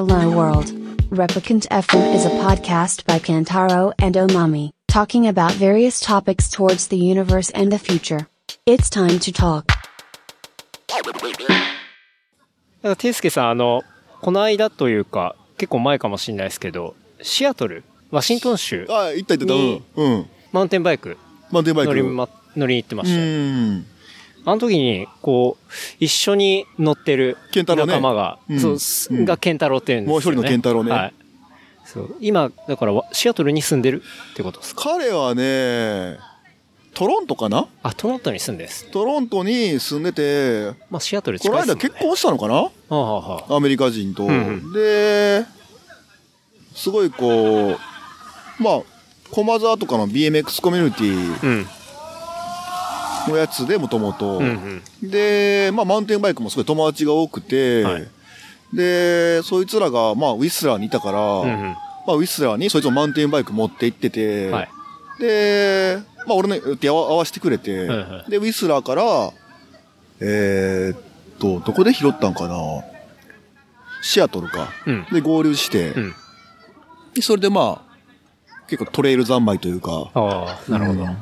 [0.00, 0.72] Hello World.
[1.10, 6.96] Replicant FM is a podcast by Kantaro and Omami, talking about various topics towards the
[6.96, 8.26] universe and the future.
[8.64, 9.66] It's time to talk.
[12.82, 13.82] なんか、ていすけさん、あの、
[14.22, 19.52] この間というか、結構前かもしれないですけど、シアトル、ワシントン州、あ、行った行った。
[19.52, 20.12] にうん。
[20.12, 20.26] うん。
[20.50, 21.18] マウンテンバイク
[21.50, 21.94] マウンテンバイク。
[21.94, 22.26] 乗り,、ま、
[22.56, 23.26] 乗りに行ってまうしたよ。
[23.26, 23.84] ん。
[24.44, 30.12] あの時に、こう、一緒に乗ってる仲間が、うんそうす、うんが健太郎っていうんですよ、ね。
[30.12, 31.14] もう一人の健太郎ねはい。
[31.84, 32.16] そう。
[32.20, 34.82] 今、だから、わシアトルに住んでるってことですか？
[34.84, 36.18] 彼はね、
[36.94, 37.66] トロントかな？
[37.82, 38.70] あ、トロントに住んでる。
[38.92, 41.82] トロントに住んでて、まあ、シアトルこの近いですもんね。
[41.84, 42.54] 間結婚したのかな？
[42.54, 44.24] はあ、はあはあ、アメリカ人と。
[44.24, 45.44] うんうんで、
[46.74, 48.80] すごいこう、まあ、
[49.30, 51.66] 駒沢とかの BMX コミュニティうん。
[53.30, 54.40] のやつでもともと。
[55.02, 58.08] で、まあ、マウンテンバイクもすごい友達が多くて、はい
[58.72, 61.60] で、そいつらが、まあ、ウィスラーにいたから、うんうん。
[62.06, 64.68] まあ、ウィスラーにそいつのマウンテンバイク持って行ってて、はい。
[65.18, 69.32] で、まあ、俺の予定合わせてくれて、はいはで、ウィスラーから、
[70.20, 70.98] えーっ
[71.38, 72.56] と、どこで拾ったんかな
[74.02, 74.68] シアトルか。
[74.86, 75.06] うん。
[75.10, 76.14] で、合流して、うん。
[77.14, 77.90] でそれでまあ、
[78.68, 81.02] 結構トレイル三昧というか、ああ、なるほど。
[81.02, 81.16] うん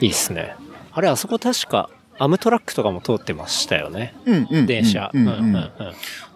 [0.00, 0.56] いいっすね。
[0.94, 4.14] あれ、あそこ確か、アムトラックとかも通ってましたよね。
[4.24, 4.66] うんうん。
[4.66, 5.10] 電車。
[5.12, 5.72] うんうんうんうん。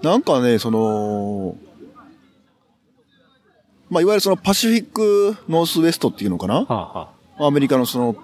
[0.03, 1.57] なんかね、その、
[3.89, 6.57] まあ、いわゆるそのパシフィックノースウェストっていうのかな？
[6.57, 7.47] はあはあ。
[7.47, 8.17] アメリカのその、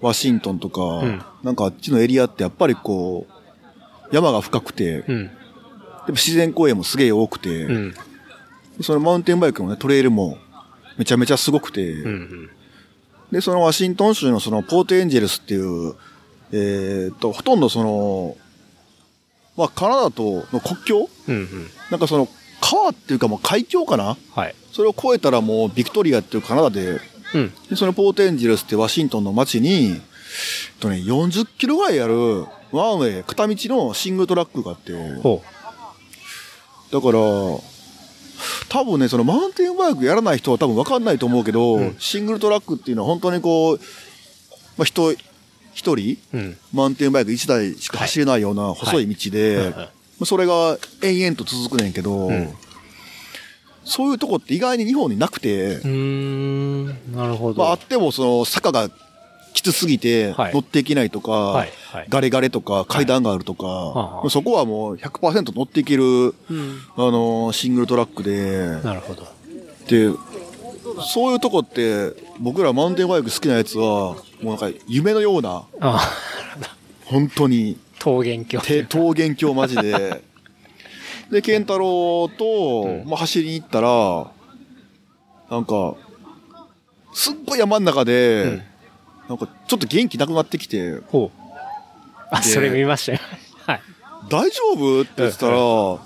[0.00, 5.26] ワシントンとか、んなんかあっちのエリアってやっぱりこう、山が深くて、うん。
[5.26, 5.32] でも
[6.12, 7.94] 自然公園もすげえ多くて、うん。
[8.82, 10.38] そのマウンテンバイクのね、トレイルも
[10.96, 12.50] めちゃめちゃすごくて、うんうん。
[13.30, 15.94] で、そのワシントン州のそのポートエンジェルスっていう、
[16.52, 18.36] えーっと、ほとんどその、
[19.56, 21.08] まあカナダとの国境？
[21.28, 21.46] うんうん。
[21.90, 22.28] なんかその
[22.60, 24.16] 川っていうかもう海峡かな？
[24.34, 24.54] はい。
[24.72, 27.00] それを越えたらもうビクトリアっていうカナダで、
[27.34, 27.52] うん。
[27.68, 30.00] でそのポートエンジェルスってワシントンの街に、えっ
[30.80, 32.14] とね、40キロぐらいある
[32.72, 35.42] ワンウェイ、片道のシングルトラックがあって、ほ
[36.92, 37.20] だから、
[38.68, 43.80] 多分ね、そのマウンテンバイクやらない人は多分分かんないと思うけど、うんシングルトラックっていうのは本当にこう、
[44.76, 45.12] まあ、人、
[45.72, 46.36] 一人、う。
[46.36, 46.56] うん。
[46.72, 52.54] マウンテンバイク一台しか走れないような細い道で、はいはいまあそれが延々と続くねんけど、うん
[53.82, 55.80] そういうとこって意外に日本になくて。
[55.80, 57.64] なるほど。
[57.64, 58.88] まああってもその坂が
[59.52, 61.66] きつすぎてはい乗っていけないとか。
[62.08, 66.34] ガレガレとか階段があるとか、はあそこはもう100%乗っていける、うん。
[66.96, 69.26] あのーシングルトラックで、なるほど。
[69.88, 70.10] で、
[71.12, 76.00] そういうとこって、僕らマウンテンバイク好きなやつは、もうなんか夢のような、あ
[77.04, 78.60] 本当に、桃源郷。
[78.60, 80.22] て桃源郷マジで。
[81.30, 84.30] で、健太郎と、うんまあ、走りに行ったら、
[85.50, 85.94] なんか、
[87.12, 88.62] すっごい山の中で、うん
[89.30, 91.50] なんかちょっと元気なくなってきて、ほう。
[92.32, 93.20] あ、でそれ見ましたよ。
[93.64, 93.82] はい。
[94.28, 95.98] 大丈夫って言ってたら、ちょ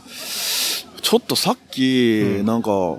[1.16, 2.98] っとさっき、うんなんか、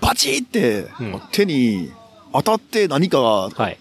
[0.00, 1.90] バチってうん手に
[2.32, 3.78] 当たって何かが、はい。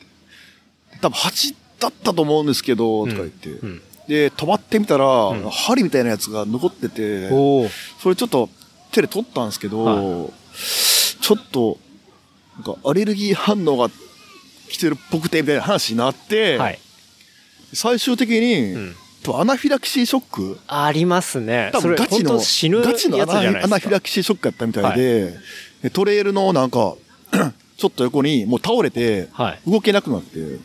[0.99, 3.49] 多分蜂だったと思うんですけど、とか言って。
[3.49, 3.81] うん。
[4.07, 7.29] で、止まってみたら、ん針みたいなやつが残ってて。
[7.29, 8.49] それちょっと
[8.91, 10.29] 手で取ったんですけど、は
[11.21, 11.77] ちょっと、
[12.55, 13.91] なんかアレルギー反応が
[14.69, 16.79] 来てるっぽくて、みたいな話になって、はい。
[17.73, 18.95] 最終的に、うん。
[19.35, 21.69] アナフィラキシーショックありますね。
[21.73, 25.33] 多それ、本分ガチの、当死ぬガチのアナフィラキシーショックやったみたいで、
[25.83, 26.95] でトレイルのなんか、
[27.77, 29.69] ちょっと横にもう倒れて、はい。
[29.69, 30.59] 動けなくなって、うん。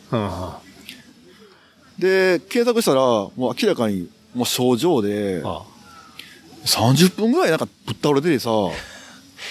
[1.99, 5.63] で、検索したら、もう明らかに、もう症状で、あ
[6.65, 8.49] 30分ぐらいなんかぶっ倒れててさ、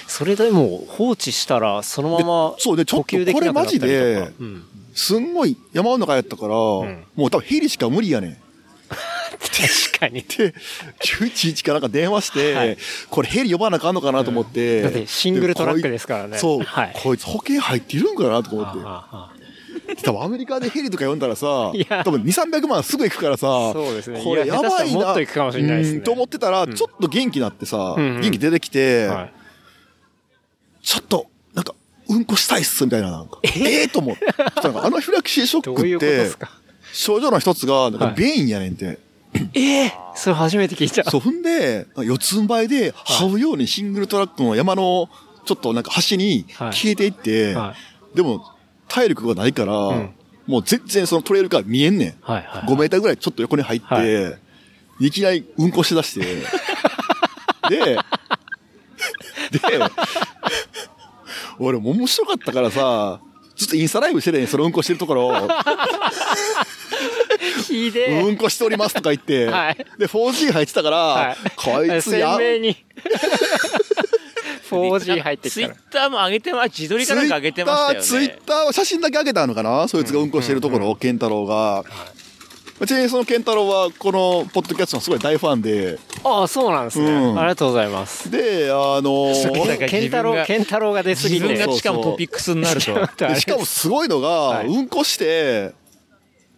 [0.06, 3.86] それでも放置したら、そのまま呼吸できなくなったりとか。
[3.86, 4.64] これマジでうん。
[4.94, 8.36] すんごい山の中やったから、んもう多分ヘリしか無理やねん。
[9.40, 10.22] 確かに。
[10.22, 10.54] で、
[11.00, 12.76] 911かなんか電話して、はい
[13.10, 14.82] これヘリ呼ばなあかんのかなと思って。
[14.82, 16.38] だってシングルトラックですからね。
[16.38, 16.92] そう、はい。
[17.02, 18.80] こいつ保険入ってるんかなとか思って。
[18.84, 19.32] あああ
[20.04, 25.12] 多分アメリカでヘリとか呼んだらさ多分2、300万すぐ行くからさ、そうですねこれいややばいな。
[25.12, 29.32] と行くかもしれないですねうんと思ってたら、ちょっと元気になってさ、うんうん元気出てきて、あはい。
[30.92, 31.74] ちょっと、なんか、
[32.10, 33.38] うんこしたいっす、みたいな、なんか。
[33.42, 33.84] え？
[33.84, 34.26] えと思って。
[34.26, 36.30] そしたらなんかアナフィラキシーショックって
[36.92, 38.98] 症状の一つが、なんかはい便意やねんて。
[39.54, 41.10] ええそれ初めて聞いた。
[41.10, 45.08] そう、踏んで、四つん這いで、這うようにシングルトラックの山の、
[45.46, 47.74] ちょっとなんか端にはい消えていって、は
[48.14, 48.44] でも、
[48.86, 50.12] 体力がないから、ん
[50.46, 52.14] もう全然そのトレイルから見えんねん。
[52.20, 52.62] はいはい。
[52.64, 54.02] 5メーターぐらいちょっと横に入って、は
[55.00, 56.26] いい、きなりうんこしだして、
[57.70, 57.96] で、
[59.50, 59.60] で、
[61.58, 63.20] 俺も面白かったからさ、
[63.56, 65.34] ずっとインスタライブしてて、そのうんこしてるところを、
[67.66, 68.22] ひでえ。
[68.22, 72.76] うんこしておりますとか言って、はいで、4G 入ってたから、はいこいつや、鮮明に。
[74.70, 76.08] 4G 入ってツイッきたら。
[76.08, 78.02] ターも上げてま、自撮りかなんか上げてましたよね。
[78.02, 81.84] ツイッター、ツイッターは写真だけ上げたのかなそいつがうんこしてるところを、ケンタロウが。
[82.86, 87.10] ちなみにそのケンタロウは、このポッドキャストのすごい大ファンで、ああ、そうなんですね。
[87.10, 88.30] うんありがとうございます。
[88.30, 91.66] で、あのすげえなんかケンタロウ、ケンタロウが出すぎ自分て。
[91.66, 92.94] がしかもトピックスになると。
[93.28, 95.72] でしかもすごいのが、はいうんこして、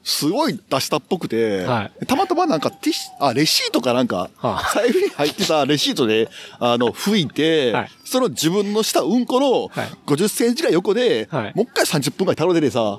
[0.02, 6.28] すごい出したっぽくて、はたまたまなんかティッシュ、あ、レシートかなんか、はあ財布に入ってたレシートで、
[6.58, 12.96] あの、拭いて、はいその自分のしたうんこのはい50センチぐらい横で、はいもう一回30分ぐらい倒れててさ、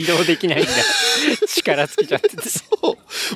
[0.00, 0.70] 移動できないんだ。
[1.48, 2.48] 力尽きちゃってて。
[2.48, 2.64] そ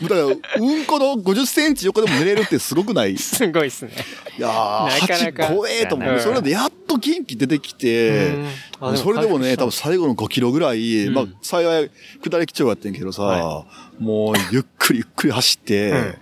[0.00, 0.08] う。
[0.08, 0.36] だから、うん
[0.84, 3.14] この50センチ横でも寝れるってすごくない？
[3.14, 3.92] いすごいっすね。
[4.38, 6.14] やー、なかなか8怖えと思う。
[6.14, 8.34] うんそれでやっと元気出てきて
[8.80, 11.90] うんそれでもね、多分最後の5キロぐらい、うんまあ、幸い、
[12.24, 13.64] 下り基調やってんけどさ、は
[13.98, 16.14] もう、ゆっくりゆっくり走って、うん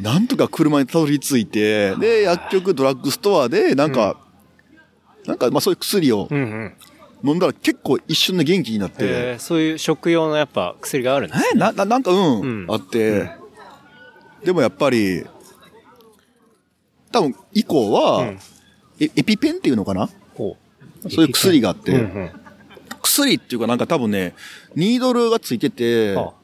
[0.00, 4.16] なんとか車にたどり着いて、で、薬局、ドラッグストアで、なんか、
[5.26, 6.26] なんか、まあそういう薬を。
[7.22, 12.66] 飲んだら結構一瞬で元気になって、えーそういう食用のやっぱ薬があるんですえな、な、なんか、うん、うん。
[12.68, 13.30] あって、
[14.44, 15.24] でもやっぱり、
[17.12, 18.38] 多分、以降は、うん。
[19.00, 20.08] エエピペンっていうのかな？
[20.34, 20.56] ほ
[21.08, 22.30] そういう薬があって、うんうん。
[23.02, 24.34] 薬っていうかなんか多分ね、
[24.76, 26.34] ニードルがついてて、は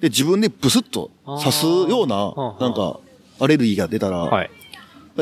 [0.00, 3.00] で、自分でブスッと刺すようななんか、
[3.40, 4.50] アレルギーが出たら、はい。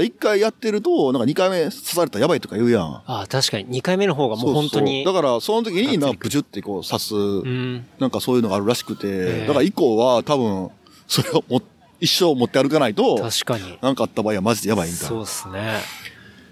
[0.01, 2.85] 一回やってると、なんか二回目刺されたらやばいとか言うやん。
[2.85, 5.05] ああ、確かに2回目の方がもう本当に。
[5.05, 7.85] そうそうだから、その時に、なんかブチュってこう刺す、うん。
[7.99, 10.71] なんかそういうのがあるらしくて、えだから以降は多分、
[11.09, 11.61] それをも
[12.01, 13.79] 一生持って歩かないと、確かに。
[13.83, 15.09] なんかあった場合はマジでやばいみたいな。
[15.09, 15.81] そうですね。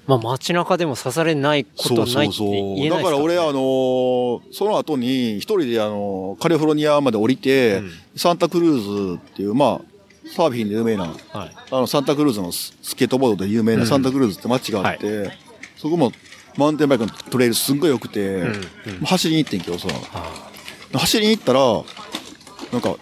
[0.06, 9.80] まあ街中でも刺されないことないって言えないですか、ね、だから俺、あのーその後に一人であのーカリフォルニアまで降りて、うんサンタクルーズっていう、まあ、
[10.34, 11.16] サーフィンで有名な、はい。
[11.70, 15.32] あの、サンタクルーズのススケートボードで有名うなんサンタクルーズって街があって、
[15.76, 16.12] そこも
[16.56, 18.60] マウンテンバイクのトレイルすんごい良くて、んうん
[19.04, 21.60] 走りに行ってんけどさ、あ走りに行ったら、
[22.72, 22.96] なんか、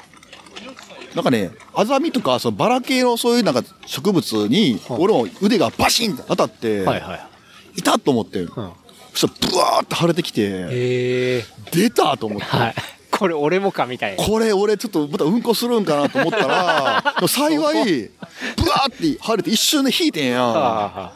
[1.14, 7.20] なんかね、アザミとか、そのバラ系のそういうなんか植物に、はい俺も腕がバシンって当たって、あはいはい。
[7.76, 8.72] いたと思って、うん。
[9.14, 11.44] そしたらブワーって腫れてきて。
[11.72, 12.74] 出たと思って、はい。
[13.18, 14.22] これ俺もかみたいな。
[14.24, 21.12] これ俺ちょっとまたうんこするんかなと思ったら、 幸い、ブワーって腫れて一瞬で引いてんや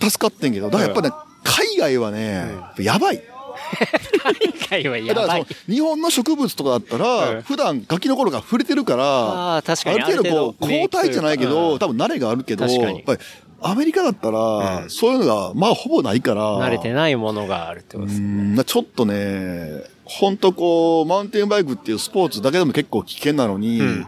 [0.00, 1.10] 助かってんけど、だからやっぱね、
[1.42, 2.46] 海外はね、
[2.78, 3.22] やばい。
[3.32, 4.32] あ。
[4.70, 5.54] 海外はやばいだからそ。
[5.68, 10.00] の日本の植物とかだったうら、ん普段ガキの頃から触れてるから、ああ、確かに。
[10.00, 13.20] ある程度こう、抗体じゃないけとど、いうか多分慣れがあるけど、やっぱり
[13.60, 18.54] アメリカだったら、うんそういうのが、まあほぼないから、うん慣れてないものがあるってことうですね。
[18.60, 24.06] んちょっとね、ほんとこう、マウンテンバイクっていうスポーツだけでも結構危険なのに、うん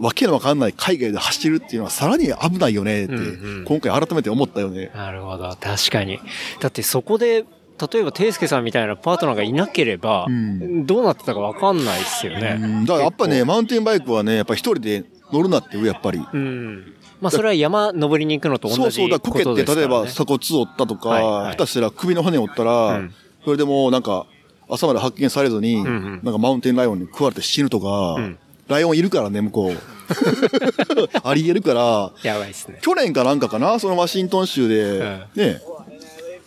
[0.00, 3.20] わけのわかんない海外で走るっていうのはさらに危ないよねって、うん
[3.58, 4.90] うん今回改めて思ったよね。
[4.94, 5.54] なるほど。
[5.60, 6.18] 確かに。
[6.60, 7.44] だってそこで、
[7.92, 12.54] 例えば、ていすけさんみたいなパートナーがいなければ、んどうなってたかわかんないですようね。
[12.54, 16.20] んだからやっぱね、マウンテンバイクはね、やっぱ一人で乗るなっていう、やっぱり。
[16.32, 16.94] うん。
[17.20, 19.74] まあ、それは山登りに行くのと同じそうそう、だからこけって。
[19.76, 23.14] 例えば鎖骨折ったとか、はいはい下手したら首の骨折ったら、うん
[23.44, 24.26] それでもうなんか、
[24.72, 28.38] 朝まで発見されずに、んうんなんかマウンテンライオンに食われて死ぬとか、ん
[28.68, 29.76] ライオンいるからね、向こう。
[31.24, 32.78] ありえるから、やばいですね。
[32.80, 35.60] 去年かなんかかな、そのワシントン州で、ね、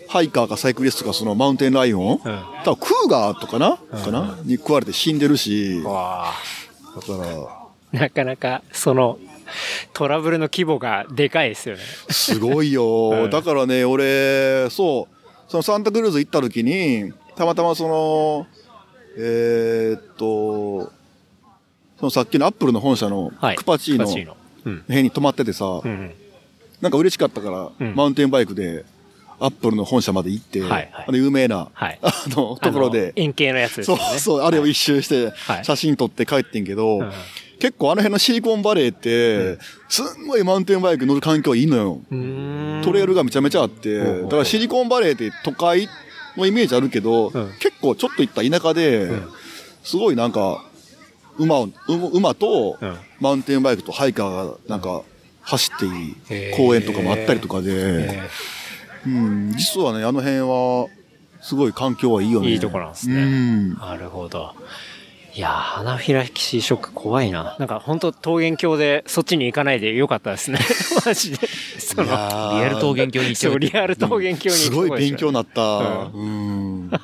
[0.07, 2.19] ハイカーかサイクリストかそのマウンテンライオン、
[2.63, 6.33] 多分クーガーとかな、かなに食われて死んでるし、だわ
[7.05, 7.65] から、あ。
[7.91, 9.19] なかなか、その、
[9.93, 11.81] トラブルの規模がでかいですよね。
[12.09, 13.09] すごいよ。
[13.23, 18.47] うんだからね、俺、そう、そのサンタクルーズ行った時に、たまたまその、
[19.17, 20.91] えーっと、
[21.97, 23.55] そのさっきのアップルの本社のはい。
[23.55, 24.37] クパチーノクパチーノ。
[24.65, 24.79] うん。
[24.81, 26.13] 辺に泊まっててさ、うんうん。
[26.81, 28.85] なんか嬉しかったから、うんマウンテンバイクで、
[29.39, 33.95] アップルの本社まで行って、はいはいあの有名な、はい あの、ところで円形のやつですそ。
[33.95, 37.11] うそう、あれを一周しては、い写真撮って帰ってんけど、うん
[37.57, 42.01] 結構あの辺のシリコンバレーって、すんごいマウンテンバイク乗る環境いいのよ。
[42.11, 42.81] うーん。
[42.83, 45.87] トレイルがめちゃめちゃあって、だからシリコンバレーって都会
[46.37, 47.53] のイメージあるけど、うん。
[47.59, 49.29] 結構ちょっと行った田舎で、ん。
[49.83, 50.65] すごいなんか、
[51.37, 51.71] 馬を、う
[52.13, 52.97] 馬とうん。
[53.19, 55.03] マウンテンバイクとハイカーがなんか
[55.41, 58.29] 走っていい公園とかもあったりとかで、え
[59.07, 60.87] うん、実はね、あの辺は、
[61.41, 62.49] すごい環境はいいよね。
[62.49, 63.15] いいとこなんですね。
[63.15, 63.73] うん。
[63.73, 64.55] ーなるほど。
[65.35, 67.57] いやー、アナフィラキシーショック怖いな。
[67.59, 70.59] なんか本当桃源郷でそっちに行かないでよかったですね。
[71.05, 71.45] マジで。
[71.77, 73.59] その、リアル桃源郷に行っちゃそう、う。
[73.59, 75.61] リアル桃源郷にすごい勉強にななった。
[75.61, 76.89] ううん。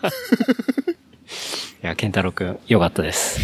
[1.84, 3.42] いや、健太郎くん、よかったです。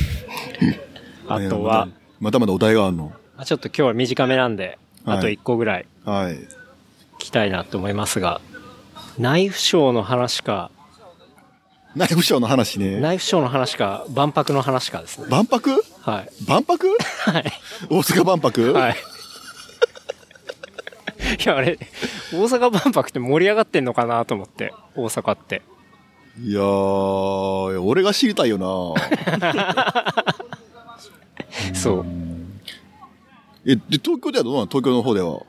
[1.28, 1.90] あとは、
[2.22, 3.12] まだまだお題があるの？
[3.36, 6.36] まあちょっと今日は短めなんで、あと1個ぐらいはい。
[6.36, 6.48] 聞
[7.20, 8.40] きたいなと思いますが、
[9.20, 10.72] ナイフショーの話か、
[11.98, 13.00] ナイフショーの話ね。
[13.00, 15.26] ナイフショーの話か、万博の話かですね。
[15.30, 15.84] 万博？
[16.02, 16.30] はい。
[16.48, 16.88] 万博？
[17.26, 17.52] はい。
[17.90, 18.74] 大阪万博？
[18.74, 18.96] はい。
[21.44, 21.80] いや、あれ、
[22.32, 25.64] 大阪万博って盛り上がってんのかなと思って、大阪って。
[26.40, 28.64] いやー、俺が知りたいよな
[31.74, 32.06] そう。
[33.66, 34.68] え、で、東京ではどうなの？
[34.68, 35.42] 東京の方では。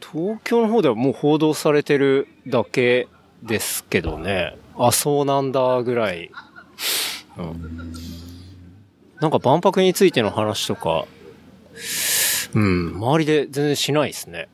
[0.00, 3.08] 東京の方ではもう報道されてるだけ
[3.42, 4.56] ですけどね。
[4.78, 6.30] あ、そうなんだぐらい。
[7.36, 7.92] うん。
[9.20, 11.06] なんか万博についての話とか、
[12.54, 14.48] うん、周りで全然しないですね。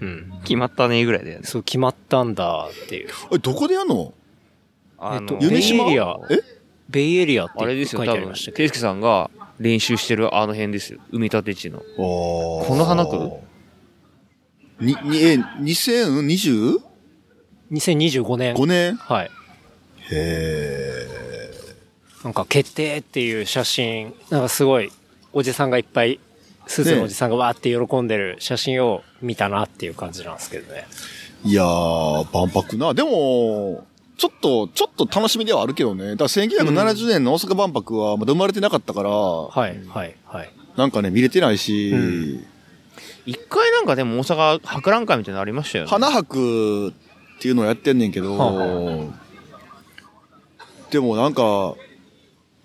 [0.00, 0.32] うん。
[0.44, 1.44] 決まったね、ぐらいだよね。
[1.44, 3.08] そう、決まったんだっていう。
[3.32, 4.14] え、どこでやんの？
[4.98, 5.84] あの、えっと夢島？
[5.84, 6.38] ベイエリアえ？
[6.88, 11.00] ベイエリアってあれですよ、書いて多分、ありましたけケイスケさんが練習してるあの辺ですよ。
[11.12, 11.80] 埋め立て地の。
[11.96, 13.30] ここの花区？
[14.80, 16.87] に、に、え、2025ど。
[17.72, 18.54] 2025年。
[18.54, 18.96] 年？
[18.96, 19.30] はい。
[20.10, 21.08] へ
[22.24, 24.90] なんか決定っていう写真、なんかすごい、
[25.32, 26.18] おじさんがいっぱい、
[26.66, 30.86] スーツのおじさんがわーって喜んでる写真を見たなっていう感じなんですけどね。
[31.44, 32.94] ーいやー、万博な。
[32.94, 36.16] でも、ちょっと、ちょっと楽しみではあるけどね。
[36.16, 40.50] だから1970年の大阪万博はまだ生まれてなかったから、はい、はい、はい。
[40.76, 42.46] なんかね、見れてないし、うん
[43.26, 45.90] 一回なんかでも大阪博覧会みたいなのありましたよね。
[45.90, 46.94] 花博
[47.38, 49.06] っていうのをやってんねんけど、はあは
[50.90, 51.76] でもなんか、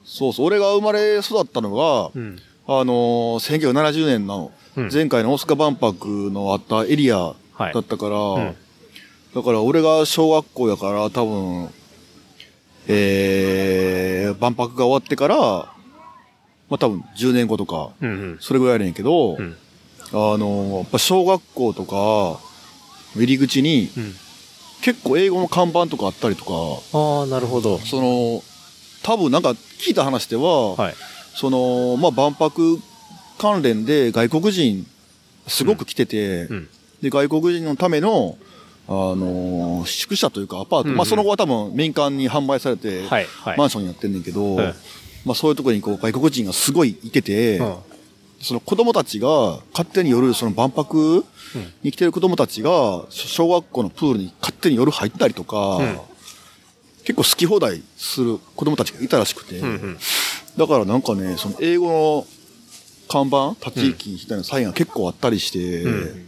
[0.04, 2.40] そうそう、俺が生まれ育ったのが、うん。
[2.66, 8.56] あのー、1970年のうん前回の大阪万博のあったエリアはいだったから、うん
[9.36, 11.70] だから俺が小学校やから多分、
[12.88, 18.38] えー、万博が終わってから、まあ多分10年後とか、うん、うん。
[18.40, 19.56] それぐらいやねんけど、うん
[20.12, 22.40] あのー、やっぱ小学校とか、
[23.16, 24.14] 入り口にうん。
[24.84, 26.52] 結構英語の看板とかあったりとか、
[26.98, 27.80] ああ、なるほど。
[27.80, 28.44] その、
[29.02, 30.96] 多分なんか聞いた話では、はい。
[31.36, 32.80] その、まあ、万博
[33.40, 34.86] 関連で外国人
[35.48, 36.70] すごく来てて、うん。
[37.02, 38.38] で、外国人のための、
[38.90, 43.58] あのー宿舎というかアパート、うんうんまあ、その後は多分民間に販売されて、はい、はい。
[43.58, 44.76] マンションになってんねんけど、はい
[45.26, 47.76] まあ、そういうところにこう外国人がすごいいてて、うん
[48.44, 51.26] その子供たちが勝手に夜、その万博
[51.82, 56.00] に来てる子供たちが、小学校のプールに勝手に夜入ったりとか、うん
[57.06, 59.98] 結構好き放題する子供たちがいたらしくて、うん、うん。
[60.58, 62.28] だからなんかね、その英語の
[63.10, 66.26] 看板、立ち位置みたいなサインが結構あったりして、うん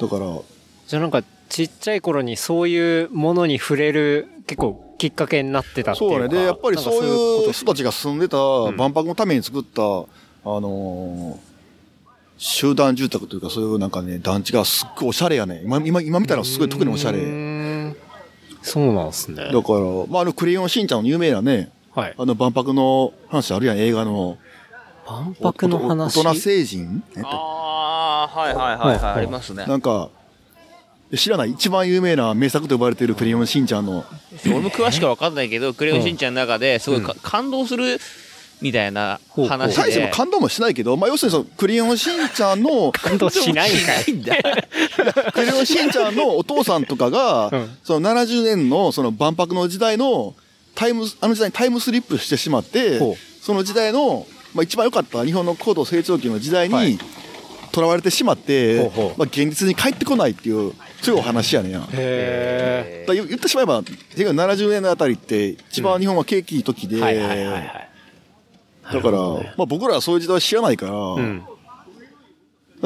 [0.00, 0.40] だから、
[0.88, 6.16] じゃあなんか、ちっちゃい頃にそういうものに触れる、結構きっかけになってたっていうか。
[6.16, 6.28] そうね。
[6.28, 9.82] で、やっぱりそういう人たちが住んでたん万博のために作った、
[10.44, 11.52] あのー
[12.44, 15.62] 集団住宅というかそういうなんかね、団地がすっごいおしゃれやね。
[15.64, 17.20] 今、今、今見たらすごい特におしゃうれ。
[18.62, 19.36] そうなんですね。
[19.36, 19.60] だから、
[20.08, 22.14] まあ、あの、クレヨンしんちゃんの有名なね、はい。
[22.18, 24.38] あの万博の話あるやん、映画の。
[25.06, 26.18] 万博の話？
[26.18, 27.04] 大人成人？
[27.16, 29.64] えっとああ、はいはいはいはい、ありますね。
[29.66, 30.10] なんか、
[31.14, 34.04] 知らない一番有名な名作と呼ばれているクレヨンしんちゃんの。
[34.46, 38.00] 俺も詳しくは分かんないけど、クレヨンしんちゃんの中ですごいか感動する
[38.62, 40.12] みたいな話大してもで。
[40.12, 44.04] 感動もしないけど、まあ、要するにその、クレヨンしんちゃんの、感動しないんかい。
[45.32, 47.76] クレヨンしんちゃんのお父さんとかが、うん。
[47.82, 50.34] その70年のその万博の時代の
[50.74, 52.98] タイム、あの時代にタイムスリップしてしまって
[53.42, 56.92] その時代の、まあ一番良かった日本の高度成長期の時代はい。
[56.92, 56.98] に、
[57.74, 61.72] 囚われてしまって、まあ現実に帰ってこないっていう、そういうお話やねん
[63.14, 67.00] 言言ってしまえば、1970年のあたりって、一番日本は景気いい時で、
[68.92, 69.18] だから、
[69.56, 71.42] まあ僕らはそういう時代知らないから、うん。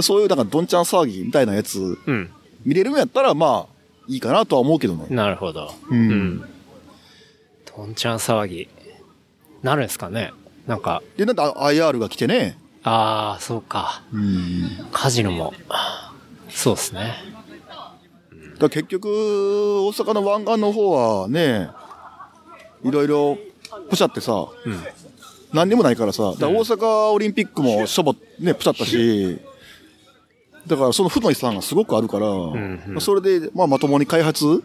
[0.00, 2.30] そういうなんかどんちゃん騒ぎみたいなやつ、うん。
[2.64, 3.76] 見れるんやったら、まあ、
[4.08, 5.06] いいかなとは思うけどね。
[5.10, 5.72] なるほど。
[5.90, 6.08] ううん
[6.38, 6.44] ん。
[7.76, 8.68] どんちゃん騒ぎ。
[9.62, 10.32] なるんですかね
[10.66, 12.58] なんか、で、なんで IR が来てね。
[12.82, 14.02] ああ、そうか。
[14.12, 14.86] うん。
[14.92, 15.54] カジノも。
[16.50, 17.14] そうですね。
[18.58, 19.08] だ結局、
[19.86, 21.68] 大阪の湾岸の方はね、
[22.84, 23.38] いろいろ、
[23.90, 24.80] ポシャってさ、うん。
[25.52, 29.38] 何にもないからさ、だから大阪オリンピックもしょぼ、ね、ポシャったし、
[30.66, 32.82] だからその負の遺産がすごくあるから、んうん。
[32.88, 34.62] まあそれで、まあまともに開発うん。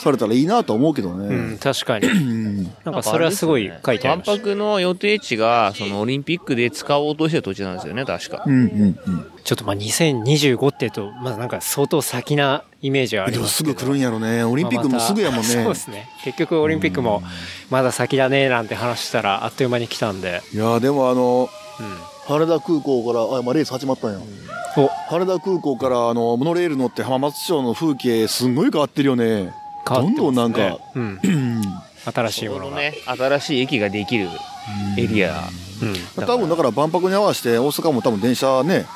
[0.00, 1.58] されたらいいなと思うけどうん、ね。
[1.58, 2.08] 確かに。
[2.08, 2.64] うん。
[2.84, 4.36] なんかそれはすごい書いてありま万。
[4.38, 8.50] 博の予定地が、そのオリンピックで使おうとしてた土地なんですよね、確かう。
[8.50, 9.26] んうんうん。
[9.44, 13.76] ちょっとまあ2025っていうと、まだなんか相当先なイメージはありますけど。
[13.76, 14.42] すぐ来るんやろね。
[14.44, 15.54] オリンピックもすぐやもんね。
[15.54, 16.08] まあそうですね。
[16.24, 17.22] 結局オリンピックも
[17.70, 20.42] まだ先だねなんて話したらあっという間に来たんで。
[20.52, 22.10] いやーでもあの、うん。
[22.26, 24.20] 羽田空港から、あ、まあ、レース始まったんや。
[24.76, 29.52] お、羽田空港からあの、モノレール乗って浜松町の風景すんごい変わってるよね。
[29.94, 31.20] 変わってますねどんどんなんか、うん。
[31.22, 31.62] うん。
[32.12, 32.76] 新しいものが。
[32.76, 34.28] ね、新しい駅ができる
[34.96, 35.48] エリア。
[35.82, 35.84] う
[36.22, 36.24] ん。
[36.26, 38.86] 多分だから万博に合わせて大阪も多分電車ね、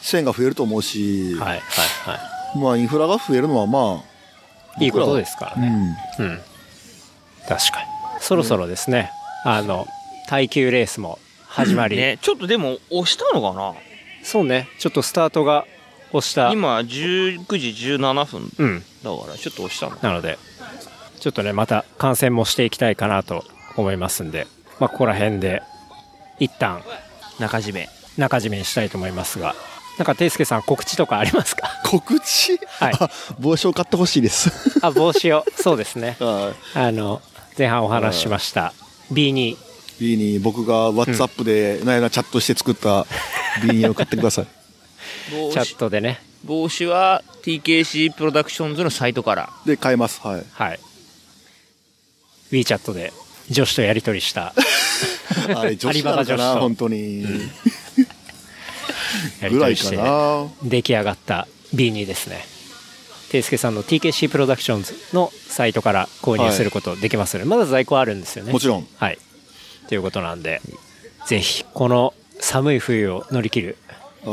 [0.00, 2.18] 線が増えると思うし、はいはいは
[2.56, 4.02] まあインフラが増えるのはま
[4.78, 4.84] い。
[4.84, 5.68] いいことですからあ、うね。
[5.68, 5.72] ん。
[5.72, 6.40] うん。
[7.48, 7.86] 確かに。
[8.20, 9.10] そろそろですね、
[9.44, 9.86] あの、
[10.28, 11.96] 耐久レースも始まり。
[11.96, 13.74] ね、ちょっとでも押したのかな？
[14.22, 15.66] そうね、ちょっとスタートが
[16.12, 16.52] 押した。
[16.52, 16.86] 今19
[17.58, 18.84] 時17分うん。
[19.02, 19.96] だからちょっと押したの。
[20.02, 20.38] なので、
[21.20, 23.44] ちょっとね、また観戦もしていきたいかなと
[23.76, 24.46] 思いますんで、
[24.78, 25.62] まあ、ここら辺で、
[26.38, 26.82] 一旦、
[27.38, 27.88] 中締め。
[28.18, 29.54] 中締めにしたいと思いますが、
[29.98, 31.68] なんか、ていすけさん告知とかありますか？
[31.84, 32.58] 告知？
[32.78, 34.50] はいあ帽子を買ってほしいです。
[34.80, 36.16] あ、帽子を、そうですね。
[36.20, 37.20] はあの、
[37.58, 38.72] 前半お話ししました、
[39.12, 39.56] B2、い。
[40.00, 43.06] ビーニー、僕が WhatsApp でなやなチャットして作った
[43.62, 44.46] ビーニーを買ってください。
[45.52, 49.50] チャットでね、帽子は TKC プロダクションズのサイトから。
[49.66, 50.20] で、買えます。
[50.20, 50.44] はい。
[50.52, 50.80] はい。
[52.50, 53.12] WeChat で
[53.50, 54.52] 女子とやり取りした、
[55.56, 57.22] あれ、女アリ子なのかな、ババ女子と本当に。
[59.40, 60.46] やりぐらいか取りして、な。
[60.62, 62.44] 出来上がった B2 ですね。
[63.30, 68.52] ていすけさんの TKC プロダクションズのサイトから購入することできますので、まだ在庫あるんですよね。
[68.52, 68.86] もちろん。
[68.96, 69.18] はい。
[69.88, 70.60] ということなんで、
[71.26, 73.76] ぜひ、この寒い冬を乗り切る
[74.22, 74.28] 必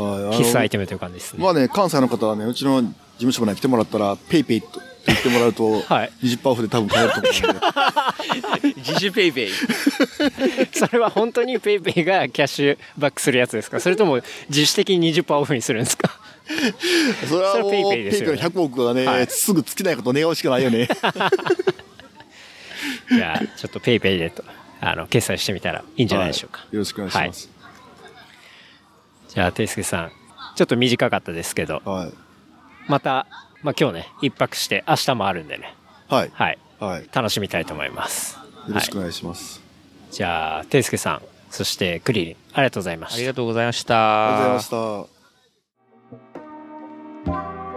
[0.54, 1.42] 須アイテムという感じですね。
[1.42, 8.74] まあね、関西の方はね、うちの事務所まで来てもらったら、 PayPay と言ってもらうと、はい20%オフで多分買えると思うんで。
[8.80, 9.50] 自主 PayPay。
[10.72, 13.80] それは本当に PayPay がキャッシュバックするやつですか？
[13.80, 16.10] それとも自主的に20%オフにするんですか？
[17.28, 20.88] それはもう、 PayPay PayPay ですよねの100億がね、はいすぐ尽きないこと願うしかないよね。
[23.10, 24.44] じゃあ、ちょっと PayPay でと、
[24.80, 26.60] あの、決済してみたらいいんじゃないでしょうか。
[26.60, 27.59] はいよろしくお願いします。
[29.30, 30.12] じゃあ、ていすけさん、
[30.56, 32.12] ちょっと短かったですけど、はい。
[32.88, 33.26] また、
[33.62, 35.74] まあ今日ね、一泊して、明日もあるんでね、
[36.08, 36.30] はい。
[36.34, 37.02] はい、はい。
[37.02, 38.36] よ楽しみたいと思います。
[38.38, 39.62] はい、ろしくお願いします。
[40.10, 43.16] じゃあ、ていすけさん、そしてクリリン、ありがとうございました。
[43.18, 44.26] ありがとうございました。
[44.26, 45.08] ありがとうござ
[47.28, 47.69] いました。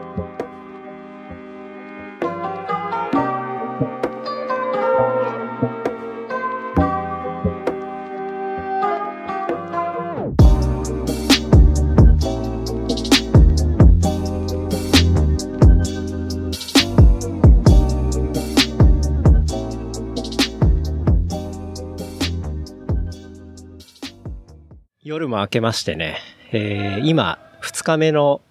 [25.14, 26.18] 夜も明けましてね、
[26.52, 28.42] えー今、2日目の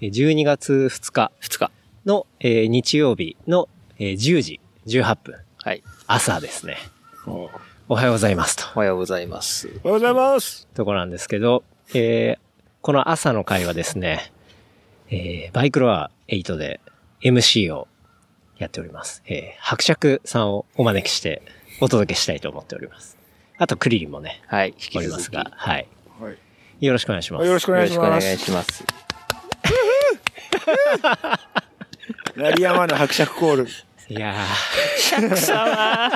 [0.00, 1.70] えー12月2日2日。
[2.04, 5.82] の、えー日曜日の、えー10時18分、はい。
[6.06, 6.76] 朝ですね。
[7.88, 8.62] おはようございますと。
[8.76, 9.66] おはようございます。
[9.66, 10.68] おはようございます。
[10.74, 12.46] ところなんですけど、えー
[12.82, 14.32] この朝の会はですね、
[15.10, 16.80] えーバイクロア8で
[17.20, 17.88] MC を
[18.58, 19.24] やっております。
[19.26, 21.42] えー伯爵さんをお招きして
[21.80, 23.16] お届けしたいと思っております。
[23.58, 24.68] あと、クリリンもね、はい。
[24.68, 25.34] 引きおり続き。
[25.34, 25.88] ますが、はい。
[26.76, 26.86] はい。
[26.86, 27.46] よろしくお願いします。
[27.46, 28.44] よろしくお願いしまよろしくお願いす。
[28.44, 28.84] します。
[32.36, 33.66] 鳴り山の伯爵コール。
[34.08, 34.36] いや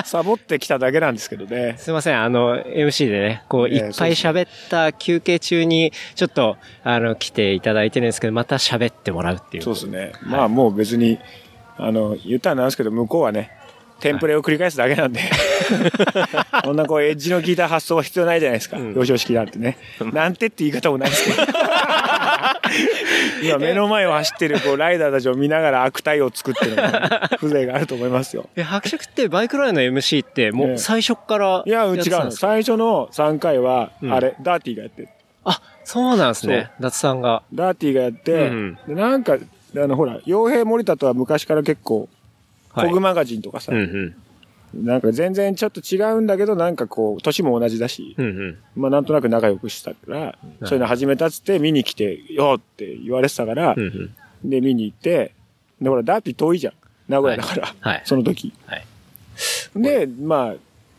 [0.05, 1.77] サボってきただけなんですけどねー、。
[1.77, 9.63] すいません、あの、MC でね、こう、ええいっぱい喋った休憩中に、ちょっと、あの、来ていただいてるんですけど、また喋ってもらうっていう。
[9.63, 10.13] そうですね。
[10.23, 11.19] まあもう別に、
[11.77, 13.51] あの、言ったらなんですけど、向こうはね、
[14.01, 15.21] テンプレを繰り返すだけなんで。
[16.63, 18.77] こんなこう、エッジの効いた発想は必要ないじゃないですか。
[18.77, 19.77] うん表彰式なんてね。
[20.11, 21.47] なんてって言い方もないですけど。
[23.43, 26.75] 今目の前を走ってるこうライダーたちを見ながら悪態を作ってる
[27.37, 28.49] 風情があると思いますよ。
[28.55, 35.09] え、 伯爵ってバイクライの MC って、もええう最初からいや、違う最初の3回は、うんあれ、ダーティーがやってる。
[35.43, 36.71] あ、そうなんですね。
[36.79, 37.43] ダツさんが。
[37.53, 39.37] ダーティーがやって、うんでなんか、
[39.75, 42.09] あの、ほら、傭兵森田とは昔から結構、はい
[42.73, 44.85] コグマガジンとかさ、うんうん。
[44.85, 48.57] なんか全然ちょっと違うんだけど、なんかこう、年も同じだし、うんうん。
[48.75, 54.49] まあなんとなく仲良くしたから、そういうの始めたっつって見に来て、よって言われてたから、うんうん。
[54.49, 55.33] で、見に行って、
[55.81, 56.73] で、ほら、ダーティー遠いじゃん。
[57.09, 58.01] 名古屋だから、はい。
[58.05, 58.53] その時。
[58.65, 58.85] はい。
[59.75, 60.55] で、まあ、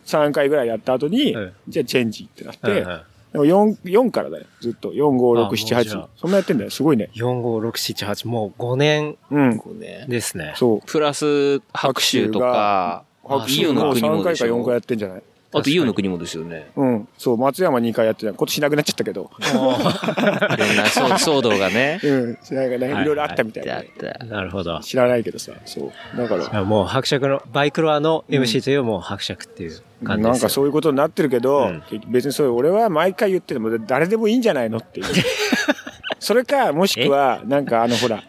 [0.07, 3.01] 3回ぐらいやった後に、うんじゃあチェンジってなって、うんうん
[3.33, 4.45] でも4、4からだよ。
[4.61, 4.93] ずっと。
[4.93, 6.09] 4、5、6、あもう7、じゃあ8。
[6.17, 6.71] そんなやってんだよ。
[6.71, 7.09] すごいね。
[7.15, 9.59] 4、5、6、7、8、もう5年うん。
[9.79, 10.53] ねですね。
[10.57, 10.81] そう。
[10.87, 14.79] プラス、白州とか、白州も3国もでし回か4回やょ。
[14.79, 15.23] ってんじゃない？
[15.55, 16.71] あとイオの国もですよね。
[16.77, 17.09] うん。
[17.19, 18.33] そう、松山2回やってた。
[18.33, 19.31] 今年なくなっちゃったけど。
[19.39, 22.01] いろんな騒騒動がね。
[22.05, 22.27] うん。
[22.27, 23.85] なんかね、はいいろいろあったみたいあなっ。
[24.19, 24.25] た。
[24.25, 24.81] なるほど。
[24.81, 25.53] 知らないけどさ。
[25.67, 26.17] そう。
[26.17, 26.45] だから。
[26.45, 30.23] いやもう伯爵の、バイクロアの MC というもう伯爵っていう感じですよ。
[30.33, 35.07] なんかそういうことになってるけど、うん別にそれ俺は毎回言ってても誰でもいいんじゃないのっていう。
[36.19, 38.23] それか、もしくは、なんかあのほら、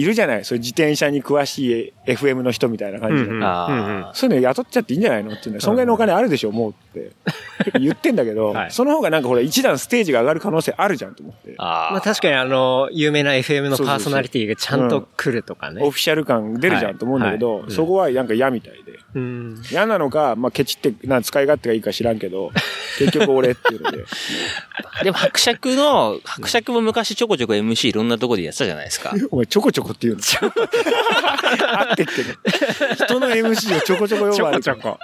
[0.00, 3.30] いるじゃないそういう自転車に詳しい FM の人みたいな感じで。
[3.30, 7.12] うんうんあそういうの雇っちゃっていいんじゃないのっていうのは、そんぐらいのお金あるでしょ、もうって。
[7.58, 11.54] 結構言ってんだけど、 はいその方がなんかほら、一段ステージが上がる可能性あるじゃんと思って。
[11.58, 11.90] あ。
[11.92, 15.82] まあ確かにあの、有名な FM のパーソナリティがちゃんと来るとかね。
[15.82, 18.98] オフィシャル感出るじゃんと思うんだけど、はいはいそこはなんか嫌みたいで。
[19.14, 19.62] うん。
[19.70, 22.52] 嫌なのか、まあ、ケチって、なん使い勝手がいいか知らんけど、
[22.98, 24.04] 結局俺っていうので。
[25.02, 29.14] でも伯爵の、伯爵も昔ちょこちょこ MC いろんなとこでやってたじゃないですか。
[29.30, 30.22] お前ちょこちょこって言うの。
[31.78, 33.04] あってっけど。
[33.06, 34.70] 人の MC をちょこちょこ呼ばれて。
[34.74, 34.98] こ。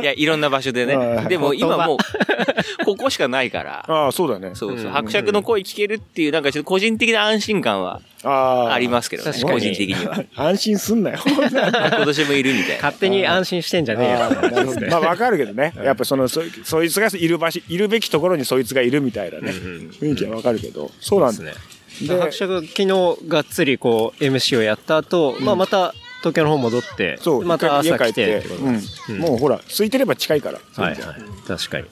[0.00, 1.28] いや、いろんな場所ではいね。
[1.28, 1.98] でも今もう、
[2.84, 3.84] ここしかないから。
[3.88, 4.50] ああ、そうだね。
[4.54, 4.88] そうそうう。
[4.90, 9.32] ん伯爵の声聞けるっていう、なんかちょっと個人的な安心感はありますけどね。
[9.42, 10.24] 個人的には。
[10.34, 11.18] 安心すんなよ。
[11.26, 12.74] 今年もいるみたいな。
[12.76, 15.72] 勝手に安心してんじゃねえよまあわかるけどね。
[15.82, 19.52] やっぱその、そそいつがいる場所、いるべきところにそいつがいるみたいなね。
[19.52, 20.90] 雰囲気はわかるけど。
[21.00, 21.42] そうなんだ。
[21.44, 21.73] ですね。
[22.02, 22.88] で伯爵昨日
[23.28, 28.48] がっつりこう MC をやった後、まあまた東京の方戻って、そう、また朝来てって家帰って。
[28.48, 28.78] ことで
[29.10, 29.18] うん。
[29.18, 30.58] もうほら、空いてれば近いから。
[30.82, 30.98] はいはい。
[31.46, 31.84] 確かに。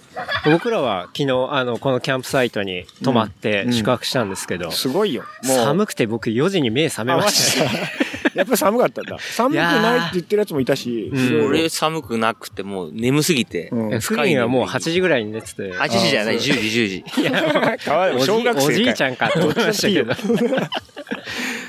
[0.51, 5.25] 僕らは昨日、あの、このキャンプサイトに泊まってうん宿泊したんですけど、すごいよ。
[5.45, 5.57] もう。
[5.59, 7.93] 寒くて僕4時に目覚めあましたね。
[8.35, 9.19] やっぱ寒かったんだ。
[9.19, 11.11] 寒くないって言ってるやつもいたし。
[11.13, 13.69] うん俺寒くなくてもう眠すぎて。
[13.71, 17.05] うんフリーはもう8時ぐらいに寝てて、8時じゃない、10時、10時。
[17.85, 20.15] 川でもおじ小学生かおじいちゃんかって思いましたけど。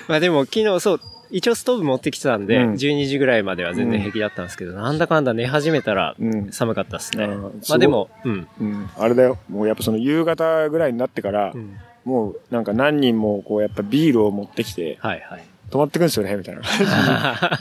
[0.08, 1.00] まあでも昨日そう、
[1.32, 7.26] 一応ストーブ持ってきてたんで、うん12時ぐらいまでは全然平気だったんですけど、なんだかんだ寝始めたらうん寒かったですね。
[7.26, 8.48] うんまあでも、うん。
[8.60, 9.38] うん、あれだよ。
[9.50, 15.44] もうやっぱその夕方ぐらいになってから、うんもうなんか何人もこうやっぱビールを持ってきて、はいはい。
[15.74, 16.84] 泊まってくんですよね、みたいな感じ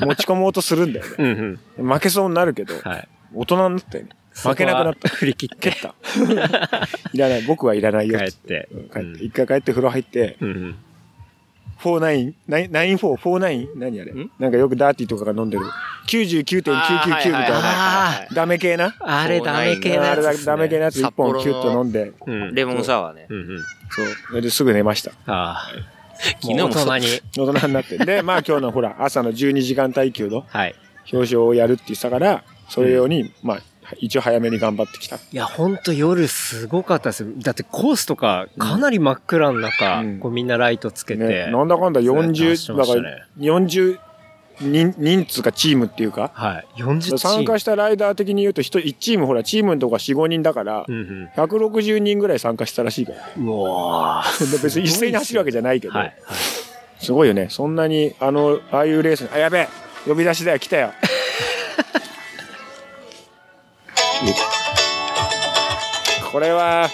[0.03, 1.12] に 持ち込もうとするんだよね。
[1.18, 1.88] うんうん。
[1.88, 3.09] 負けそうになるけど、はい。
[3.35, 4.11] 大人になったよね。
[4.35, 5.09] 負けなくなった。
[5.09, 5.94] 振り切って蹴った。
[7.14, 7.42] いらない。
[7.42, 8.18] 僕はいらないよ。
[8.18, 8.68] 帰って。
[8.92, 9.25] 帰って。
[9.25, 10.77] 一回帰って風呂入って、うんうん。
[11.81, 13.68] 49、94、49?
[13.79, 14.12] 何あれ？
[14.12, 14.31] ん？
[14.38, 15.64] なんかよくダーティーとかが飲んでる。
[16.07, 17.46] 99.999みたいな。
[17.48, 18.94] あダメ系な？
[19.01, 20.46] あれダメ系なあれだやつです、ね。
[20.46, 22.55] ダメ系なやつ一本キュッと飲んで、うん。
[22.55, 23.27] レモンサワーね。
[23.88, 24.07] そう。
[24.29, 25.12] それですぐ寝ました。
[25.27, 25.92] ああ。
[26.41, 27.07] 昨日も大人に。
[27.37, 27.99] 大人になって。
[27.99, 30.75] で、まあ今日のほら、 朝の12時間耐久のはい。
[31.13, 33.61] 表彰をやるって言ってたから、それ用に、まあ、
[33.99, 35.17] 一応早めに頑張ってきた。
[35.17, 37.27] いや、ほんと夜すごかったです。
[37.41, 41.25] だってコースとかかなり真っ暗の中、うんこうみんなライトつけて。
[41.25, 43.99] ね、なんだかんだ出40、してだからましたね40
[44.61, 46.67] 人、人数かチームっていうか、はい。
[46.77, 47.19] 40チーム。
[47.19, 53.19] 参加したライダー的に言うと、一人1チームほら、チームのとこが4、5人だからう、ん160人ぐらい参加したらしいから。
[53.37, 53.47] うん。
[53.47, 54.25] う わ
[54.62, 56.07] 別に一斉に走るわけじゃないけど、はい。
[56.07, 56.17] はい。
[56.99, 57.49] すごいよね。
[57.51, 59.69] そんなに、あの、ああいうレースに、あ、やべえ
[60.07, 60.93] 呼び出しだよ、来たよ。
[66.31, 66.88] これは、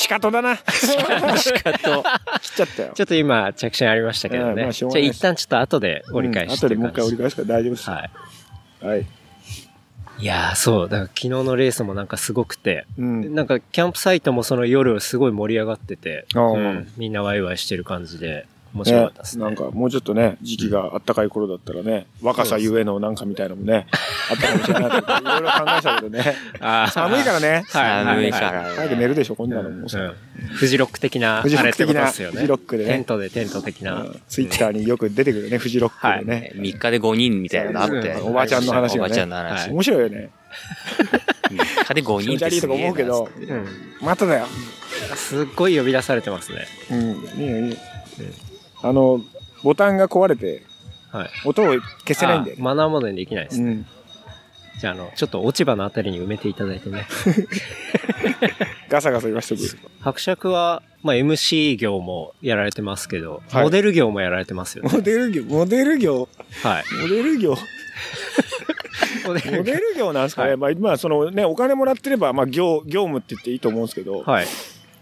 [0.00, 0.56] 仕方だな。
[0.72, 1.36] 仕方。
[1.36, 2.02] しかと。
[2.40, 2.92] 切っちゃったよ。
[2.94, 4.72] ちょっと今、着信ありましたけどうんまね。
[4.72, 7.90] じゃあ一旦ちょっと後で折り返しうん後でもう一回折り返すから大丈夫です。
[7.90, 8.10] は
[8.82, 8.86] い。
[8.86, 9.06] はい。
[10.18, 10.88] いやー、そう。
[10.88, 13.34] だから昨日のレースもなんかすごくて、うん。
[13.34, 19.44] なんかキャンプサイトもその夜すごい盛り上がってて、うんみんなワイワイしてる感じで面白かったですね。
[19.44, 23.86] なんかもうちょっとね、時期があったかい頃だったらね、若さゆえのなんかみたいなのもね、
[24.30, 26.36] あったかもしれないけど、いろいろ考えたけどね。
[26.90, 27.50] 寒いからね。
[27.50, 27.64] はい
[28.04, 32.36] 寒いから早く寝るでしょ、こんなのもフジロック的な、あフジロック的な、とですよね。
[32.36, 32.90] フジロックでね。
[32.90, 34.06] テントでテント的な。
[34.28, 36.52] ツイッターによく出てくるね、フジロックでね。
[36.54, 38.12] 3日で5人みたいなのあって。
[38.12, 39.62] うんおばちゃんの話がねおばちゃんの話。
[39.62, 40.30] はい面白いよね。
[41.50, 43.66] 3日で5気持ち悪いとか人ってすげえ思うけど、うん
[44.00, 44.46] まただよ。
[45.16, 46.66] すっごい呼び出されてますね。
[46.90, 46.98] うん、
[47.40, 47.76] いいよいいよ。
[48.82, 49.20] あの、
[49.62, 50.62] ボタンが壊れて、
[51.12, 51.30] はい。
[51.44, 51.66] 音を
[52.06, 52.62] 消せないんだよね。
[52.62, 53.70] あマナーモードにできないですね。
[53.70, 53.86] うん。
[54.78, 57.06] じゃあ、あの、ちょっと落ち葉のあたりに埋めていただいてね。
[58.88, 59.78] ガサガサ言わしとく。
[60.00, 64.90] 伯爵は、まあ、MC 業もやられてますけど、はいモデル業もやられてますよね。
[64.92, 66.28] モデル業、モデル業、
[66.62, 66.84] はい。
[67.02, 67.56] モデル業、
[69.26, 70.48] モデモデル業なんですかね。
[70.50, 74.46] はいまあ、まあ、そのね、お金もらってれば、まあ、業、業務って言っていいと思うんですけど、はい。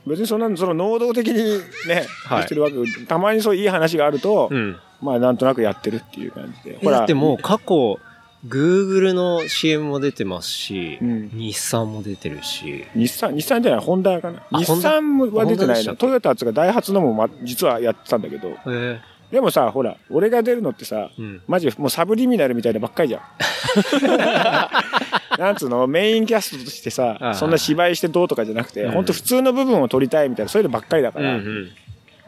[0.09, 4.77] 別にそんな、その能動的にね、はいしてるわけ、たまにそういういい話があると、うん。
[5.01, 6.79] まあ、なんとなくやってるっていう感じで。
[6.83, 7.99] ほらだってもう過去、
[8.47, 14.43] Google の CM も出てますし、うん日産も出てるし、日産、日産じゃない、ホンダかな。
[14.53, 15.97] あ日産は出てないの。
[15.97, 18.57] トヨタつうかダイハツのも、ま、実はやってたんだけど。
[18.69, 19.01] え
[19.33, 23.23] でもさ、ほら、俺が出るのってさ、うんマジもうサブリミナルみたいなばっかりじゃん。
[25.39, 31.37] なんつうの、メインキャストとしてさそんな芝居してどうとかじゃなくて、うんほんと普通の部分を撮りたいみたいな、そういうのばっかりだから。
[31.37, 31.69] ん。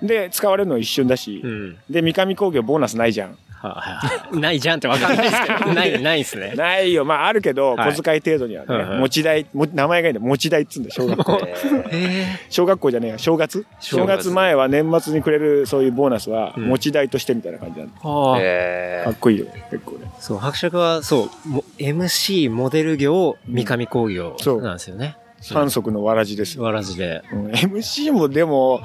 [0.02, 1.46] で、使われるの一瞬だしう。
[1.46, 1.76] ん。
[1.90, 3.36] で、三上工業ボーナスないじゃん。
[3.68, 4.00] は
[4.32, 6.54] いないじゃんってわかんないですけど、ない、 ないっすね。
[6.56, 7.04] ないよ。
[7.04, 10.26] まあ、あるけど、はい小遣い程度にはね、はいはい持ち代、も名前がいいんだよ。
[10.26, 11.40] 持ち代っつうんだよ、小学校。
[11.92, 13.66] え小学校じゃねえや、正月？
[13.80, 17.94] 正月前は年末にくれるそういうボーナスは、うん持ち代としてみたいな感じなんだ。
[18.00, 20.10] かっこいいよ、結構ね。
[20.20, 25.16] そう、伯爵は、そう、も MC モデル業、三上工業そうなんですよね。
[25.40, 26.64] 三足のわらじですよ。
[26.64, 27.22] わらじで。
[27.32, 28.82] うん MC もでも、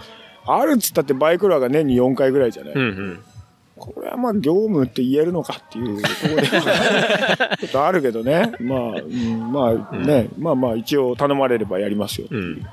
[0.47, 3.19] あるっつったってバイクロアが年に4回ぐらいじゃない、うんうん。
[3.77, 8.53] これはまあ業務って言えるのかっていうところでは ちょっとあるけどね。
[8.61, 12.27] まあ、うん、まあね、まあまあ一応頼まれればやりますよ。
[12.31, 12.65] うん。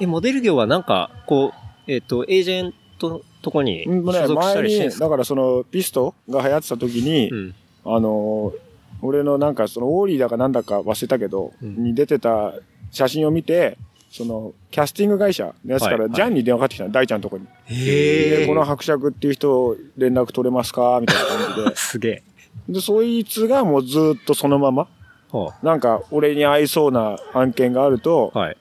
[0.00, 1.52] え、モデル業はなんか、こ
[1.86, 5.04] う、えっ、と、エージェントとこにうん、ね、所属したりしてるんですか？
[5.04, 7.54] だからそのピストが流行ってた時に、うん。
[7.84, 8.58] あのー、
[9.02, 12.54] 俺のなんかそのオーリーだかなんだか忘れたけど、うんに出てた
[12.90, 13.76] 写真を見て、
[14.16, 17.48] その、キャスティング会社のやつからジャンに電話かかってきたの、大ちゃんのとこに。
[17.66, 22.22] へで、この伯爵っていう人連絡取れますかみたいな感じ すげえ。
[22.68, 22.74] で。
[22.74, 24.86] で、そいつがもうずっとそのまま、
[25.32, 28.56] はなんか俺に合いそうな案件があると、あ、はい。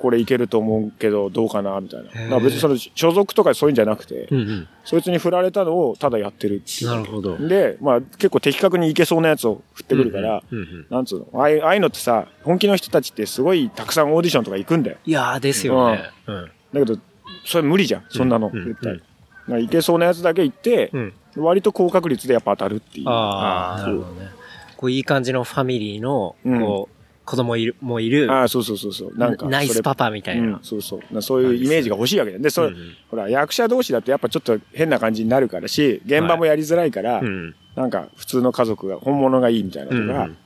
[0.00, 2.06] これいけると思うけどどうかなみたいな。
[2.06, 4.68] だから別にその所属とかそういうんじゃなくて、うんうん。
[4.84, 6.90] そいつに振られたのをただやってるっていう。
[6.90, 7.36] なるほど。
[7.36, 11.40] で、まあ結構的確にいけそうなやつを振ってくるから、うんうんうんうんなんつうの？
[11.40, 14.96] ああいうああいうのってさ、本気の人たちってすごいたくさんオーディションとか行くんだよ。
[15.04, 16.02] いやーですよね。
[16.26, 16.50] うん。
[16.72, 16.98] だけど、
[17.44, 18.92] それ無理じゃん、そんなの、うん絶対。
[18.94, 21.12] うんいけそうなやつだけ行って、うん。
[21.36, 23.08] 割と高確率でやっぱ当たるっていう。
[23.08, 24.28] ああ、なるほどね。
[24.76, 26.94] こういい感じのファミリーの、うんこう、
[27.30, 29.16] 子供いる、もいる、ああ、そうそうそうそう。
[29.16, 30.48] なんか、それナイスパパみたいな。
[30.48, 31.14] うん、そうそう。
[31.14, 32.42] なそういうイメージが欲しいわけだよ。
[32.42, 37.54] で、それ、うんうんほら、役者同士だとやっぱちょっと変な感じになるからし、現場もやりづらいから、うん。
[37.76, 40.36] なんか普通の家族が、本物がいいみたいなとか、うんうん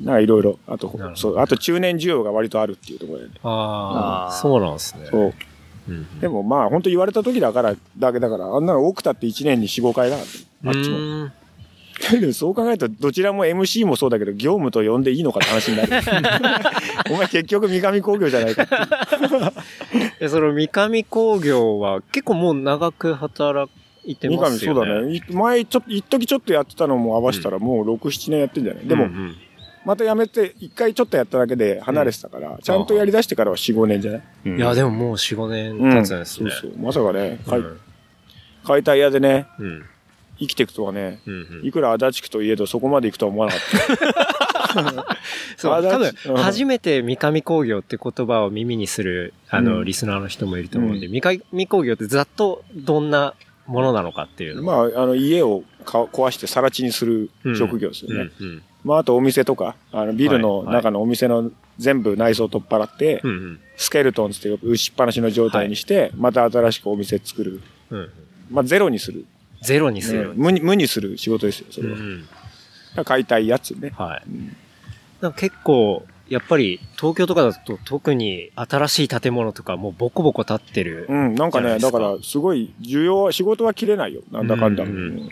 [0.00, 3.32] なんかいろいろ、あとそう、あと中年需要が割とあるっていうところでね。
[3.42, 5.06] ああ、そうなんですね。
[5.10, 5.34] そう。
[5.90, 6.20] うん。
[6.20, 10.22] でもまあ、本当言われた時だから、だけだから、あんなの多くたって1年に4、5回だか
[10.64, 11.30] ら、あっちも。
[12.32, 15.90] そう考えると、どちらも MC もそうだけど、業務と呼んでいいのかって話になる。
[17.10, 18.68] お前結局三上工業じゃないかっ
[20.18, 23.70] ていその三上工業は結構もう長く働
[24.04, 24.80] いて三上ますよね。
[24.80, 25.14] そうだね。
[25.16, 28.86] い前、ちょっと、一時ちょっとやってたのも合わせたら、もう6、7年やってんじゃない？
[28.86, 29.36] でも、うんうん
[29.82, 34.22] またやめて、一回ちょっとやっただけで離れてたから、ちゃんとやり出してからは4、5年じゃない？
[34.44, 36.50] うんいや、でももう4、5年経つんですね。
[36.50, 36.82] そうそう。
[36.82, 37.80] まさかね、解うん
[38.62, 39.82] 解体屋でね、うん。
[40.40, 41.66] 生きていくとはね、うんうん。
[41.66, 43.60] いくら足立区といえどそこまで行くとは思わなかっ
[44.74, 45.16] た。
[45.56, 49.84] そう、多分うん、初めて三上工業って言葉を耳にする、あの、うん。
[49.84, 53.34] リスナーの人もいると思うんで、う三上工業ってざっとどんな
[53.66, 57.56] ものなのかっていうのまあ、あの、家をか壊して更地にするうん。
[57.56, 58.30] 職業ですよね。
[58.40, 58.62] うんうん。
[58.82, 63.60] まあ、あとお店とか、あの、ビルの中のお店の全部内装取っ払って、うんうん。
[63.76, 67.60] スケルトンつって打ちっぱなしの状態にして、また新しくお店作る。
[68.50, 69.26] まあ、ゼロにする。
[69.62, 70.30] ゼロにする。
[70.30, 71.96] うん無に、無にする仕事ですよ、それは。
[71.96, 72.26] うん
[73.04, 73.92] 買いたいやつね。
[73.96, 74.22] はい。
[74.28, 74.56] うん
[75.20, 81.06] なんか結構、やっぱり東京とかだと特に新しい建物とかもうボコボコ建ってる。
[81.08, 84.22] うん、なんかね、だから、すごい、需要は、仕事は切れないよ。
[84.30, 84.84] なんだかんだ。
[84.84, 85.30] うんうんうん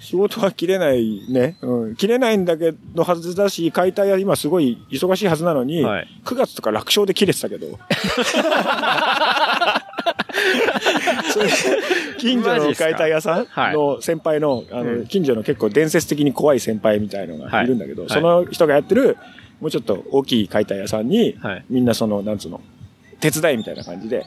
[0.00, 1.56] 仕事は切れないね。
[1.60, 1.96] うん。
[1.96, 7.66] 切れないんだけどはずだし、解体は今すごい忙しいはずなのに、はい9月とか楽勝で切れてたけど。
[12.18, 13.74] 近所の解体屋さんはい。
[13.74, 15.06] の先輩の、あの、うん。
[15.06, 18.10] 近所の結構伝説的に怖い先輩みたいのがいるんだけど、はい。
[18.10, 19.16] その人がやってる、
[19.60, 21.64] もうちょっと大きい解体屋さんに、はい。
[21.70, 22.60] みんなその、なんつうの、
[23.20, 24.24] 手伝いみたいな感じで。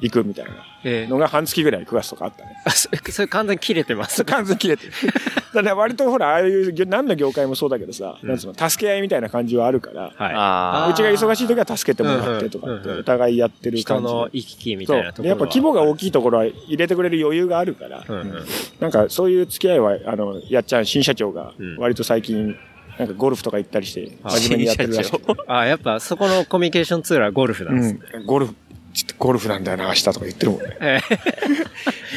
[0.00, 0.50] 行くみたいな
[0.84, 2.56] えのが半月ぐらい9月とかあったね。
[2.64, 4.24] あそれそれ完全に切れてます。
[4.26, 4.92] 完全に切れてる。
[5.54, 10.12] だから割とほら、ああいう、何の業界もそうだけどさ、なんつうの、助け合いみたいな感じはあるから、はい。
[10.16, 14.14] あうちが忙しい時は助けてもらってとかって、お互いやってる人感じで。
[14.14, 16.12] の行き来みたいなところでやっぱ規模が大きい。
[16.12, 18.44] いところは入れてくれる余裕があるから、うんうん
[18.80, 22.56] なんかそういう付き合いは、あの、やっちゃん、新社長がうん、割と最近、
[23.02, 25.34] なんかゴルフとか行ったりして、真面目にやってるらしくて。
[25.48, 28.00] あ、やっぱそこのコミュニケーションツールはゴルフなんですね。
[28.14, 28.54] うん、ゴルフ、
[28.94, 30.76] ちょっとゴルフなんだよな、明日とか言ってるもんね。
[30.80, 31.00] え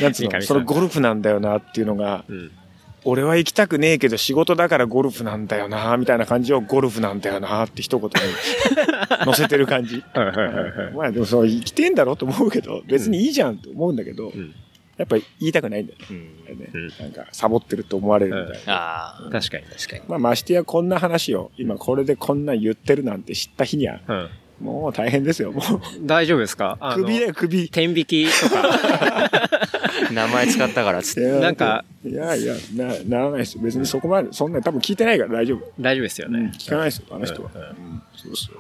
[0.02, 2.52] なんつうの、そのゴルフなんだよなっていうのがえ、うん
[3.08, 8.14] 俺は行きたくねえけど仕事だからゴルフなんだよな、みたいな感じをゴルフなんだよなって一言に
[9.24, 10.04] 載せてる感じ。
[10.96, 14.56] まあでもそう、生きてんだろうと思うけど、別にいいじゃんと思うんだけど、ん
[14.98, 16.56] やっぱり言いたくないんだよね。
[16.56, 18.74] ねなんか、サボってると思われるみたいな。
[18.74, 19.30] ああ。
[19.30, 20.02] 確かに確かに。
[20.08, 24.30] まあ、ましてやこんな話を、今これでこんなん言ってるなんて知った日には、うん。
[24.60, 25.52] もう大変ですよ。
[25.52, 26.78] もう、大丈夫ですか？
[26.96, 27.70] 首だよ、首。
[27.70, 29.30] 天引きとか。
[30.14, 31.40] 名前使ったからっつって。
[31.40, 33.64] なんか、いやいや、な、ならないですよ。
[33.64, 35.72] 別にそこまで、そんな多分聞いてないから大丈夫。
[35.80, 36.52] 大丈夫ですよね。
[36.58, 37.52] 聞かないですよ、あの人は。
[38.16, 38.56] そうそう。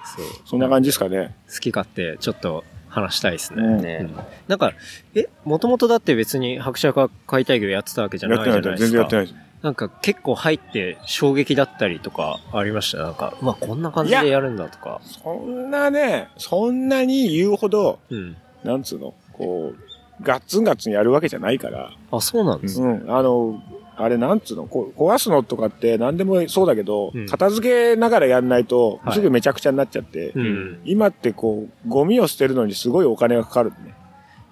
[0.45, 1.33] そんな感じですかね。
[1.49, 2.63] 好き勝手ちょっと
[2.95, 3.61] 話したいですね。
[3.61, 4.15] うんねうん
[4.47, 4.73] なんか、
[5.13, 8.89] え、もともとだって別に白車が解体業やってたわけじゃないじゃないですか。
[8.89, 9.35] 然やってないです。
[9.61, 12.99] なんか結構入って衝撃だったりとかありました？
[12.99, 15.01] なんか、うわ、こんな感じでやるんだとか。
[15.03, 18.37] そんなね、そんなに言うほど、うん。
[18.63, 22.81] なんつうの、こう、ガッツンガッツンやるわけじゃないから、あ、そうなんです。
[22.81, 23.61] うん、あの、
[23.97, 30.79] あれなんつうの、こう壊すのとかって何でもそうだけど、うん片付けながらやんないとはいすぐめちゃくちゃになっちゃって、うん。
[30.85, 33.93] 今ってこう、ゴミを捨てるのにすごいお金がかかるね。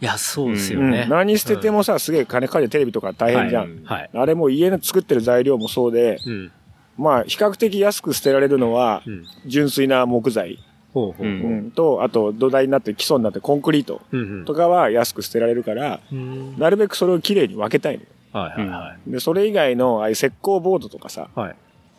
[0.02, 1.08] いや、そうですようんね。
[1.10, 3.84] 何捨ててもさ、すげえ金かかるテレビとか大変じゃん。
[3.86, 4.10] はい。
[4.14, 6.52] あれも家の作ってる材料もそうで、うん。
[6.98, 9.26] まあ比較的安く捨てられるのはう、ん。
[9.46, 10.60] 純粋な木材、
[10.94, 11.52] ほうほうほう。
[11.52, 16.58] うんと、あと土台になって基礎になってコンクリートうんとかは安く捨てられるから、うん。
[16.60, 18.08] なるべくそれをきれいに分けたいのよ。
[18.34, 21.40] はいはいはで、それ以外の、ああいう石膏ボードとかさ、い。
[21.40, 21.56] はい。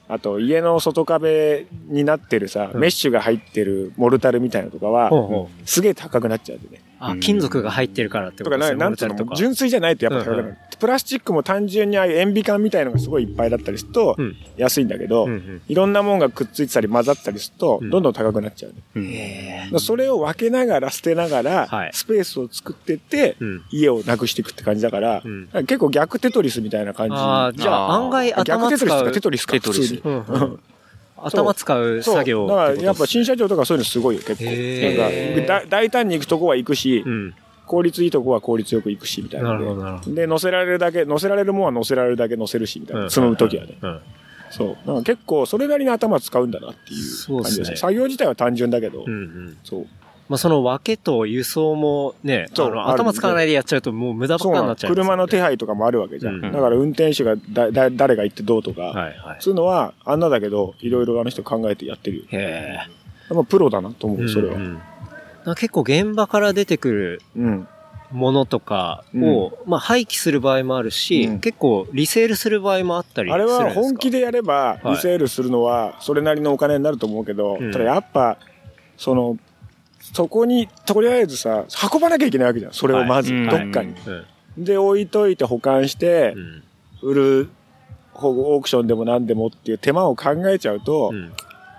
[0.06, 5.68] あと家の外壁になってるさ、うんメッシュが入ってるモルタルみたいなのとかは、ほうほう。
[5.68, 6.82] すげえ高くなっちゃうんでね。
[6.98, 8.78] あ、金属が入ってるからってこととですね。
[8.78, 10.48] かな、なんつうの、純粋じゃないとやっぱ高くなる。
[10.48, 15.62] うんプラスチックも単純にああいう塩ビ管みたいのがすごいいっぱいだったりするとうん、安いんだけど、うんうん。
[15.66, 17.90] いろんなもんがくっついてたり混ざってたりすると、うん。
[17.90, 21.90] どんどん高くなっちゃうね、へだからそれを分けながら捨てながら、はい。
[21.94, 23.62] スペースを作ってって、うん。
[23.70, 25.48] 家をなくしていくって感じだから、うん。
[25.66, 27.14] 結構逆テトリスみたいな感じ。
[27.16, 29.60] ああ、じゃあ案外逆頭使うテトリスとかテ。
[29.60, 30.18] トリスか、テトリ
[30.58, 30.74] ス
[31.24, 32.02] 頭使う。
[32.02, 34.44] 作業だからやっぱ新社長とかそういうのすごいよ、結構。
[34.44, 37.34] なんかだ、大胆に行くとこは行くし、うん。
[37.66, 39.58] 効率いいとこは効率よく行くし、みたいな。
[40.06, 40.12] で。
[40.12, 43.04] で、乗せられるだけ、乗せられるもんは乗せられるだけ乗せるし、みたいな。
[43.04, 43.78] うん積む時はね。
[43.80, 44.00] うん。
[44.50, 44.86] そう。
[44.86, 47.76] なんか結構、それなりに頭使うんだなっていう感じですね。
[47.76, 49.16] 作業自体は単純だけどう、んう
[49.50, 49.58] ん。
[49.64, 49.86] そう。
[50.28, 54.60] まあその分けと輸送もね、あの頭使わないでやっちゃうともう無駄ばっか。
[54.62, 54.94] になっちゃう。
[54.94, 56.36] 車の手配とかもあるわけじゃん。
[56.36, 59.36] うんだから運転手がだ、だ、誰が行ってどうとか、はいはい。
[59.40, 62.24] そういうのは、あんなだけど、いろいろあの人考えてやってるよ。
[62.30, 62.74] へえ。
[63.28, 64.54] やっぱプロだなと思う、それは。
[64.54, 64.78] うんうん
[65.56, 67.68] 結構現場から出てくるうん。
[68.10, 73.64] ものとかを、まあ廃棄する場合もあるし、うん結構リセールする場合もあったりすあれるんですか？
[73.66, 78.38] は本気でやれば、はいリセールするのは、それなりのお金になると思うけど、うんただやっぱ、
[78.96, 79.36] その、
[80.12, 82.72] そこに、とりあえずさ、運ばなきゃいけないわけじゃん。
[82.72, 83.94] それをまず、はいどっかに。
[84.56, 84.64] うん。
[84.64, 87.10] で、置いといて保管してう、ん。
[87.10, 87.48] 売る、
[88.14, 91.12] オークションでも何でもっていう手間を考えちゃうと、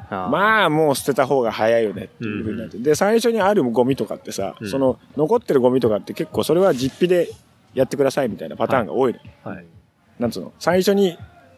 [0.10, 2.78] まあもう捨てた方が早いよねっていうふうになって。
[2.78, 7.30] で、最初にあるゴミとかってさ、うんその残ってるゴミとかって結構それは実費で
[7.74, 9.20] やってくださいみたいなパターンが多いの。
[9.50, 9.66] はい。
[10.20, 10.52] なんつうの？
[10.60, 11.18] 最初に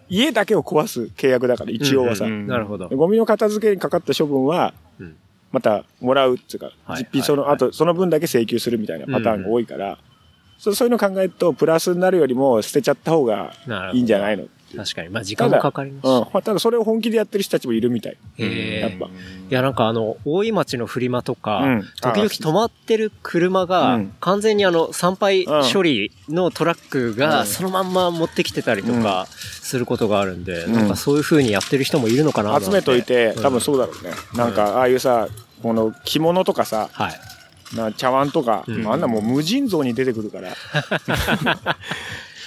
[0.10, 2.28] 家だけを壊す契約だから一応はさ。
[2.28, 2.88] なるほど。
[2.90, 5.16] ゴミの片付けにかかった処分はうん、
[5.52, 9.98] またもらうっていうか、はい実費その、はいあとその分だけ請求するみたいなパターンが多いから、
[10.58, 13.54] そうそういうの考えるとプラスになるよりも捨てちゃった方が。
[13.94, 14.46] いいんじゃないの？
[14.76, 15.10] 確かに。
[15.10, 16.32] まあ時間もかかりますし。
[16.34, 16.42] うん。
[16.42, 18.18] ただそれを本気でやってる人たちもいるみたい。
[18.38, 19.06] へえやっぱ。
[19.06, 19.10] い
[19.50, 34.12] や、なんかあの、大井町のフリマとか、うん時々止まってる車が、うん完全にあの、参拝うん処理のトラックが、うんそのまんま持ってきてたりとか、することがあるんで、うんなんかそういう風にやってる人もいるのかな集めといて、うん多分そうだろうね。
[34.36, 35.28] なんか、ああいうさ、
[35.64, 37.76] この着物とかさ、はい。
[37.76, 40.54] な茶碗とか、うんあんなもう無尽蔵に出てくるから。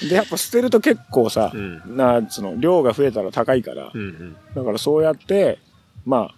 [0.08, 4.36] で、やっぱ捨てると結構さ、うんなんつうの、量が増えたら高いから、うんうん。
[4.54, 5.58] だからそうやって、
[6.06, 6.34] まあ、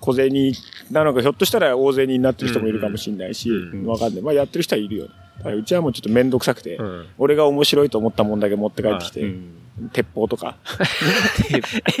[0.00, 0.52] 小銭
[0.90, 4.22] なのか、ひょっとしたら大銭になってる人もいるかもしれないし、うんわかんない。
[4.22, 5.52] まあやってる人はいるよね。
[5.54, 9.54] うちはもうちょっとめんどくさくて、うん俺が面白いと思ったもんだけ持って帰ってきて、うん
[9.92, 10.56] 鉄砲とか。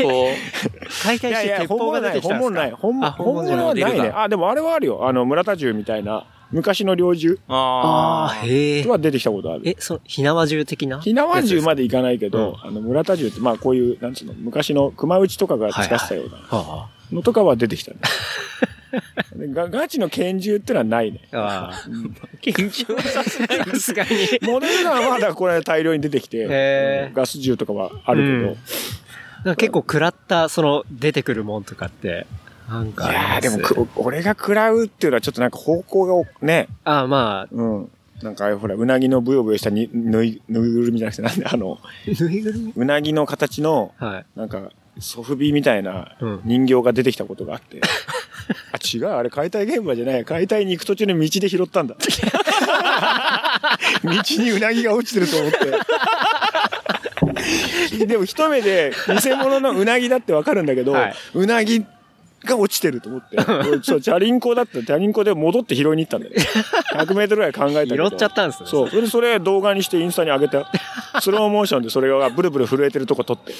[0.02, 0.28] こ
[1.04, 2.50] 解体して鉄砲が出てきたんですか？
[2.50, 2.70] 本物ない。
[2.72, 4.12] 本物あ本物は本物じゃないないね。
[4.16, 5.08] あ、でもあれはあるよ。
[5.08, 7.32] あの、村田銃みたいな、昔の猟銃？
[7.32, 8.86] う、あああ、へえ。
[8.86, 9.62] は出てきたことある。
[9.64, 11.00] え、その、火縄銃的な？
[11.00, 11.82] 火縄銃まで。
[11.82, 17.98] でいかないけど、あの、村田銃って、まあこういう、なんつうの、昔の熊打ちとかが使ってたようなはのとかは出てきたね。
[19.36, 21.28] でガガチの拳銃ってのはないね。
[21.32, 21.70] あ。
[21.72, 21.88] あ
[22.42, 23.64] 緊張させないあ。
[23.66, 24.10] さすがに。
[24.42, 32.26] モデルガンはまだこれ大量に出てきて、ガス銃とかはあるけど、うん結構食らった、その、出てくるもんとかって、
[32.68, 33.40] なんかいや。
[33.40, 37.90] でもく、俺が食らうっていうのはちょっとなんか方向がね、ああ、まあ、うん。
[38.22, 42.72] なんかほら、うなぎのブヨブヨしたにぬい、ぬいぐるみじゃなくて、なんであの、ぬいぐるみ？
[42.76, 44.26] うなぎの形の、はい。
[44.38, 47.80] なんか、ソフビみたいなうん人形が出てきたことがあって。
[48.72, 50.24] あ、違う、あれ解体現場じゃない。
[50.24, 51.94] 解体に行く途中に道で拾ったんだ。
[54.02, 54.10] 道
[54.42, 55.58] にうなぎが落ちてると思って。
[58.06, 58.92] でも一目で
[59.22, 61.84] 偽物のうなぎだってわかるんだけど、はいうなぎ
[62.44, 63.36] が落ちてると思って。
[63.36, 66.34] 俺 そう、チャリンコだったらチャリンコで戻って拾いに行ったんだよ。
[66.94, 68.08] 100メートルぐらい考えたけど。
[68.08, 68.68] 拾っちゃったんですね。
[68.68, 68.88] そう。
[68.88, 70.70] それでそれ動画にしてインスタに上げた。
[71.20, 73.52] スローモーションでそれがブルブル震えてるとこ撮って。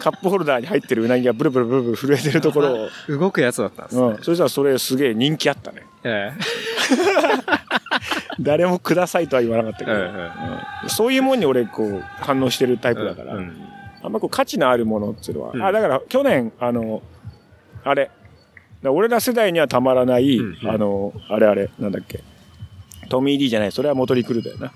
[0.00, 2.88] カップホルダーに入ってるうなぎがブルブルブルブル震えてるところを。
[3.08, 4.02] 動くやつだったんですね。
[4.02, 4.22] うん。
[4.22, 5.82] そしたらそれすげえ人気あったね。
[6.04, 6.32] え
[8.40, 9.92] 誰もくださいとは言わなかったけど。
[9.92, 10.06] ええ
[10.84, 13.34] うんそういうもんに俺こう反応してるタイプだから。
[13.34, 13.68] うん
[14.04, 15.52] あんまこう価値のあるものっていうのは。
[15.54, 17.02] うんあ、だから去年、あの、
[17.84, 18.10] あれ。
[18.82, 20.58] ら俺ら世代にはたまらない、うん。
[20.62, 20.70] うん。
[20.70, 22.22] あの、あれあれ、なんだっけ。
[23.08, 24.66] トミー・リーじゃない、それはモトリクルだよな。
[24.68, 24.72] ん。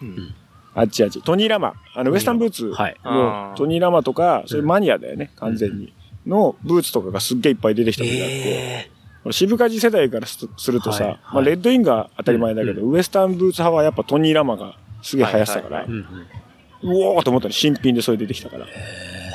[0.75, 1.23] あっちあっち。
[1.23, 1.75] トニー・ラマ。
[1.95, 2.71] あの、ウエスタンブーツ。
[2.73, 2.97] はい。
[3.05, 5.93] のトニー・ラマとか、そういうマニアだよね、完全に。
[6.27, 8.91] のブーツとかがすっげえいっぱい出てきた時があって。
[9.33, 11.13] 渋カジ世代からすするとさ、はい。
[11.13, 11.21] はい。
[11.35, 16.05] まあ、レッドインが当たり前だけど、ウエスタンブーツ派はやっぱトニー・ラマがすげえ流行ってたから、はいー
[16.83, 18.67] うおーと思ったら新品でそれ出てきたから。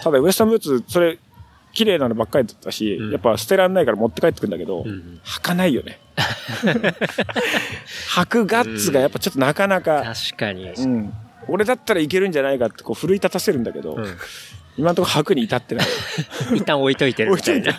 [0.03, 1.17] ただウエスタンブーツ、それ、
[1.73, 5.99] 綺麗なのばっかりだったし、うんやっぱ捨てらんないから持って帰ってくんだけど、うん履かないよね。
[8.15, 10.69] 履くガッツがやっぱちょっとなかなか、確かに。
[10.69, 11.13] うん。
[11.47, 14.05] 俺だったらいけるんじゃないかってこう奮い立たせるんだけど、うん
[14.77, 15.87] 今のところ履くに至ってない。
[16.55, 17.73] 一旦置いといてるみたいな。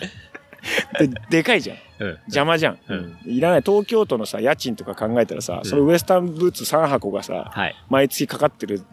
[0.99, 1.77] で、でかいじゃん。
[1.99, 2.77] うん邪魔じゃん。
[2.87, 3.61] うんいらない。
[3.65, 7.75] 東京都のさ、家賃とか考えたらさ、そのウエスタンブーツ3箱がさ、はい。
[7.89, 8.83] 毎月かかってる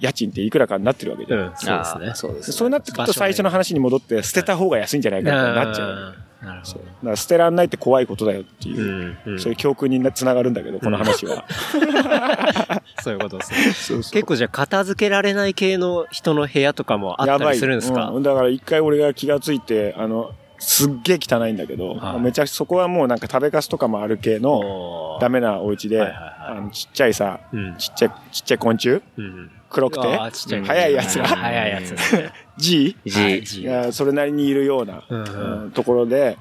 [0.00, 1.40] 家賃っていくらかになってるわけじゃん。
[1.40, 2.12] うん、そうですね。
[2.14, 6.14] そうですそうなってくると最初の話に戻って捨てた方が安いんじゃないかってなっちゃう。
[6.42, 6.82] なるほそう。
[6.82, 8.82] だから捨てらんないって怖いことだよっていう、ど。
[8.82, 9.40] うんうん。
[9.40, 11.44] そういう教訓になつながるんだけど、この話は。
[13.02, 13.58] そういうことですね。
[13.72, 14.12] そうそう。
[14.12, 18.10] 結構じゃあ片付けられない系の人の部屋とかもあったりするんですか？
[18.10, 18.22] うん。
[18.22, 20.30] だから一回俺が気がついて、あの、
[20.60, 22.20] すっげえ汚いんだけど、はい。
[22.20, 27.76] めちゃそこはもうなんか食べかすとかもある系のダメなお家で、はいはいはいあのちっちゃいさ、うん。
[27.76, 29.02] ちっちゃい、ちっちゃい昆虫？
[29.16, 29.50] うん。
[29.70, 30.16] 黒くて？
[30.64, 31.26] 速いやつが？
[31.26, 31.94] 速いやつ。
[32.58, 32.96] G?
[33.10, 33.42] はい。
[33.64, 35.62] がそれなりにいるような、うんうん。
[35.62, 36.36] うんところで、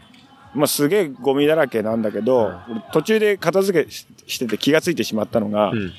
[0.53, 5.91] まあすげえゴミだらけなんだけど、俺途中で片付けししてて気がついてしまったのが、うん。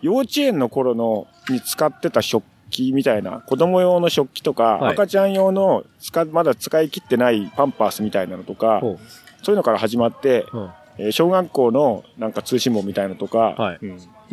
[0.00, 4.92] 幼稚園の頃のに使ってた食器みたいな、子供用の食器とか、はい。
[4.94, 8.98] 赤ちゃん用の使、まだ使い切ってないパンパースみたいなのとか、ほ
[9.42, 10.58] そういうのから始まって、う。
[10.58, 10.70] うん。
[10.98, 13.78] えー小学校のなんか通信簿みたいのとか、はい。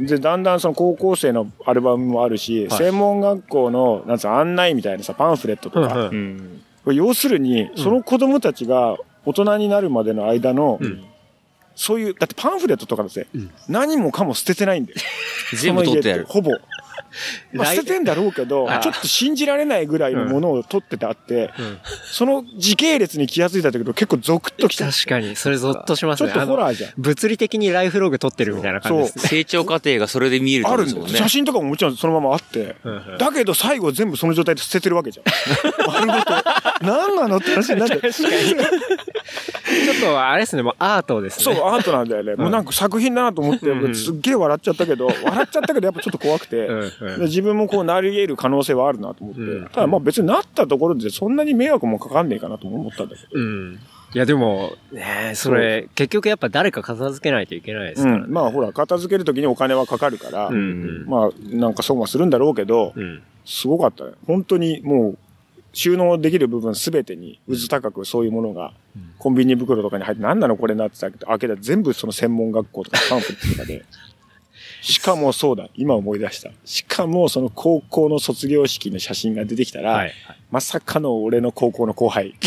[0.06, 2.78] で、だんだんその高校生のアルバムもあるし、はい。
[2.78, 11.04] 専門学校の、なんつうの案内みたいなさ、パンフレットとか、うん要するに、その子供たちが大人になるまでの間の、うん。
[11.76, 13.28] そういう、だってパンフレットとかですね、
[13.68, 15.00] 何もかも捨ててないんだよ。
[15.54, 16.26] 全部取ってやる。
[16.28, 16.52] ほぼ。
[17.54, 21.50] まあ、来捨ててんだろうけど、ちょっと信じられないぐらいのものを取っててあって、ん
[22.12, 24.86] その時系列に気がついたんだけど、結構ゾクッときた。
[24.92, 26.30] 確かに、それゾッとしますね。
[26.30, 26.92] ちょっとホあのラーじゃん。
[26.98, 29.24] 物理的にライフログ撮ってるみたいな感じですね。
[29.28, 31.18] 成長過程がそれで見えるってあるんですもんね。
[31.18, 32.76] 写真とかももちろんそのままあって。
[32.84, 35.26] うんうんだけど最後全部その状態で捨ててるわけじゃん。
[35.88, 36.34] 丸ごと。
[36.82, 38.00] 何なのって話になって。
[38.10, 41.62] ちょっと、あれですね、もうアートですそう、ね。
[41.62, 42.36] アートなんだよね。
[42.36, 53.28] もうなんか作品だなと思って、うんすっげえ笑っちゃったけど、笑っちゃったけどやっぱちょっと怖くて、うん自分もこうなり得る可能性はあるなと思って、うんただまあ別になったところでそんなに迷惑もかかんねえかなとも思ったんだけど。
[53.34, 53.80] うん。
[54.14, 58.24] いや、でも、ねそれ、結局やっぱ誰か片付けないといけないですからね。
[58.26, 58.34] うん。
[58.34, 63.22] まあほら、片付けるときにお金はかかるから、うんうんまあなんか損はするんだろうけど、うん。
[63.46, 64.12] すごかったね。
[64.26, 65.18] 本当にもう、
[65.74, 68.74] 収納できる部分すべてに、うず高くそういうものが、
[69.20, 73.86] コンビニ袋とかに入って、何なのこれなってたけど、開けたら全部その専門学校とかパンフレットとかで。
[74.82, 76.52] しかもそうだ、今思い出した。
[76.66, 80.14] しかもその高校の卒業式の写真が出てきたら、はい。
[80.52, 82.36] まさかの俺の高校の後輩。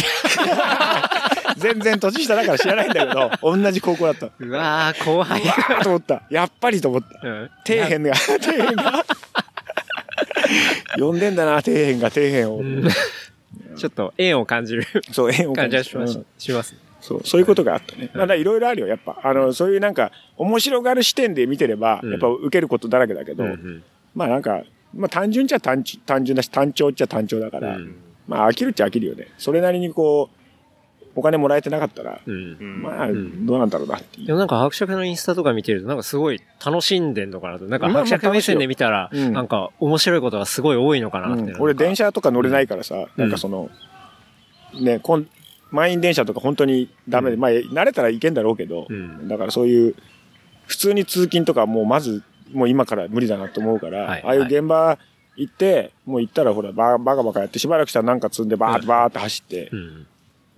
[1.58, 4.30] 全然年下だから知らないんだけど、同じ高校だった。
[4.38, 6.22] うわー、後輩うわーと思った。
[6.30, 7.28] やっぱりと思った。
[7.28, 9.04] うん底辺が、底辺が。
[10.98, 12.56] 呼んでんだな、底辺が、底辺を。
[12.56, 12.88] うん
[13.76, 16.74] ちょっと縁を感じるそう、縁を感じはじしましします。
[17.02, 18.10] そう、そういうことがあったね。
[18.14, 19.20] まだいろいろあるよ、やっぱ。
[19.22, 23.44] あの、そういうなんか、面白がる視点で見てれば、うんやっぱ受けることだらけだけど、
[24.14, 24.62] まあなんか、
[24.94, 27.96] まあ単純っちゃ単純単純だし、単調っちゃ単調だから、うん
[28.28, 29.28] まあ飽きるっちゃ飽きるよね。
[29.36, 30.42] それなりにこう、
[31.14, 34.26] お金もらえてなかったら、うんまあ、んどうなんだろうなっていう。
[34.28, 37.66] でもなんか伯爵のインスタとか見てるとなんかすごい楽しんでんのかなと。
[37.66, 41.52] なんか伯爵目線で見たら、なんか面白いことがすごい多いのかなって。
[41.52, 43.70] うん、俺電車車とか乗れないからさ、なんかその、
[44.80, 45.26] ね、こん
[45.72, 49.96] 満員電車とか本当にダメで、まあ慣れたらいけんだろうけど、うんだからそういう、
[50.66, 54.98] 普通に通勤とかもうまず、もう今から無理だなと思うから、はいああいう現場
[55.36, 60.06] 行って、もう行ったらほら、ババカバカやってしばらくしたらなんか積んでバーってバーって走って、うん。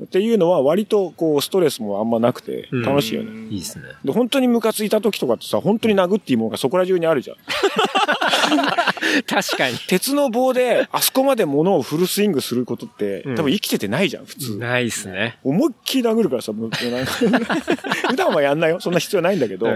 [0.03, 3.47] っていうのは割とこうストレスもあんまなくてうん楽しいよね。
[3.51, 3.85] いいですね。
[4.05, 7.37] で、本当にムカついた時とかってさ、本当に殴っていいものがそこら中にあるじゃん。
[9.27, 9.79] 確かに。
[9.89, 14.59] 鉄の棒であそこまで物をフルスイングすることって、うん多分生きててないじゃん、普通。
[14.59, 15.39] ないっすね。
[15.43, 16.71] 思いっきり殴るからさ、もう
[18.09, 18.81] 普段はやんないよ。
[18.81, 19.67] そんな必要ないんだけど。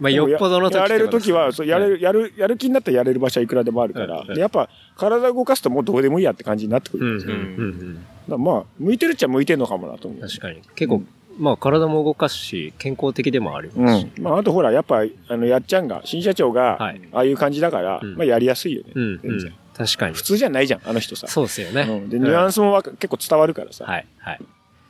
[0.00, 1.96] まあ、よっぽどの時やれる時は、そうやれる。
[1.98, 4.16] る、やる、やる気になったらやれる場所はいくらでもあるから。
[4.20, 7.24] うんうんでやっぱ、体を動かすともうどうでもいいやって感じになってくうん、る。
[7.24, 7.94] うん、うん。
[7.94, 10.20] だからまあ、向いてるっちゃ向いてるのかもなと思う。
[10.20, 10.60] 確かに。
[10.74, 11.02] 結構、
[11.38, 14.06] まあ、体も動かすし、健康的でもありうますし。
[14.06, 14.22] ん。
[14.22, 18.92] まあ、あとほら、やっぱ、あの、やっちゃんが、新社長が、はいああいう感じだから、うんまあ、やりやすいよね。
[18.94, 19.54] うん、うん。
[19.76, 20.22] 確かに普。
[20.22, 21.26] 通じゃないじゃん、あの人さ。
[21.26, 21.82] そうですよね。
[21.82, 22.08] うん。
[22.08, 24.40] で、ニュアンスも結構伝わるからさ、はい、はい。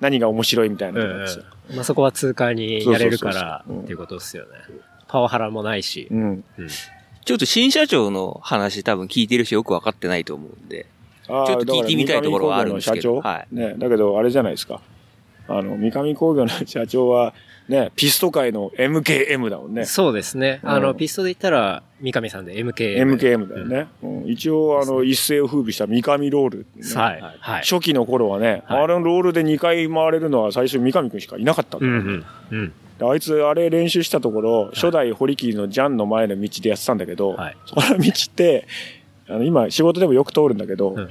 [0.01, 1.40] 何が面白いみたいなうん、のがさ。
[1.70, 1.76] うん。
[1.76, 4.51] まあ、そこは通過にやれるから、っていうことですよね。
[5.09, 6.09] パワハラもないし。
[6.11, 6.44] うん。
[6.59, 6.68] うん。
[6.68, 10.86] ちょっと新社長の話多分聞いてる人よく分かってないと思うんで。
[11.26, 14.80] ちょっと聞いてみたいところはあるんですけどだからはいね、だけどあれじゃないですか。
[15.49, 17.34] あの、三上工業の社長は、
[17.68, 19.84] ね、ピスト界の MKM だもんね。
[19.86, 20.61] そうですね。
[20.62, 23.16] あの、うんピストで言ったら、三上さんで MKM。
[23.16, 23.88] MKM だよね。
[24.03, 27.20] うん一応、あの、一世を風靡した三上ロール、ねはい。
[27.20, 27.62] はい。
[27.62, 32.24] 初期の頃はね、はいあれのロールで2回回れるのは最初三上くんしかいなかったんだようん、うん。
[32.51, 32.72] うん。
[32.99, 38.66] であいつ、あれ練習したところ、初代堀切のジャンの前の道でやってたんだけど、はいそこの道って、
[39.28, 41.09] あの、今仕事でもよく通るんだけど、うん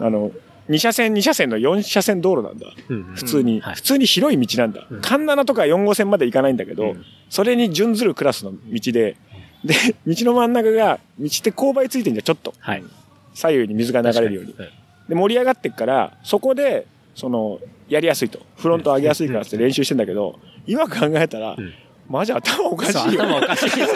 [0.00, 0.30] あの、
[0.68, 2.66] 2車線2車線の4車線道路なんだ。
[2.88, 3.02] うん。
[3.14, 4.86] 普通に、はい普通に広い道なんだ。
[4.90, 9.16] うん環七とか4号線まで行かないんだけど、うんそれに準ずるクラスの道で、
[9.64, 9.74] で、
[10.06, 12.54] 道の真ん中が、道って勾配ついてんじゃん、ちょっと。
[12.58, 12.84] はい。
[13.34, 14.52] 左右に水が流れるように。
[14.54, 14.74] 確か
[15.10, 17.58] で、盛り上がってっから、そこで、その、
[17.88, 18.40] やりやすいと。
[18.56, 21.72] フロント上げやすいからって練習してんだけど、今考えたら、うん
[22.08, 23.22] マジ頭おかしいよ。
[23.22, 23.86] 頭おかしいですよ。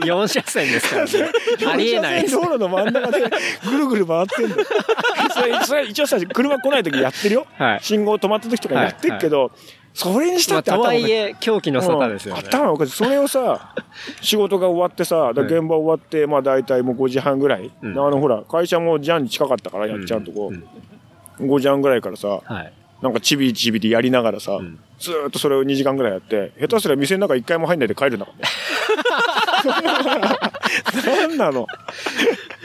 [0.00, 1.10] 4車線ですからね。
[1.72, 2.40] ありえない道。
[2.40, 3.30] 路の真ん中で
[3.64, 4.64] ぐるぐる回ってんだよ。
[5.30, 7.46] それ、それ一応さ、車来ない時やってるよ。
[7.56, 7.78] はい。
[7.82, 9.52] 信号止まった時とかやってるけど、
[9.94, 12.48] それにしたまあ、って頭おかしいとはいえ、狂気の沙汰ですよねうん。
[12.48, 12.92] 頭おかしい。
[12.92, 13.74] それをさ、
[14.20, 17.70] 仕事が終わってさ、現場終わって、まあ大体もう5時半ぐらい。
[17.82, 20.52] うんであのほら、会社もジャンに近かったから、やっちゃうとこう。
[20.52, 20.64] ん
[21.40, 22.72] 5時半ぐらいからさ、はい。
[23.02, 28.44] なんかちびちびでやりながらさ、んずーっとそれを2時間ぐらいやって、下手すりゃ店の中一回も入んないで帰るんだからね。
[31.26, 31.66] なんなの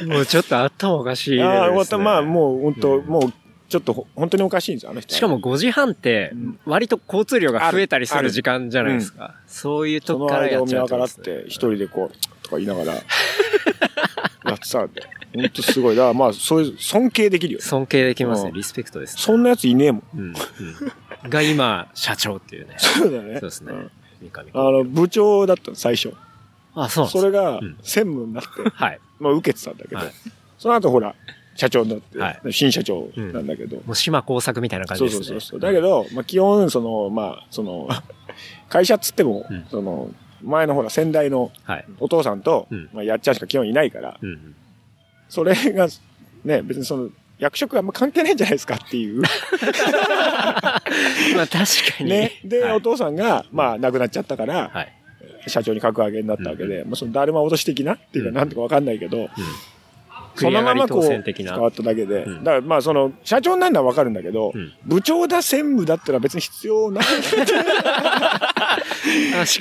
[0.08, 1.48] もうちょっと頭おかしいです、ね。
[1.48, 1.98] ああ、終わった。
[1.98, 3.34] まあもう本当、もう
[3.70, 5.18] ちょっとほ本当におかしいんですよ、あの人は。
[5.18, 6.34] しかも5時半って、
[6.66, 9.36] 割と交通量が増えたりすあるる時間じゃないですか。
[9.48, 12.94] そういうそのとこからやっ間を見計ちゃうとですねらって、一人でこう、とか言いながら、
[14.46, 15.04] やってたんで。
[15.36, 15.96] ほんとすごい。
[15.96, 17.66] だからまあ、そういう、尊敬できるよね。
[17.66, 18.50] 尊敬できますね。
[18.50, 19.22] うんリスペクトですね。
[19.22, 20.04] そんなやついねえもん。
[20.16, 20.22] うん。
[21.24, 21.30] うん。
[21.30, 22.76] が今、社長っていうね。
[22.78, 23.40] そうだね。
[23.40, 23.92] そうですねん。
[24.22, 26.14] 三上あの、部長だったの、最初。
[26.76, 29.00] あ、そうそれがうん、専務になって、はい。
[29.20, 30.12] まあ、受けてたんだけどはい、
[30.58, 31.16] その後ほら、
[31.56, 35.26] 社長になって、はい新社長なんだけど、もう島工作みたいな感じそうですね。
[35.26, 35.60] そうそうそう。
[35.62, 37.88] だけど、まあ、基本、その、まあ、その、
[38.68, 40.10] 会社っつっても、うんその、
[40.46, 41.86] 前のほら、先代のはい。
[42.00, 44.20] お父さんと、うんまあ、やっちゃんしか基本いないから。
[45.30, 45.88] それが、
[46.44, 49.22] ね、別にその、役職あんま関係ないんじゃないですかっていう。
[49.22, 49.28] ま
[51.42, 51.50] あ確
[51.98, 52.10] かに。
[52.10, 52.40] ね。
[52.46, 54.92] で、はいお父さんが、まあ、亡くなっちゃったから、はい。
[55.48, 59.28] 社長に格上げになったわけで、まあ、その、だるま落とし的なっていうか、うんなんていうかわかんないけど、うん。
[60.36, 67.06] そのままこう、繰り上がり当選的な変わっただけで、うんだからまあ、その、社長になるのはわかるんだけど、うん部長だ、専務だったら別に必要ない。
[67.06, 67.46] 確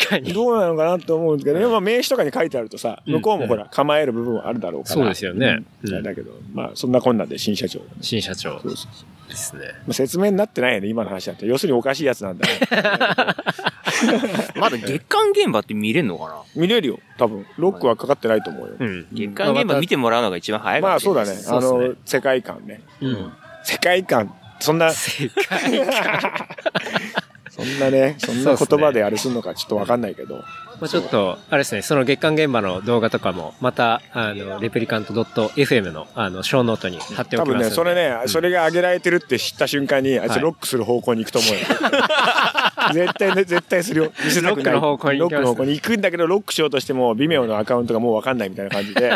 [0.09, 0.33] かに。
[0.33, 4.95] どうなのかなと思うんですけど、でもまあ名刺とかに書いてあるとさ、うん向こうもほら、構える部分はあるだろうから。
[4.95, 5.63] そうですよね
[6.03, 7.81] だけど、まあ、そんなこんなんで新社長。
[8.01, 8.89] 新社長そうそ
[9.27, 9.63] うですね。
[9.87, 11.47] まあ、説明になってないよね、今の話だと。
[11.47, 12.61] 要するにおかしいやつなんだね。
[14.57, 16.35] まだ月間現場って見れんのかな？
[16.57, 17.47] 見れるよ、多分。
[17.59, 18.75] ロックはかかってないと思うよ。
[18.79, 19.07] うん。
[19.13, 21.77] 月間現場見てもらうのが一番早いかまあ、もしれないそうだね。
[21.87, 22.81] あの、世界観ね。
[23.01, 23.33] うん。
[23.65, 26.49] 世界観、そんな、世界観。
[27.57, 30.37] そんなね、そんな言葉であれするのかちょっとわかんないけど。
[30.37, 30.43] ま
[30.83, 37.53] あちょっと、あれですね、その月間現場の動画とかも、また、あの、レプリカント .fm の、あの、ショーノートに貼っておきます。
[37.53, 41.59] 多分ね、それね、それが上げられてるって知った瞬間に、あいはいつロックする方向に行くと思うよ。
[42.93, 44.13] 絶対ね、絶対するよ。
[44.25, 44.75] 見せたくない。
[44.75, 49.13] ロックの方向に行ロックの方向に行くんだけど、ロックしようとしても、微妙のアカウントがもうわかんないみたいな感じで、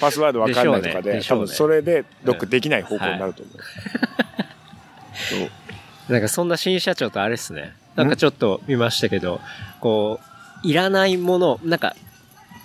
[0.00, 3.58] パスワードわかんないとかで、でしょうね多分それでロックできない方向になると思う。
[5.16, 5.65] そう
[6.08, 7.74] なんかそんな新社長とあれですね。
[7.96, 9.40] なんかちょっと見ましたけど、
[9.80, 10.20] こ
[10.64, 11.96] う、いらないもの、なんか、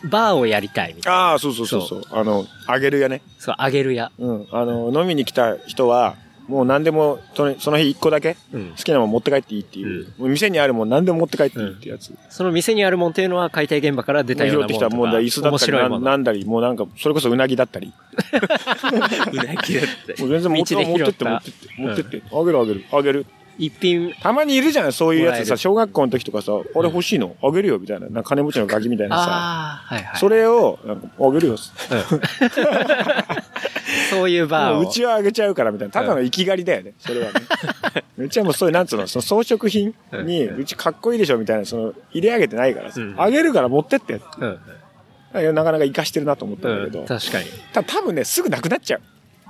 [0.04, 1.20] バーをやりたいみたいな。
[1.20, 2.04] ああ、そうそうそうそう。
[2.12, 3.22] あの、あげるやね。
[3.38, 4.12] そう、あげるや。
[4.18, 4.48] うん。
[4.52, 6.16] あの、飲みに来た人は、
[6.48, 8.76] もう何でも、その日一個だけうん好。
[8.76, 10.08] きなもん持って帰っていいっていう。
[10.18, 12.14] もう店にあるもん何でも持って帰っていいっていうやつ。
[12.30, 15.20] その店にあるもんっていうのは解体現場から出たよう拾ってきたもんだ。
[15.20, 16.00] 椅子だったりな。
[16.00, 17.94] なんだり、もうなんか、それこそうなぎだったり。
[18.92, 20.22] うなぎだって。
[20.22, 23.26] もう全然持って持ってって持ってって、持ってって、あげるあげる、あげる。
[23.58, 27.36] 一品、たまにいるじゃないそういうやつさ、小学校の時とかさ、あれ欲しいの？
[27.43, 28.08] あげるよみたいな。
[28.10, 29.30] な金持ちのガキみたいなさ。
[29.84, 30.20] はいはい。
[30.20, 31.58] それを、なんかあげるよ。
[34.10, 35.91] そういうバーううちはあげちゃうからみたいな。
[35.91, 36.93] ただの生き狩りだよね。
[36.99, 37.41] それはね。
[38.18, 39.93] うちはもうそういう、なんつうの、その装飾品
[40.26, 44.22] に、うちかっこいいでしょみたいな、その、入れ上げてないからさうんあげるから持ってって。
[44.39, 44.60] うん。
[45.56, 46.91] なかなか活かしてるなと思ったんだうん。
[46.91, 47.06] けど。
[47.06, 47.45] 確かに。
[47.74, 49.02] た多分ね、すぐなくなっちゃう。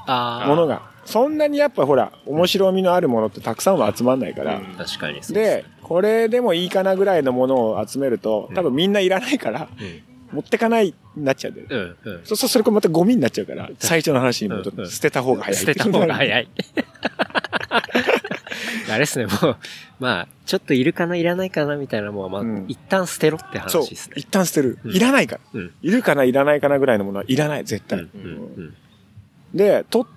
[0.05, 0.47] ああ。
[0.47, 0.90] ものが。
[1.05, 4.61] そんなにやっぱほら、面白みのあるものってたくさんは集まんないから。
[4.77, 9.67] 確かにそうで、これでもいいかなぐらいのものを集めると、多分みんないらないから、
[10.31, 11.95] 持ってかないになっちゃうんだよね。
[12.03, 12.13] うん。
[12.13, 12.25] うん。
[12.25, 15.59] そうするとそれこまたゴミになっちゃうから、最初の話に戻って、うんうん捨てた方が早い。
[15.59, 16.47] 捨てた方が早い。
[18.89, 19.57] あれですね、もう、
[19.99, 24.09] まあ、ちょっといるかないらないかなみたいなもんは、まあ、うん一旦捨てろってそう話です。
[24.09, 24.15] ね。
[24.17, 24.79] 一旦捨てる。
[24.83, 25.41] うんいらないから。
[25.53, 25.73] うん。
[25.81, 27.99] いるかないらないかなぐらいのものはいらない、絶対。
[27.99, 28.07] うん。
[28.13, 28.73] うん。
[29.53, 30.07] で、と、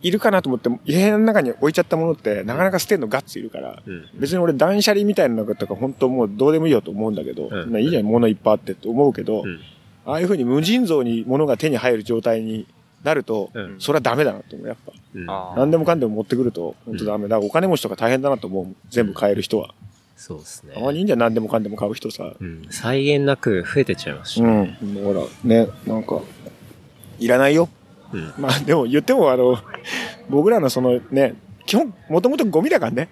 [0.00, 4.08] いるかなと思って、家の中に置いちゃったものって、なかなか捨てるのガッツいるから、うん。
[4.14, 9.60] 別に俺断捨離みたいなのとか本当もうどうでもいいよと思うんだけど、うんまあいいじゃん、物いっぱいあってって思うけど、うん
[10.06, 12.66] ああいうふうに無尽蔵に物が手に入る状態に
[13.04, 14.92] なると、うんそれはダメだなと思う、やっぱ。
[15.14, 15.30] うん。
[15.30, 17.24] あ何でもかんでも持ってくると、本当ダメ。
[17.28, 18.66] だからお金持ちとか大変だなと思う。
[18.90, 19.74] 全部買える人は。
[20.16, 20.80] そうですねた。
[20.80, 22.32] まにいいんじゃん、何でもかんでも買う人さ。
[22.40, 22.66] うん。
[22.70, 24.78] 際限なく増えてっちゃいますしうね。
[24.82, 25.04] ん。
[25.04, 26.20] ほら、ね、なんか、
[27.18, 27.68] いらないよ。
[28.12, 28.32] うん。
[28.38, 29.58] まあでも言ってもあの、
[30.28, 31.34] 僕らのそのね、
[31.66, 33.08] 基本、もともとゴミだからね。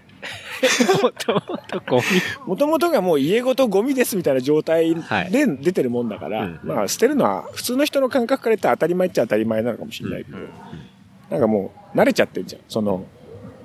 [1.03, 2.03] もともとゴミ。
[2.47, 10.39] もともとがもう家ごとゴミですみたいな状態はいで出てるもんだから、うんまあ捨てるのは普通の人の感覚から言ったら当たり前っちゃ当たり前なのかもしれないけど、
[11.31, 12.63] なんかもう慣れちゃってんじゃん。
[12.69, 13.05] その、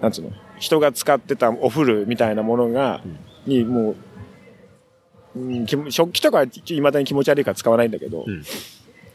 [0.02, 3.02] なんつうの、人が使ってたお風呂みたいなものが、
[3.46, 3.96] にも
[5.36, 8.44] う、うん、き食器とかはいまだに気持ち悪いから使わないんだけど、うん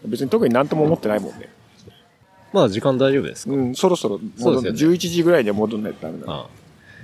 [0.04, 1.48] 別に特になんとも思ってないもんね。
[2.52, 3.52] まあ、時間大丈夫ですか？
[3.54, 6.32] うん、そろそろ戻んね11時ぐらいには戻んないとダメだ。
[6.32, 6.46] ああ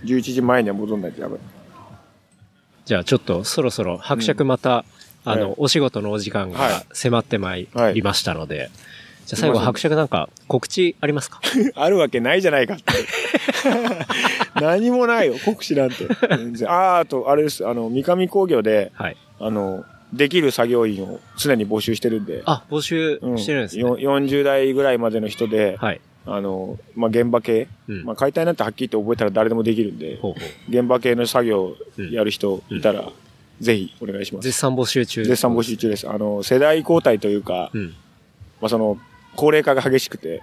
[0.04, 1.36] 11時前には戻んないとダメ。
[2.84, 4.84] じゃあちょっとそろそろ伯爵また、
[5.24, 8.70] あはいの、お仕事のお時間はいが迫ってまいりましたので、
[9.26, 11.40] じゃあ最後伯爵なんか告知ありますか？
[11.76, 12.84] あるわけないじゃないかって。
[14.60, 16.06] 何もないよ、国士なんて。
[16.28, 16.70] 全然。
[16.70, 17.66] ああ、あと、あれです。
[17.66, 19.16] あの、三上工業で、はい。
[19.40, 22.42] あの、できる作業員を常に募集してるんで。
[22.44, 23.82] あ、募集うんしてるんですね。
[23.82, 26.00] よ40代ぐらいまでの人で、はい。
[26.26, 30.70] あの、まあ、現場系、うんまあ、解体なんてはっきり言って覚えたら誰でもできるんで、ほうほう。
[30.70, 31.74] 現場系の作業
[32.12, 33.10] やる人いたら、
[33.60, 34.44] ぜひお願いします。
[34.44, 35.24] 絶賛募集中。
[35.24, 36.08] 絶賛募集中です。
[36.08, 37.86] あの、世代交代というか、うん。
[38.60, 38.98] まあ、その、
[39.34, 40.42] 高齢化が激しくて。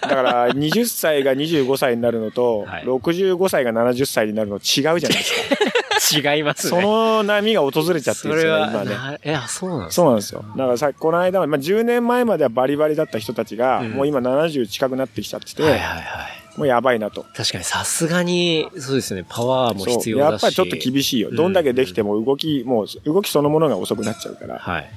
[0.00, 6.28] だから、20歳が25歳になるのと、はい65歳が70歳になるの違うじゃないですか。
[6.32, 6.80] 違いますね。
[6.80, 8.90] その波が訪れちゃってそるんですよね、今ね。
[8.90, 10.44] なえ、あ、そうなんですそうなんですよ。
[10.56, 16.58] だからさ、この間は、まあ、10年前まではバリバリだった人たちが、うんもう今70近くなってきちゃってて、はいはいはい。
[16.58, 17.24] もうやばいなと。
[17.34, 19.84] 確かにさすがに、そうですね、パワーも。
[19.86, 20.30] 必要だし。
[20.30, 21.28] やっぱりちょっと厳しいよ。
[21.30, 24.58] うんどんだけできても動き、もう動きそのものが遅くなっちゃうから。
[24.58, 24.90] はい。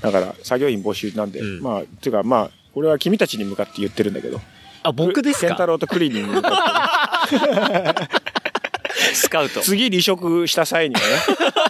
[0.00, 4.40] だから、作業員募集なんで、うんまあ、ていうかまあ、これは君たちに向かって言ってるんだけど。
[4.82, 6.42] あ、僕ですケンタかロウとクリーニング。
[9.14, 9.60] スカウト。
[9.60, 11.06] 次離職した際にはね、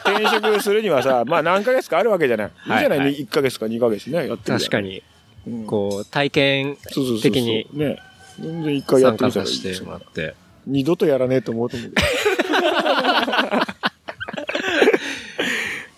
[0.19, 2.47] 転職するにはさ、まあ何ヶ月かあるわけじゃない。
[2.47, 4.81] いいじゃない、はいはい1ヶ月か2ヶ月ね、やってる確か。
[4.81, 5.03] に、
[5.47, 7.99] うんこう、体験そうそうそうそう的にね。
[8.41, 10.35] 全然一回やっ参てみたらいい加させてもらって。
[10.67, 11.93] 二度とやらねえと思うと思う。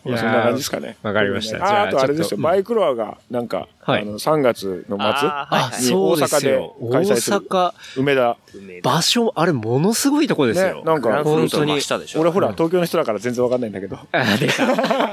[0.04, 0.96] まあそんな感じですかね。
[1.02, 5.48] わかりましたあああとあれですよ、ちょっとバイクロアが、なんか、はいあの、3月の末、あ。
[5.50, 8.36] 大に大阪で開催する阪、梅田。
[8.82, 10.76] 場所、あれ、ものすごいとこですよ。
[10.76, 12.20] ねなんか本当に真下でしょ。
[12.20, 13.96] 俺ほら、東京の人だから全然わかんないんだけど。
[14.12, 14.66] あ、出た。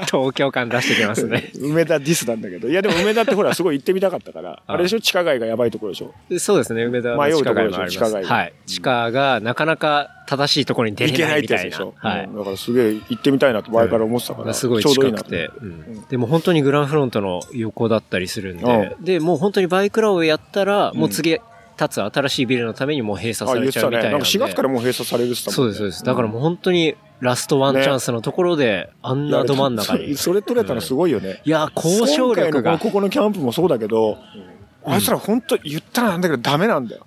[0.06, 1.52] 東京感出してきますね。
[1.60, 2.68] 梅田ディスなんだけど。
[2.68, 4.62] いやでも梅田ってほら、すごい行ってみたかったから。
[4.66, 5.00] ああれでしょ？
[5.00, 6.12] 地下街がやばいところでしょ？
[6.38, 7.88] そうですね、梅田の迷う地下ところでしょ？
[7.88, 8.52] 地下街はい。
[8.66, 11.94] 地下がなかなか正しいところに出れないみたいなってやつでしょ？
[11.98, 12.36] はいうん。
[12.38, 14.54] だからすげえ行ってみたいなと前から思ってたから。
[14.54, 23.72] すごいちょうどいいなと近くて、うんでも本当にグランフロントの横だったりするんで、うで、もう本当にバイクラをやったら、もう次立つ新しいビルのためにもう閉鎖あ、され。
[23.72, 26.04] ちゃうみたいなんか4月からもう閉鎖されるって言ってたもねそうんです、そうです。
[26.04, 30.16] だからもう本当にラストワンチャンスのところで、あんなど真ん中に。
[30.16, 31.40] それ取れたのすごいよね。
[31.44, 32.90] いや、交渉力がこ。
[32.90, 34.18] このキャンプもそうだけど、
[34.84, 37.06] あいつら本当言ったらなんだけどダメなんだよ。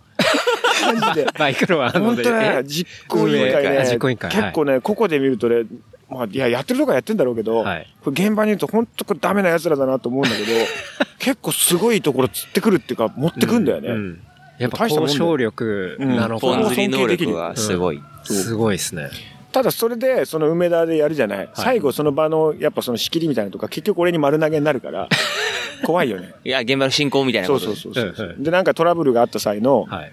[0.94, 1.28] マジで。
[1.38, 5.64] バイクロはあので本当ね、実行委員会ね、実行委員会結構ね、ここで見るとね、
[6.10, 7.88] まあ、いや、やってるとこはやってんだろうけど、はい。
[8.04, 10.48] これ現場にいると本当これダメな奴らだなと思うんだけど、
[11.20, 13.90] 結構すごいところ釣ってくるっていうか、持ってくんだよね。
[13.90, 14.22] うん。
[14.58, 18.02] やっぱ交渉力なのか、ポン釣り能力がすごい。
[18.24, 19.10] すごいですね。
[19.52, 21.50] ただそれで、その梅田でやるじゃない。
[21.54, 25.10] 最後その場の、やっぱその仕切りみたいなのとか、結局俺に丸投げになるから、
[25.84, 26.34] 怖いよね。
[26.44, 28.38] いや、現場の進行みたいなそうことそうそうそう、うんう。
[28.40, 30.12] んで、なんかトラブルがあった際の、はい。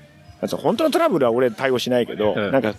[0.50, 2.52] 本当のトラブルは俺対応しないけど、うん。
[2.52, 2.74] なんか、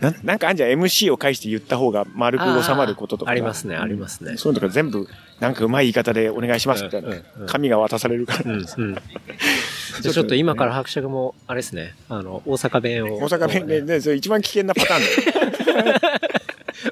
[0.00, 3.30] ななんかあんじゃん MC を介して言った方が丸く収まることとか。
[3.30, 4.36] ありますね、ありますね。
[4.36, 5.06] そういうのとか全部、
[5.40, 7.16] なんかうまい言い方でお願いしますみたいな。
[7.46, 8.52] 紙が渡されるから。
[8.52, 8.64] うん、うん。
[10.02, 13.18] じゃあちょっと今から伯爵も、あれですね、あの、大阪弁を。
[13.18, 16.00] 大阪弁で、ね、それ一番危険なパターンだよ。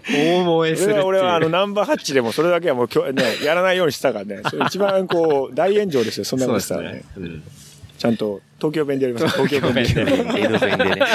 [0.09, 4.40] 大燃えする俺はあのナンバーハッチでもそれだけはもうきょ、ね、やらないようにしたからね。
[4.48, 6.98] それ一番こう、大炎上ですよ、そんなことしたらね。。
[6.98, 7.42] ですねうん
[8.03, 9.36] ちゃんと東京弁でやります。
[9.46, 9.90] 東京弁で。
[10.40, 10.96] 江戸弁でね。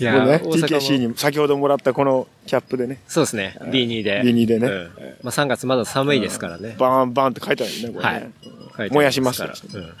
[0.00, 4.22] いやね、TKC に先ほどもらったここのキャップでね、そうですね、B2 で。
[4.22, 4.90] B2 でねうん
[5.22, 6.76] まあ3月まだ寒いですからね。
[6.78, 9.54] バーンバーンって書いてあるよね、これはい燃やしますから。
[9.74, 9.92] うん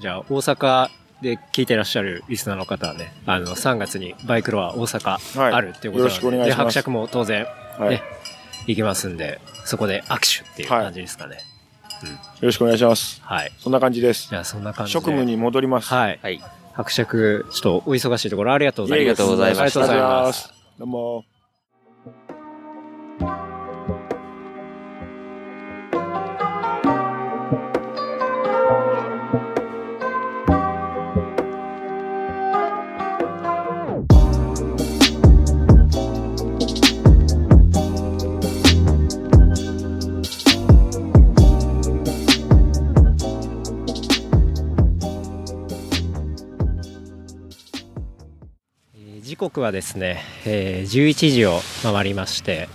[0.00, 0.88] じゃあ、大阪
[1.22, 7.46] で聞いてらっしゃるリスナーの方はね、あの、3月にバイクロア大阪はいあるっていうことで、よろしくお願いしますで、伯爵も当然、
[7.78, 7.90] はい。
[7.90, 8.02] ねよ、
[8.66, 11.47] 行きますんで、そこで握手っていう感じですかね。
[12.40, 13.20] ろしくお願いします。
[13.22, 13.52] はい。
[13.58, 14.36] そんな感じですじ。
[14.36, 14.94] ゃあ、そんな感じで。
[14.94, 15.88] 職務に戻ります。
[15.92, 16.18] はい。
[16.22, 16.40] はい。
[16.72, 19.22] 伯爵、ちょっとお忙しいところありがとうございます。
[19.22, 20.54] ありがとうございましたありがとうございます。。
[20.78, 21.37] どうも。
[49.38, 52.68] 刻はですね、えー11時を回りまして、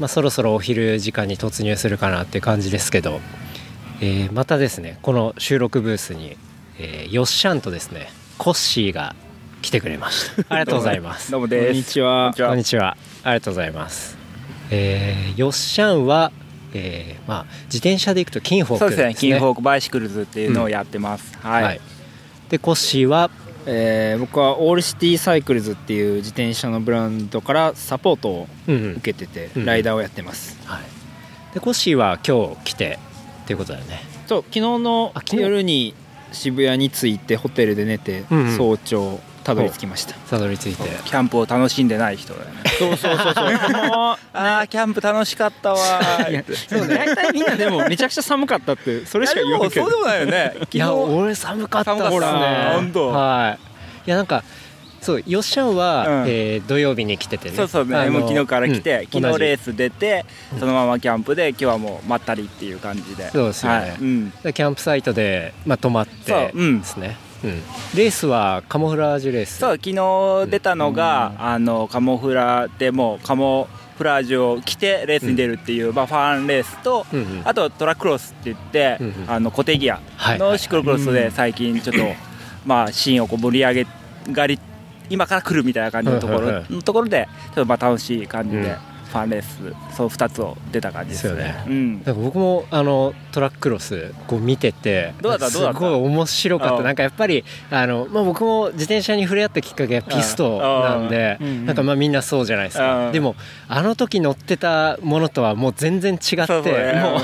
[0.00, 3.20] まあ、そろそろお昼時間に突入するかなっていう感じですけど、
[4.00, 6.38] えーまたですねこの収録ブースに、
[6.78, 9.14] えーよっしゃんとですねコッシーが
[9.60, 11.66] 来てくれました ありがとうございますどうもです。
[11.66, 12.34] こんにちは。
[12.34, 14.16] こんにちはありがとうございます
[14.70, 16.32] えーよっしゃんは、
[16.72, 19.14] えーまあ、自転車で行くとキンホークそうですね。
[19.14, 21.36] キンホーークバイシクルズっていうのをやってます。
[21.42, 21.62] はい。
[21.64, 21.80] はい、
[22.48, 23.30] でコッシーは
[23.66, 29.64] えー僕はオールシティサイクルズっていう自転車のブランドからサポートをうんうん受けてて、うん。
[29.64, 30.58] ライダーをやってます。
[30.64, 32.98] はい、でコッシーは今日来て
[33.44, 34.00] っていうことだよね。
[34.26, 35.94] そう昨日の夜に
[36.32, 38.56] 渋谷に着いてホテルで寝て、うんうん。
[38.56, 40.14] 早朝たどり着きました。
[40.14, 42.62] たどり着いてキャンプを楽しんでない人だよね。
[42.78, 43.44] そうそうそうそう。
[43.52, 46.54] ああ、キャンプ楽しかったわーって。
[46.54, 46.94] そうね。
[46.94, 49.84] 大体みんなでもめちゃくちゃ寒かったってそれしか言わんけど。
[49.84, 50.52] そうでもないよね。
[50.60, 54.42] 昨いや日俺寒かったっすねはいいやなんか
[55.00, 60.24] そうよっしゃんは、うんえー土曜日に来ててねそうそうね、あのもう昨日から来て、うん昨日レース出て、
[60.60, 63.28] そのままキャンプで、今日はもうまったりっていう感じで。
[63.30, 64.30] そうですよねはい、うん。
[64.30, 67.62] でキャンプサイトで、まあ、泊まってですね、うん。
[67.94, 69.58] レースはカモフラージュレース。
[69.58, 73.68] そう、昨日出たのが、あの、カモフラでもうカモ
[73.98, 77.42] フラージュを着てレースに出るっていう、まあ、ファンレースと、うんうん。
[77.44, 79.30] あとトラッククロスって言って、うんうん。
[79.30, 82.02] あの固定ギアはいのシクロクロスで最近ちょっと、
[82.66, 83.86] まあシーンをこう盛り上げ
[84.32, 84.58] がり
[85.10, 89.58] 今から来るみたいな感じのところ、のところでちょっとまあ楽しい感じで、うんファンレース
[89.94, 91.62] そう2つを出た感じですよね。
[91.68, 92.00] うん。
[92.00, 95.50] か僕もあのトラッククロスこう見ててどうだった？
[95.50, 96.82] すごい面白かった。
[96.82, 101.36] なんかやっぱりあの、まあ、僕も自転車に触れ合ったきっかけはピストなんで
[101.66, 103.36] なんかまあみんなそうじゃないですあかあでも
[103.68, 107.22] あの時乗ってたものとはもう全然違ってもう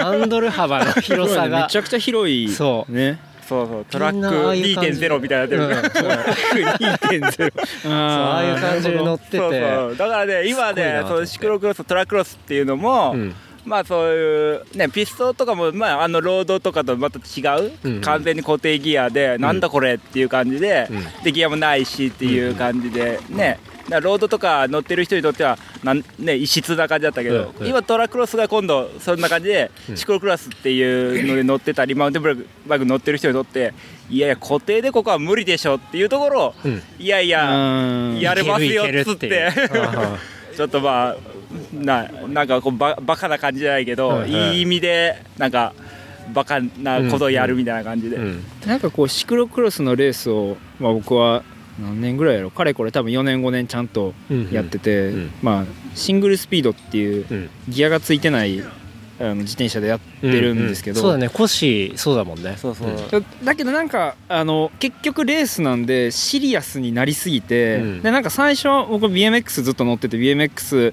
[0.00, 2.48] ハンドル幅の広さがめちゃくちゃ広い。
[2.48, 2.92] そう。
[2.92, 3.18] ね。
[3.46, 5.00] そうそうトラックみんなああいう感じ。
[5.00, 9.36] で2.0みたいになってる、うんトラック2.0そう ああいう感じで乗ってて。
[9.38, 9.96] そうそう。
[9.96, 13.34] だからね今ねそのシクロクロストラッククロスっていうのも、うん
[13.66, 18.00] まあそういうねピストとかもまああのロードとかとまた違う、うん。
[18.00, 21.24] 完全に固定ギアで、なんだこれっていう感じで、うん。
[21.24, 27.62] でギアもないしっていう感じでね、だからロードとか乗ってる人にとってはなんね異質な感じだったけど、うん。
[27.62, 27.66] うん。
[27.68, 29.96] 今トラッククロスが今度そんな感じで、うん。
[29.96, 33.74] シクロクロスっていうので乗ってたり マウンテンバイクバイク乗ってる人にとって
[34.08, 36.82] いやいや固定でここは無理でしょっていうところを、うん。
[37.00, 38.20] いやいや、うん。
[38.20, 39.50] やれますよっつって
[40.56, 41.16] ちょっとまあ
[41.72, 44.32] ななんかこうババカな感じじゃないけど、はい。
[44.32, 44.56] はい。
[44.56, 45.74] いい意味でなんか
[46.32, 48.42] バカなことをやるみたいな感じで、あうん。
[48.66, 51.44] なんかこうシクロクロスのレースを、まあ、僕は
[51.78, 54.14] 何年ぐらいやろかれこれ多分4年5年ちゃんと
[54.50, 55.30] やってて、うん。
[55.42, 57.50] まあシングルスピードっていううん。
[57.68, 58.62] ギアがついてない
[59.18, 61.28] あの自転車でやってるんですけど、そうだね。
[61.28, 62.56] コッシーそうだもんね。
[62.58, 63.44] そうそう、ん。
[63.44, 68.02] だけどなんかあの結局レースなんでシリアスになりすぎて、うん。
[68.02, 70.92] でなんか最初僕 BMX ずっと乗ってて BMX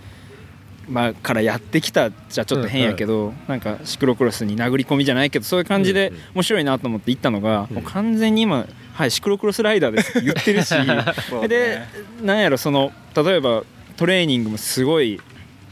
[0.85, 6.21] まあ、からやってきたじゃちょっと変やけど、なんかシクロクロスに殴り込みじゃないけどそういう感じでうんうん。
[6.35, 7.75] 面白いなと思って行ったのが、うん。
[7.75, 10.73] もう完全に今、はい、シクロクロスライダーですって言ってるし。
[10.79, 11.47] ね。
[11.47, 11.81] で
[12.21, 13.63] なんやろその例えば
[13.95, 15.21] トレーニングもすごい、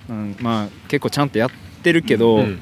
[0.09, 2.59] うん、まあ結構ちゃんとやってってるけど、うん。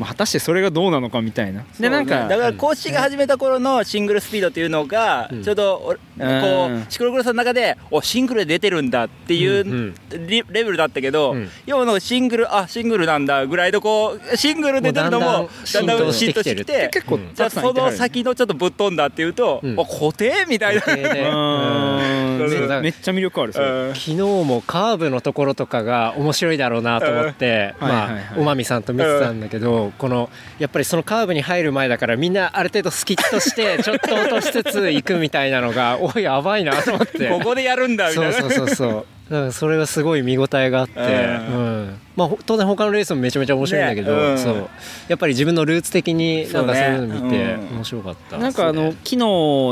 [0.00, 1.62] まあ、果たしてそれがどうなのかみたいな。
[1.78, 6.82] でなんかだから公式が始めた頃のシングルスピードっていうのがうんちょうどおこうん。
[6.82, 11.50] うシクロクロスの中でおシングルで出てるんだっていうレベルだったけど、うん。
[11.66, 16.90] 要はシングルあシングルなんだぐらいのこうシングルで出るのもだんだんだんだん浸透してきて
[17.34, 19.78] じゃあその先のちょっとぶっ飛んだっていうと、うん。
[19.78, 20.82] お固定みたいな。
[22.40, 23.66] めめっちゃ魅力あるそれ。
[23.66, 23.94] うん。
[23.94, 27.88] 昨日もカーブのところとかが面白いだろうなと思って、うん。
[27.88, 37.28] はいはいはいまあ、おまみさんと見てたんだけど、この、やっぱりそのカーブに入る前だからみんなある程度スキッとして、 ちょっと落としつつ行くみたいなのが、おい、やばいなと思って。
[37.30, 38.32] ここでやるんだみたいな。
[38.32, 38.74] そうそうそう。
[38.74, 39.06] そう。
[39.30, 42.00] だからそれがすごい見応えがあって、ううん。
[42.16, 44.38] まあほ当然他のレースもめちゃめちゃ面白いんだけど、ねうん。
[44.38, 44.68] そう。
[45.06, 49.16] やっぱり自分のルーツ的になんかそういうの見て面白かった、なんかあの昨日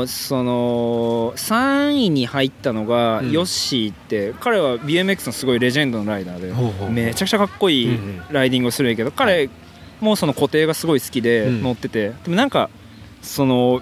[0.07, 3.31] その3位に入ったのがうん。
[3.33, 9.49] ヨッシーって彼は BMX のすごいレジェンドのライダーでめちゃくちゃかっこいいうんライディングをするんやけど彼
[10.01, 11.63] もその固定がすごい好きでうん。
[11.63, 12.09] 乗ってて。
[12.23, 12.69] でもなんか
[13.21, 13.81] その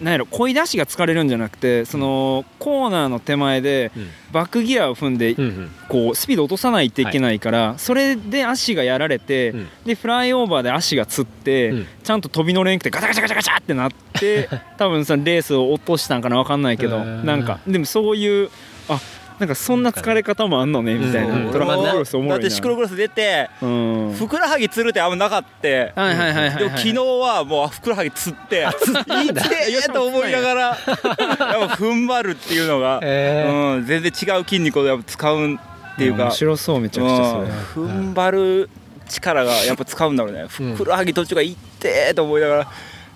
[0.00, 4.08] なんやろ漕い出しが疲れるんじゃなくてそのコーナーの手前でうん。
[4.32, 5.70] バックギアを踏んでうんうん。
[5.88, 9.68] こうスピード落とさないといけないから、それで足がやられて、うん。
[9.84, 11.86] でフライオーバーで足がつって、うん。
[12.02, 13.90] ちゃんと飛び乗れんくてガチャガチャガチャガチャってなっ
[14.20, 14.48] て
[14.78, 17.58] 多分そのレースを落としたんかな分かんないけどなんか。
[17.66, 18.50] でもそういう
[18.88, 19.00] あ
[19.42, 21.50] なんかそんな疲れ方もあんのねみたいな、うん。
[21.50, 22.42] トラッククロスおもろいな。
[22.42, 24.14] だってシクロクロス出てうん。
[24.16, 29.42] ふくらはぎつるってあんまなかったはいはいはいはい、はい、でも昨日はもうふくらはぎつっていって
[29.84, 33.78] えと思いながらやっぱ踏ん張るっていうのが、 へー。
[33.78, 35.58] うん、全然違う筋肉をやっぱ使うっ
[35.96, 37.90] ていうか面白そうめちゃくちゃそれ、うん。
[37.90, 38.70] 踏ん張る
[39.08, 40.44] 力がやっぱ使うんだろうね。
[40.46, 42.68] ふくらはぎ途中がいってーと思いながら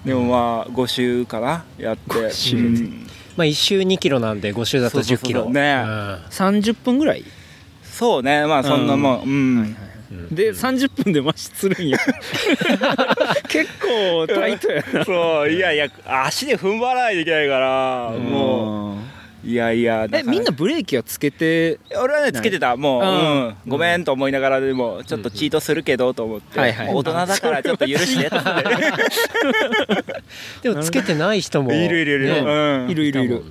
[0.05, 2.11] でもまあ5周かなやって。
[2.11, 3.06] 5周うん
[3.37, 5.85] まあ1周2キロなんで5周だと10そうそうそうキロね
[6.31, 7.25] 30分ぐらい？
[7.83, 8.47] そうね。
[8.47, 9.77] まあそんなもん。
[10.09, 11.99] うん、で30分で増しするんや。
[13.49, 15.05] 結構タイトやな。
[15.05, 18.99] そういやいや足で踏ん張らないといけないからもうん。
[18.99, 19.01] う
[19.47, 22.77] いやいやえみんなブレーキはつけて俺はねつけてた。
[22.77, 23.09] もう、うん。
[23.09, 23.55] うん。
[23.69, 26.93] ごめんと思いながらでもちょっとチートするけどと思って、はいはい。
[26.93, 28.29] 大人だからちょっと許して。
[28.29, 28.65] と思って
[30.63, 32.39] でもつけてない人もいるいるいる、ね。
[32.41, 32.91] うん。
[32.91, 33.45] いるいるいる。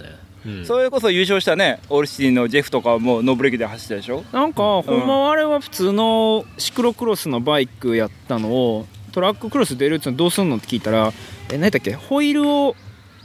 [0.46, 0.66] うん。
[0.66, 4.26] それこそ優勝したねオールシティのジェフとかはもうノーブレーキで走ったでしょ？
[4.34, 11.14] なんかほんまはあれは普通のシクロクロスのバイクやったのをトラッククロス出るってのどうすんのって聞いたら
[11.52, 11.94] え何だっけ？
[11.94, 12.76] ホイールを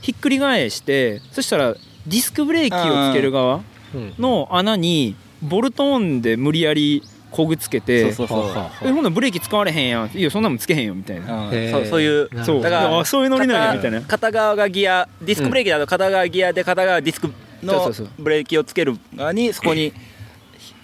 [0.01, 1.75] ひっくり返してそしたら
[2.07, 3.61] ディスクブレーキをつける側
[3.93, 4.13] うん。
[4.17, 10.11] の穴にボルトオンで無理やりこぐつけてそうそうそうはあはあえほんならブレーキ使われへんやん。
[10.13, 11.49] いやそんなもんつけへんよみたいな。
[11.71, 12.61] そうそういうそう。
[12.61, 14.01] だからあそういうノリなんやみたいな。
[14.01, 17.31] 片片側がギアディスクブレーキだと片側ギアで片側ディスク
[17.63, 19.93] のブレーキをつける側にそこに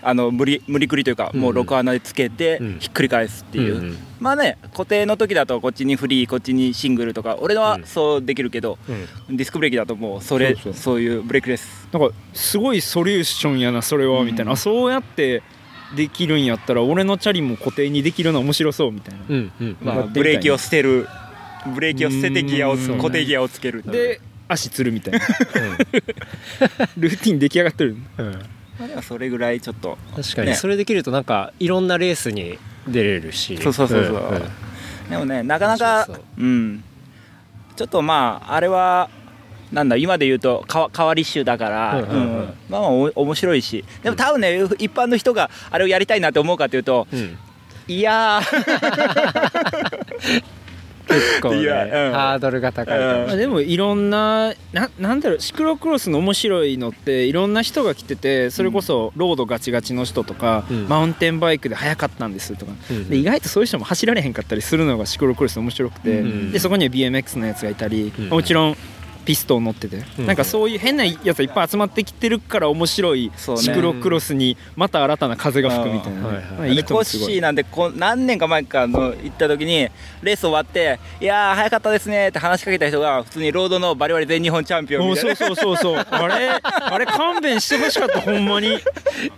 [0.07, 2.79] あの無理無理くりというかもう6穴でつけてうん。
[2.79, 3.97] ひっくり返すっていう、うんうん。
[4.21, 7.83] まあね固定の時だとこっちにフリーこっちにシングルとか俺はうん。
[7.83, 8.77] そうできるけど、
[9.27, 9.35] うん。
[9.35, 15.43] ディスクブレーキだともうそれそういうブレーキですなんかすごいソリューションやなそれはみたいな、あそうやって
[15.95, 19.25] できるんやったら俺のチャリも固定にできるの面白そうみたいな。
[19.27, 19.77] うんうん。
[19.81, 21.07] まあ、ブレーキを捨てる。
[21.73, 22.97] ブレーキを捨ててギアをうん。
[22.97, 25.19] 固定ギアをつけるで足つるみたいな。
[26.97, 27.97] ルーティン出来上がってる。
[28.17, 28.39] うん
[28.79, 30.47] まあそれぐらいちょっと確かに。
[30.49, 30.55] ね。
[30.55, 32.57] それできるとなんかいろんなレースに
[32.87, 33.57] 出れるし。
[33.57, 34.13] そうそうそうそう。
[34.13, 34.41] んん
[35.09, 36.83] でもねなかなかそうん。
[37.75, 39.09] ちょっとまああれは
[39.71, 42.19] なんだ今で言うと変わり種だから、うんうんうん。
[42.19, 42.53] うん。
[42.69, 43.83] まあまあお面白いし。
[44.03, 47.37] でも多分ね一般の人があれをやりたいなって思うかというとうん。
[47.87, 50.43] いやー
[51.07, 52.13] 結構ねいやうん。
[52.13, 60.87] ハードルが高いかもしれないまあでもいろんなななんだろうシクロクロスの面白いのっていろんな人が来ててそれこそロードガチガチの人とか、うん。
[60.87, 63.09] マウンテンバイクで速かったんですとか、うん。
[63.09, 66.51] で意外とそういう人も走られへんかったりするのがシクロクロス面白くて、うん。
[66.51, 68.29] でそこには BMX のやつがいたり、うん。
[68.29, 68.77] もちろん
[69.27, 70.25] ピストン乗ってて、うん。
[70.25, 76.25] なんかそういう変なやつがいっぱい集まってきてるから面白いシクロクロスにまた新たな風が吹くみたいな、うん。
[76.27, 79.89] はいはいまあいコッシーなんてこう何年か前かの行った時に
[80.21, 85.35] レース終わって「いやー早かったですね」って話しかけた人が普通にロードのバリバリ全日本チャンピオンおみたいな。
[85.35, 86.05] そうそうそうそう。
[86.09, 88.79] あれ あれ勘弁してほしかったほんまに。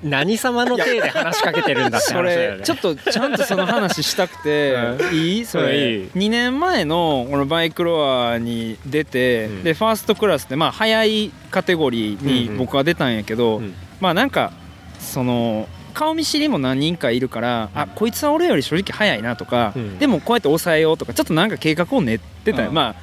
[0.03, 2.57] 何様の体で話しかけてるんだってそ話だよね。
[2.59, 4.75] れちょっとちゃんとその話したくて
[5.13, 5.45] いい？
[5.45, 6.09] そうんれいい。
[6.15, 9.63] 2年前のこのバイクロアに出て、うん。
[9.63, 12.53] でファーストクラスでまあ速いカテゴリーうんうん。
[12.53, 13.73] に僕は出たんやけど、うん。
[14.01, 14.51] まあなんか
[14.99, 19.97] その顔見知りも何人かいるから、あこいつは俺より正直速いなとか、うん。
[19.97, 22.75] でもこうやって抑えようとかちょっとなんか計画を練ってたよ、うん。
[22.75, 22.93] ま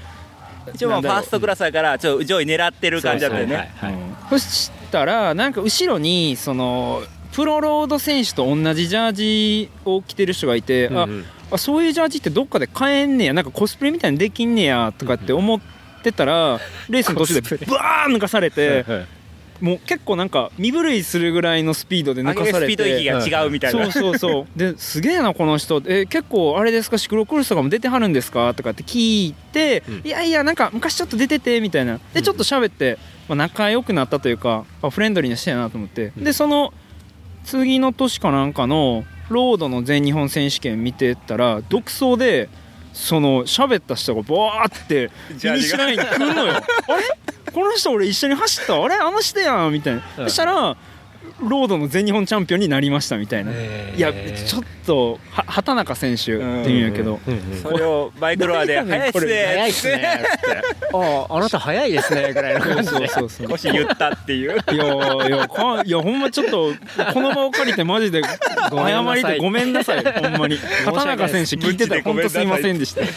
[0.74, 3.72] 一応まあファーストクラスだからちょっと上位狙ってる感じだったよね。
[4.28, 7.02] そしたらなんか後ろにその
[7.32, 11.24] プロロード選手と同じジャージを着てる人がいて、あうんうん。
[11.52, 15.75] あそういうジャージってどっかで買えんねやなんかコスプレみたいにできんねやとかって思って
[16.12, 18.84] たらレースの途中でバーン抜かされて
[19.60, 23.84] もう結構なんか身震いするぐらいのスピードで抜かされスピードて域が違うみたいな。
[23.84, 24.58] そうそうそう。
[24.58, 25.82] ですげえなこの人。
[25.86, 26.98] え結構あれですか？
[26.98, 28.52] シクロクロスとかも出てはるんですか？
[28.52, 32.00] とかって聞いて、いやいやなんか昔ちょっと出ててみたいな。
[32.12, 32.98] でちょっと喋って、
[33.28, 36.12] まあ、仲良くなったというかあフレンドリーな人やなと思って。
[36.18, 36.74] でその
[37.44, 42.50] 次の年かなんかのロードの全日本選手権見てたら独走で
[42.96, 46.64] その喋った人がバーってフィニッシュラインに来るのよあれ？
[47.52, 48.82] この人俺一緒に走った？
[48.82, 48.94] あれ？
[48.94, 49.72] あの人やん。
[49.72, 50.76] みたいな、そしたら
[51.40, 57.20] ロードの全日本チャンピオンになりましたみたいな、いやちょっとは畑中選手って言うんやけど、
[57.62, 59.44] それをバイクロアで、早いっすね。
[59.46, 60.22] 早いっすね。
[60.94, 63.08] あああなた早いですねぐらいの感じで。
[63.08, 64.52] そうそう腰言ったっていう。
[64.72, 66.72] いやいやかいやほんまちょっと
[67.12, 70.04] この場を借りてマジで謝りでごめんなさい。
[70.04, 70.56] ほんまに。
[70.84, 73.02] 畑中選手聞いてたら本当すいませんでした。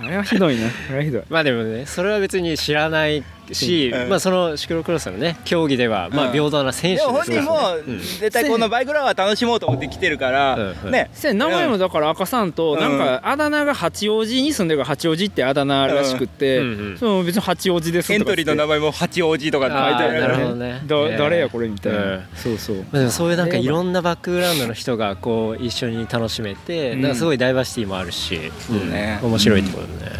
[0.00, 0.66] あれはひどいな。
[0.66, 1.22] あれはひどい。
[1.30, 3.22] まあでもねそれは別に知らない
[3.54, 4.08] し、うん。
[4.08, 7.98] まあそのシクロクロスのね競技ではまあ平等な選手ですから本人もうん。
[7.98, 10.76] 絶対このバイクロアは楽しもうと思って来てるから、うん。
[10.84, 10.90] うん。
[10.90, 11.10] ね。
[11.22, 18.44] 名前もだから赤さんとなんかあだ名が八王子に住んでるから八王子ってあだ名らしくって、うんうんその別に八王子ですエントとかって。
[18.44, 20.82] リーの名前も八王子とかって書いてあるあーなるほどね。
[20.86, 21.18] だえー。
[21.18, 22.22] 誰やこれみたいな、うん。
[22.34, 22.76] そうそう。
[22.76, 27.02] まあ、でもそういうなんかいろんなバックグラウンドの人がこう一緒に楽しめて、うん。
[27.02, 28.38] なんかすごいダイバーシティもあるし、
[28.70, 29.18] うね。
[29.22, 29.26] ん。
[29.26, 30.10] 面白いってことね、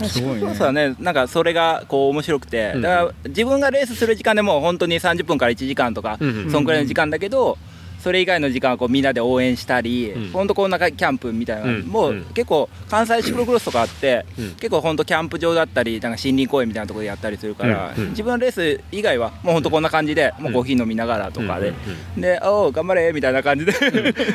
[0.00, 0.08] うん。
[0.08, 6.18] すごいねそうそうねなんかそれがこう面白くて、うんだから自分がレースする時間でも本当に30分から1時間とか、
[6.50, 7.58] そんくらいの時間だけど
[7.98, 10.32] それ以外の時間はこうみんなで応援したり、うん。
[10.32, 11.82] 本当こんなキャンプみたいな、うん。
[11.82, 12.24] もううん。
[12.34, 14.50] 結構関西シクロクロスとかあって、うん。
[14.52, 21.72] 結構本当キャンプ場だったりなんか森林公園みたいなところでやったりするから、自分のレース以外はもう本当こんな感じで、もうコーヒー飲みながらとかで、
[22.16, 23.72] で「おお頑張れ」みたいな感じで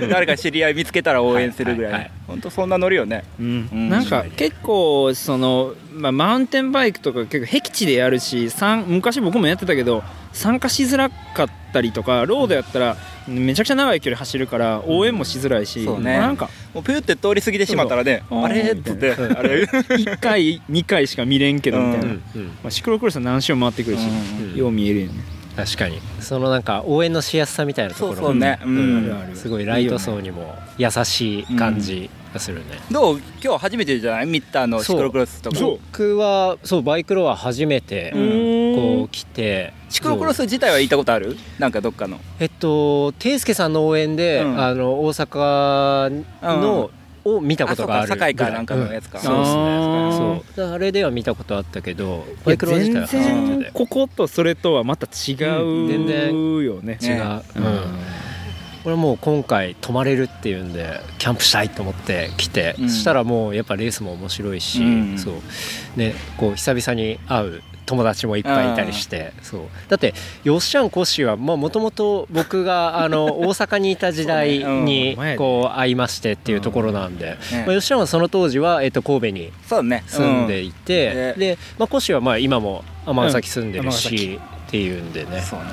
[0.09, 2.23] 誰か知り合い見つけたら応援するぐらい、はいはいはい。
[2.27, 3.23] 本当そんなノリよね。
[3.39, 3.69] うん。
[3.71, 3.89] うん。
[3.89, 10.03] なんか結構その、まあ、マウンテンバイクとか結構僻地でやるし参昔僕もやってたけど
[10.33, 16.17] 参加しづらかったりとかロードやったらめちゃくちゃ長い距離走るから応援もしづらいし、そうね。
[16.17, 18.71] なんかもうピュって通り過ぎてしまったらね、あれ？
[18.71, 22.23] っつって、あれ、1回2回しか見れんけどみたいな、うん。
[22.35, 22.47] うん。
[22.47, 24.01] まあ、シクロクロスは何周も回ってくるし、
[24.41, 24.57] うん。
[24.57, 25.23] よう見えるよね
[25.55, 25.99] 確かに。
[26.19, 29.35] そのなんか応援のしやすさみたいなところもそうそうね、ううん。
[29.35, 34.25] すごいライト層にも優しい感じがするね、どう今日初めてじゃない？
[34.25, 35.55] ミッターのシクロクロスとか。
[35.57, 35.79] そう。
[35.91, 38.75] 僕はそうバイクロア初めてうん。
[38.75, 39.73] こう来て。
[39.89, 41.37] シクロクロス自体は行ったことある？
[41.59, 42.19] なんかどっかの。
[42.39, 44.59] えっとテイスケさんの応援で、うん。
[44.59, 46.89] あの大阪の、
[47.25, 49.19] を見たことがある堺かなんかのやつか。
[49.19, 49.23] うん。
[49.23, 50.55] そうですね。
[50.55, 50.73] そう。
[50.73, 57.41] あれでは見たことあったけどバイク自体全は初めてで然こことそれとはまた違うん全うよね、違う、ね。
[57.55, 57.63] うん。
[58.83, 62.89] これはもう今回泊まれるっていうんでキャンプしたいと思って来て、うん。
[62.89, 65.17] そしたらもうやっぱレースも面白いし、うん。
[65.17, 65.35] そう。
[65.95, 69.61] ねこう久々に会う友達もいっぱいいたりしてそう。
[69.89, 70.13] だって
[70.43, 77.63] よっしゃんコッシーはもともと僕が あの大阪にいた時代にこう会いましてっていうところなんで、ね。
[77.65, 79.53] まあ、よっしゃんはその当時は、えっと、神戸に。
[79.67, 83.91] 住んでいいて、うんで、まあ、コッシーはまあ今も尼崎住んでるうん。
[83.91, 85.41] し、っていうんでね。
[85.41, 85.65] そうね。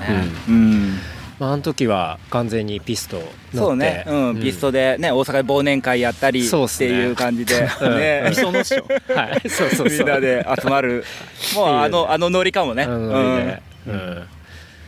[0.49, 0.55] うん。
[0.55, 0.99] うん。
[1.41, 3.57] まあ、あの時は完全にピスト乗って。
[3.57, 7.97] そうね、うん、ピストでね、大阪で忘年会やったりそうっていう感じで、うん。
[7.99, 8.84] ね、理想のっしょ
[9.14, 9.99] はい、そうそうそう。
[9.99, 11.03] みんなで集まる、
[11.55, 12.82] もうあの、あのノリかもね。
[12.82, 14.22] あのノリでうん。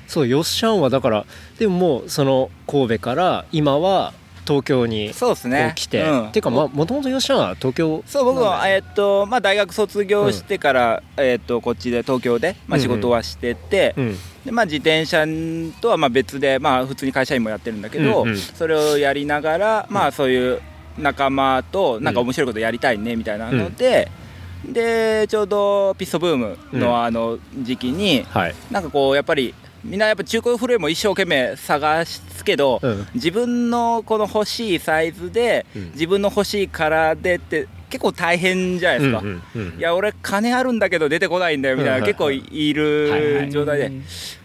[0.06, 1.24] そう、よっしゃんはだから、
[1.58, 4.12] でももうその神戸から今は
[4.52, 5.74] 東京にそうですこねう。
[5.74, 6.32] 来て、うん。
[6.32, 14.16] ていうかまあもともとよっしゃんは東京そう僕は、えっとまあ、大学卒業してから、えっとこっちで東京で、まあ、仕事はしてて、うん。
[14.44, 15.24] でまあ、自転車
[15.80, 18.38] とはまあ別で、まあ、普通に会社員もやってるんだけど、うんうん。
[18.38, 20.60] それをやりながら、まあ、そういう
[20.98, 24.10] 仲間となんか面白いことやりたいねみたいなので、
[24.64, 26.96] でちょうどピストブームのうん。
[27.04, 29.54] あの時期に、はい、なんかこうやっぱり
[29.84, 33.06] みんなやっぱ中古フレームを一生懸命探すけど、うん。
[33.14, 35.90] 自分のこの欲しいサイズで、うん。
[35.92, 42.04] 自分の欲しいカラーでって結構大変じゃないですか、うんうんうんいや俺金あるんだけど出てこないんだよみたいな、うん。
[42.04, 43.92] 結構いはいはいる状態で、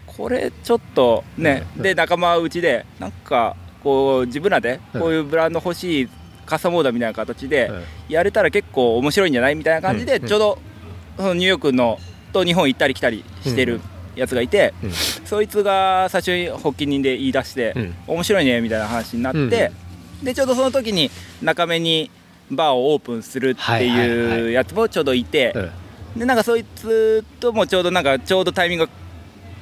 [0.06, 1.82] これちょっとね、うん。
[1.82, 6.08] で仲間うちでなんかこう自分らでこういうブランド欲しい
[6.44, 7.82] カスタムオーダーみたいな形でうん。
[8.08, 9.54] やれたら結構面白いんじゃない？
[9.54, 10.26] みたいな感じで、うん。
[10.26, 10.58] ちょうど
[11.16, 11.98] そのニューヨークの
[12.32, 13.80] と日本行ったり来たりしてる
[14.18, 14.92] やつがいて、うん。
[14.92, 17.94] そいつが最初に発起人で言い出して、うん。
[18.06, 19.52] 面白いねみたいな話になって、うん
[20.22, 21.12] でちょうどその時に
[21.42, 22.10] 中目に
[22.50, 26.20] バーをオープンするってはいうやつもちょうどいて、うん。
[26.20, 28.92] でなんかそいつともちょうどなんかちょうどタイミングが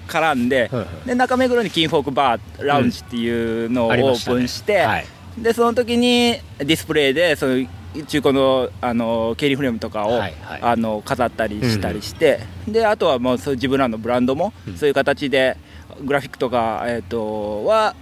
[0.09, 4.36] 絡んで、うんで中目黒にキンフォークバーラウンジっていうのをオありましたね。
[4.36, 5.07] ープンして、はい。
[5.38, 7.68] でその時にディスプレイでそういう
[8.05, 10.61] 中古のあのケリーフレームとかを、はいはい。
[10.62, 15.57] あの飾ったりしたりして、であとはもうそういう自分らのブランドも、そういう形で
[16.05, 17.94] グラフィックとか、えー、とは、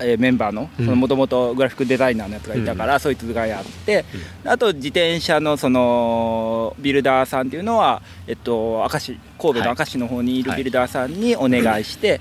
[0.00, 0.86] えーメンバーのうん。
[0.98, 4.04] もともとグラフィックデザイナーのやつがいたから、そいつがやって、
[4.44, 12.20] あと自転車のそのビルダーさんっていうのは、えっと、明石神戸の明石の方にいるビルダーさんにお願いして、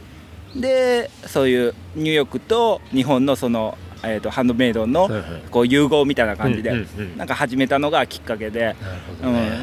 [0.55, 5.09] でそういうニューヨークと日本のその、えっとハンドメイドの
[5.49, 6.73] こう融合みたいな感じで、
[7.17, 8.75] なんか始めたのがきっかけで、ね。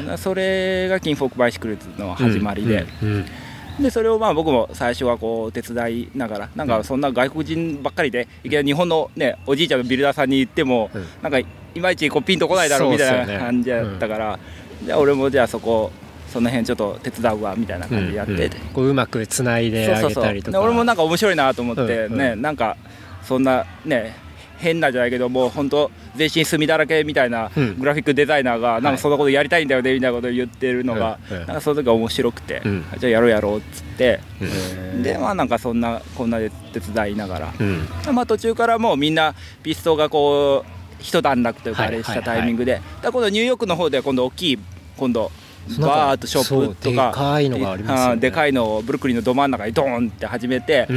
[0.09, 2.85] うん、それがキンフォークバイシクルズの始まりで。
[3.79, 11.05] でそれをまあ僕も最初はこう手伝いながらなんかそんな外国人ばっかりでいきなり日本のねおじいちゃんのビルダーさんに言ってもうん。
[11.21, 11.45] なんかい
[11.79, 14.39] まいちこうピンとこないだろうみたいな感じだったから
[14.83, 15.91] じゃあ俺もじゃあそこ
[16.27, 20.23] その辺ちょっと手伝うわみたいな感じでやってこううまくつないであそうそうそう。
[20.23, 22.75] げたりとかで俺もなんか面白いなと思ってねなんか
[23.23, 24.15] そんなね
[24.59, 27.79] 変なんじゃないけどもう本当全身墨だらけみたいなうん。
[27.79, 32.85] グラフィックデザイナーがなんはいかそんなことやりたいんだよねみたいなことを言ってるのがなんかその時は面白くてうん。
[32.99, 34.45] じゃあやろうやろうっつってう
[34.97, 35.03] ん。
[35.03, 37.87] でまあなんかそんなこんなで手伝いながらうん。
[38.13, 39.33] まあ途中からもうみんな
[39.63, 41.91] ピストがこう一段落というかはい。
[41.95, 44.59] あれしたタイミングでだ今度ニューヨークの方では今度大きい
[44.97, 45.31] 今度
[45.77, 47.07] バーっとショップとか。
[47.09, 48.15] でかいのがありますよね。
[48.15, 50.87] ででかいのをブルックリンのど真ん中にドーンって始めて、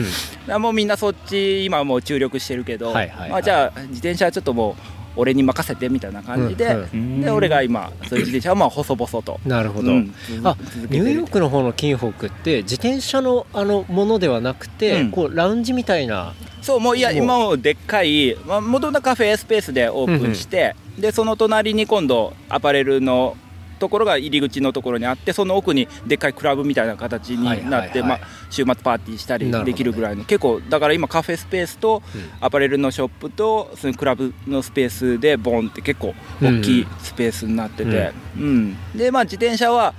[0.49, 0.63] うん。
[0.63, 3.31] もうみんなそっち今はもう注力してるけど、はいはいはい。
[3.31, 4.75] まあ、じゃあ自転車はちょっともう
[5.17, 9.41] 俺に任せてみたいな感じで、うんで俺が今そういう自転車はまあ細々と。
[9.47, 10.15] なるほど、うん。
[10.45, 10.57] あ
[10.91, 15.11] ニューヨークの方のキンホークって自転車のあのものではなくて、うん。
[15.11, 16.35] こうラウンジみたいな。
[16.63, 23.37] そうもういや今もうでっかいもともとカフェスペースでオープンして、でその隣に今度アパレルの
[23.83, 32.01] ところが入り口のところにあってその奥にでっかいクラブみたいな形になって、まあ、週末パーティーしたりできるぐらいの、結構だから今カフェスペースと
[32.41, 38.77] アパレルのショップとそのクラブのスペースでボンって結構大きいスペースになってて、うん。
[38.95, 39.95] でまあ自転車は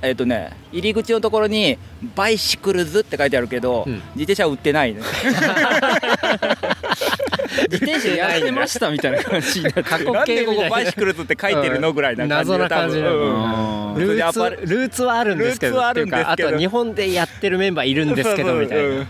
[0.00, 1.76] えっ、とね入り口のところに
[2.16, 3.96] 「バイシクルズ」って書いてあるけど、うん。
[4.14, 5.02] 自転車は売ってないね
[7.70, 13.32] 自転車やってましたみたいな感じになって過去なんでここバイシクルズって書いてるのぐらいな感じで謎な感じな多分う。
[13.32, 19.06] んあールーツはあるんですけどルーツはあるんですあとは日本でやってるメンバーいるんですけどみたいな。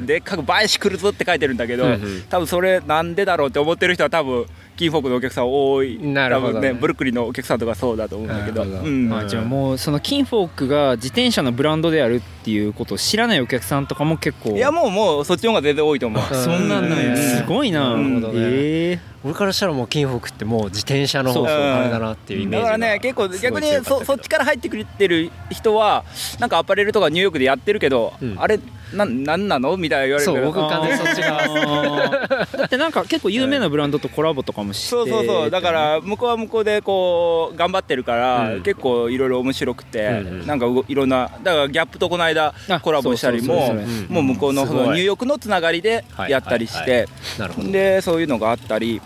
[0.00, 2.22] でっかくバイシクルズって書いてるんだけど、うんうん。
[2.28, 4.46] 多分それなんでだろうって思ってる人は多分
[4.82, 5.96] キンフォークのお客さん多い。
[5.96, 6.54] なるほどね。
[6.54, 8.64] 多分ねブルックリンのお客さんとかそうだと思うんだけど。
[8.64, 8.90] なるほど。
[8.90, 9.08] うん。
[9.08, 14.56] まあ、じゃあもうそのキンフォークが自転車のブランドであるっていうことを知らないお客さんとかも結構。
[14.56, 16.20] いやもうもうそっちの方が全然多いと思う。
[16.20, 17.10] あそんなんなんうん。
[17.10, 17.90] やすごいな。
[17.90, 18.34] なるほどね。
[18.34, 26.02] え俺からしたらもうキンホークってもう自転車のあれだなっていうイメージがだからね結構逆にそそっちから入ってくれてる人は
[26.40, 28.34] なんかアパレルとかニューヨークでやってるけど、うん。
[28.36, 28.58] あれ
[28.94, 29.76] なんなんなの？
[29.76, 30.32] みたいな言われる。
[30.32, 32.26] そう僕完全にそっち側。
[32.56, 35.50] だってなんか結構有名なブランドとコラボとかもしてそうそうそう。
[35.50, 38.62] だから向こうは向こうでこう頑張ってるから、うん。
[38.62, 40.46] 結構いろいろ面白くて、うんうん。
[40.46, 44.06] なんかいろんなだからギャップとこの間あコラボしたりもそうそうそうそう。
[44.08, 44.14] うん。
[44.14, 47.70] もう向こうのニューヨークのつながりではいやったりして、はいはいなるほど。
[47.72, 49.00] でそういうのがあったり、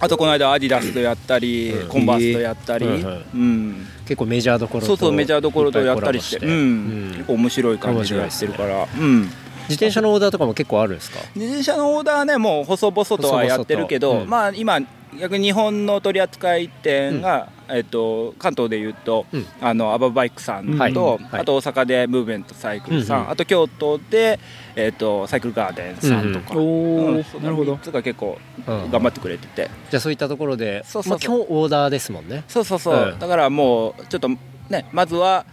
[0.00, 1.88] あとこの間アディダスとやったり、うん。
[1.88, 3.24] コンバースとやったり、うん。
[3.34, 3.86] うん。
[4.04, 9.22] 結構メジャーどころとそうそうメジャーどころとやったりして結構面白い感じでやってるから、うん。
[9.22, 11.20] 自転車のオーダーとかも結構あるんですか？
[11.34, 14.28] 自転車のオーダーはねもう細々とはやってるけど、うん。
[14.28, 14.78] まあ今
[15.20, 19.46] 逆に日本の取り扱い店が、えっと関東でいうと、うん。
[19.60, 20.92] あのアババイクさんと、はい。
[20.92, 21.40] はい。
[21.40, 23.30] あと大阪でムーブメントサイクルさん、うんうん。
[23.30, 24.38] あと京都で、
[24.76, 27.74] えっとサイクルガーデンさんとか、おお、そのなるほど。
[27.74, 28.90] 3つが結構うん。
[28.90, 31.10] 頑張ってくれてて、じゃあそういったところでそうそうそう。
[31.10, 32.44] まあ、基本オーダーですもんね。
[32.48, 33.18] そうそうそう、うん。
[33.18, 34.28] だからもうちょっと
[34.68, 35.46] ねまずは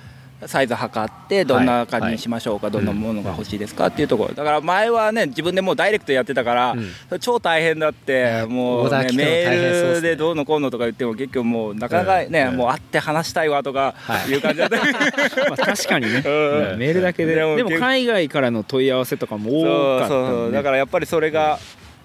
[0.46, 2.74] サイズ測ってどんな感じにしましょうか、はい。
[2.74, 4.34] どんなものが欲しいですかっていうところ。
[4.34, 6.76] だから前はね自分でもうダイレクトやってたから、
[7.20, 12.58] 超大変だってもう、メールでどうのこうのとか言っても結局もうなかなかね、うん。
[12.58, 14.32] もう会って話したいわとかはい。
[14.32, 14.78] いう感じだった、
[15.50, 16.80] まあ、確かにね、 うん。
[16.80, 17.36] メールだけで。
[17.36, 20.52] でもでも海外からの問い合わせとかも多かったそうそう。
[20.52, 21.60] だからやっぱりそれが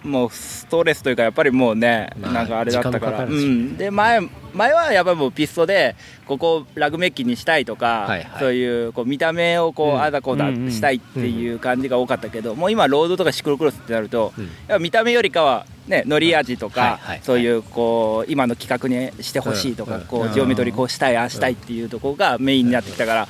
[0.06, 3.26] もうストレスというかやっぱりもうね、まあなんかあれだったから。
[3.26, 3.34] ね。
[3.34, 4.20] うん、で前
[4.54, 8.40] 前はやっぱりもうピストでここをラグメッキにしたいとか、はいはい。
[8.40, 10.00] そういうこう見た目をこう、うん。
[10.00, 14.32] ああだこうだうんうんしたいっていう感じが多かったけど、もう今ロードとかシクロクロスってなると、
[14.70, 14.82] うん。
[14.82, 20.02] 見た目よりかはね乗り味とか、そういうこう今の企画にしてほしいとか、うん。
[20.02, 23.28] こううんジオメトリこうしたいああしたいっていうところがメインになってきたから。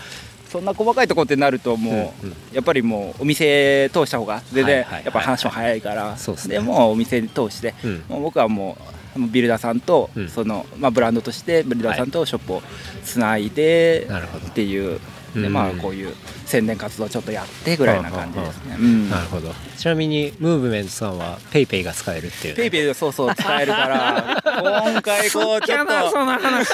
[0.57, 2.37] そんな細かいところってなるともう、うんうん。
[2.53, 6.55] やっぱりもうお店通した方が全然やっぱ話も早いから、そうっすね。
[6.55, 8.05] でもうお店に通して、うん。
[8.09, 8.79] もう僕はも
[9.17, 10.29] うビルダーさんと、うん。
[10.29, 12.63] そのまあ、ブランドとしてビルダーさんとショップを
[13.05, 14.09] つないで、
[14.49, 14.99] っていう。
[15.35, 15.53] でうん。
[15.53, 16.15] まあこういう
[16.47, 18.77] 宣伝活動ちょっとやってぐらいな感じですね。
[18.79, 19.11] うん。
[19.11, 19.53] なるほど。
[19.77, 24.43] ちなみにムーブメントさんは PayPay ペイペイが使えるっていうね、ペイペイでそうそう使えるから
[24.93, 26.69] 今回こうちょっとその話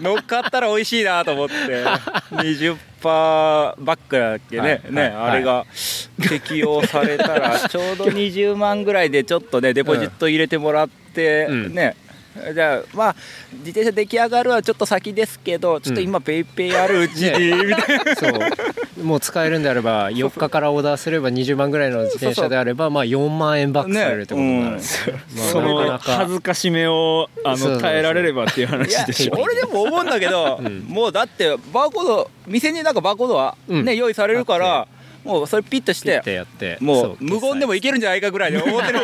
[0.00, 1.54] 乗っかったら美味しいなと思って。
[2.32, 4.80] 20%バックだっけね、はい。
[4.92, 5.14] ね、はい。
[5.14, 5.64] あれが
[6.28, 11.74] 適用されたらちょうど20万ぐらいでちょっとねデポジット入れてもらって、うん。
[11.74, 11.96] ね
[12.54, 13.16] じゃあまあ
[13.52, 18.32] 自転車出来上がるはちょっと先ですけどちょっと今 PayPay あるうちに、みたいなそう。
[19.02, 26.12] もう使えるんであれば4日からオーダーすれば20万ぐらいの自転車であればまあ4万円バックされるってことになるんですよ、まあそのなかなか。
[26.24, 29.38] 恥ずかしめをあの耐えられればっていう話でしょ。
[29.38, 30.84] 俺でも思うんだけど、 うん。
[30.88, 33.96] もうだってバーコード店になんかバーコードはね、うん。
[33.96, 34.88] 用意されるから
[35.26, 39.00] もうそれピッとしてピッてやってもそう無言でもいけるんじゃないかぐらいで思ってる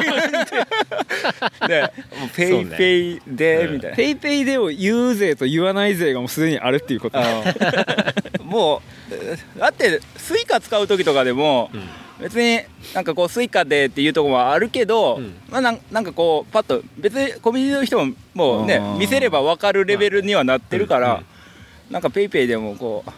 [1.68, 1.82] で。
[2.20, 7.18] もう PayPay でみたいな、ペイペイでを言う勢と言わない勢がもうすでにあるっていうこと。
[8.44, 11.82] もうえだって Suica 使う時とかでも、うん。
[12.20, 12.60] 別に
[12.94, 15.34] なんかこう Suica でっていうところもあるけど、うん。
[15.50, 21.18] まあ、なんなんかこうパッと別にコミュニティの人ももうね見せれば分かるレベルにはなってるから、うん。
[21.18, 21.24] うん。
[21.90, 23.10] なんか PayPay でもこう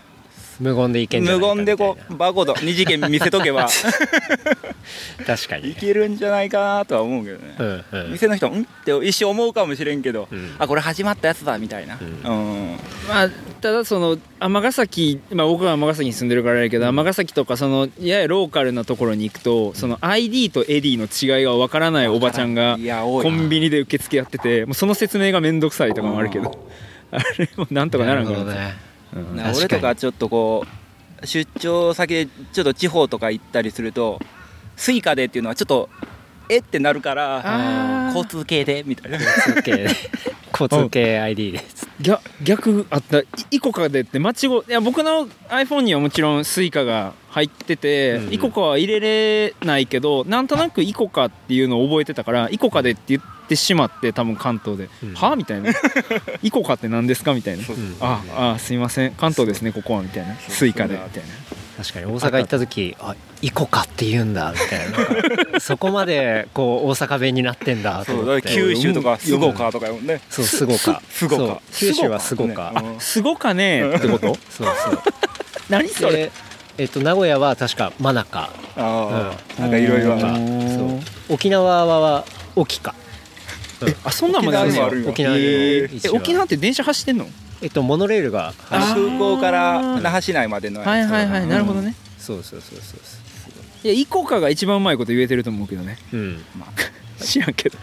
[0.60, 3.62] 無言でいけんじゃ無ないか言でこうバーコード二次元見せとけば。
[3.62, 3.68] な
[5.26, 8.12] 確かにいけるんじゃないかなとは思うけどね、うんうん。
[8.12, 8.62] 店の人もん？
[8.62, 10.54] って一瞬思うかもしれんけど、うん。
[10.58, 12.76] あこれ始まったやつだみたいな、ううん。
[13.08, 21.04] まあただその尼崎、まあ、僕は尼崎に住んでるからやけど尼崎とかそのややローカルなところに行くとその ID とエディの
[21.38, 26.68] 違いがわからないおばちゃんがいや多いコンビニで受付やっててもうその説明が面倒くさいとかもあるけど。
[27.14, 29.40] あれもなんとかならんかななるほどねうん。
[29.56, 30.64] 俺とかちょっとこ
[31.22, 34.20] う出張先でちょっと地方とか行ったりすると
[34.76, 35.88] Suica でっていうのはちょっと
[36.48, 39.18] えってなるから交通系でみたいな。
[39.18, 39.86] 交通系
[40.54, 41.88] 交通系 ID です。
[48.24, 48.32] うん。
[48.32, 55.14] イコカは入れれないけどなんとなくイコカっていうのを覚えてたからイコカでって言ってしまって多分関東で「うん。
[55.14, 55.70] はあ?」みたいな
[56.42, 57.64] 「イコカって何ですか?」みたいな。
[57.68, 59.12] うんああすいません。
[59.12, 60.34] 関東ですねここはみたいな。
[60.48, 61.28] スイカでみたいな。
[61.76, 64.98] 確かに大阪行った時あイコカって言うんだみたいな。
[65.36, 68.48] なんかそこまでこう大阪弁になってんだと思って。
[68.54, 70.20] 九州とかスゴカとかもね。
[70.30, 71.02] そうすごか。
[71.10, 71.60] すごか。
[71.74, 72.72] 九州はすごか。
[73.00, 73.54] すごか。
[73.54, 73.88] ね。
[73.96, 74.38] ってこと？
[74.50, 74.98] そ うそう。
[75.68, 76.12] 何それ？
[76.12, 76.32] で
[76.78, 78.38] えっと名古屋は確か真中。
[78.40, 80.40] ああなんかいろいろとかそ
[81.30, 81.34] う。
[81.34, 82.24] 沖縄は
[82.56, 82.94] 沖か
[84.04, 87.26] あそんなんまであるんや沖縄え沖縄って電車走ってんの？
[87.62, 90.88] えっとモノレールが空港から那覇市内までのやつ。
[90.88, 91.94] はいはいはいなるほどね。
[92.18, 93.00] そうそうそうそう
[93.84, 95.98] いやイコカが一番うまいこと言えてると思うけどね。
[96.10, 96.44] そううん
[97.20, 97.78] 知らんけど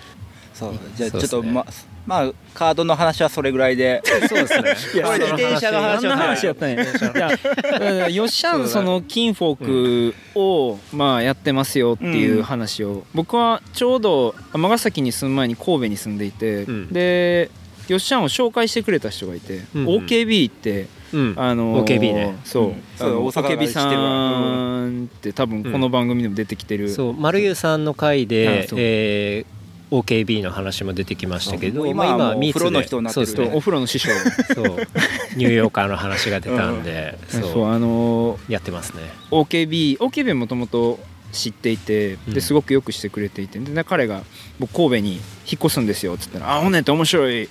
[0.62, 0.74] そう。
[0.96, 1.66] じゃあちょっとま
[2.06, 4.02] まあカードの話はそれぐらいで。
[4.28, 4.76] そうですね。
[4.76, 6.84] 自転車の話あんな話やったんや。
[6.84, 16.94] いや、よっしゃん、その、金フォークを、まあ、やってますよっていう話を、僕はちょうど、尼崎に住む前に神戸に住んでいて、うん。
[16.94, 17.50] で、
[17.88, 21.34] よっしゃんを紹介してくれた人がいて、OKB って、うん。
[21.38, 22.36] あのー OKB ね。
[22.46, 27.14] そう、そう OKB さんって多分この番組でも出てきてる、そう。
[27.14, 29.61] 丸湯さんの回でえー
[29.92, 33.34] OKB の話も出てきましたけど今はもうミーツでプロの人になってるね。
[33.34, 34.10] そうお風呂の師匠。
[34.56, 34.66] そう。
[34.66, 34.88] そう
[35.36, 37.42] ニューヨーカーの話が出たんで、そう。
[37.42, 39.02] そうあのーやってますね。
[39.32, 40.98] OKB OKB もともと
[41.34, 42.34] 知っていてうん。
[42.34, 44.24] ですごくよくしてくれていてで彼が
[44.60, 45.22] 「僕神戸に引っ
[45.56, 47.50] 越すんですよ」っつったら「あほんねんって面白い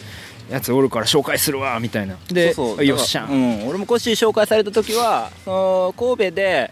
[0.50, 2.16] やつおるから紹介するわ」みたいな。
[2.28, 2.86] でそうそう。
[2.86, 6.70] よっしゃうん、俺もコッシー紹介された時はその神戸で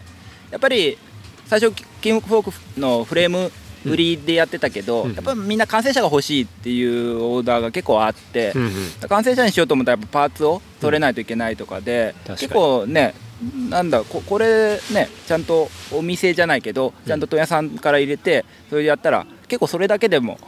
[0.49, 0.97] やっぱり
[1.45, 3.51] 最初キングフォークのフレーム
[3.85, 5.13] 売りでやってたけど、うん。
[5.13, 8.71] やっぱりみんな完成車が欲しいっていうオーダーが結構あって、うんうん。
[9.07, 12.37] 完成車にしようと思ったらやっぱパーツを取れないといけないとかで、確かに。
[12.39, 13.13] 結構ね
[13.69, 20.39] なんだここれねちゃんとお店じゃないけどちゃんと問屋さんから入れてそれでやったら結構それだけでも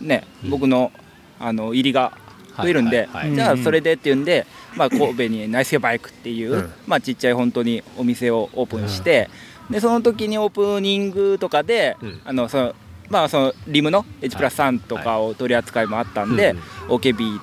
[0.00, 0.50] ね、うん。
[0.50, 0.90] 僕の
[1.38, 2.12] あの入りが
[2.56, 4.46] 増えるんで、じゃあそれでっていうんで、
[4.76, 6.72] まあ、神戸にナイスケバイクっていう、うん。
[6.86, 9.30] まあ、ちっちゃい本当にお店をオープンして、
[9.70, 12.20] でその時にオープニングとかで、うん。
[12.24, 12.74] あのその
[13.10, 16.54] まあ、そのリムの H プラス3とかを取り扱いもあったんで、
[16.86, 17.40] OKB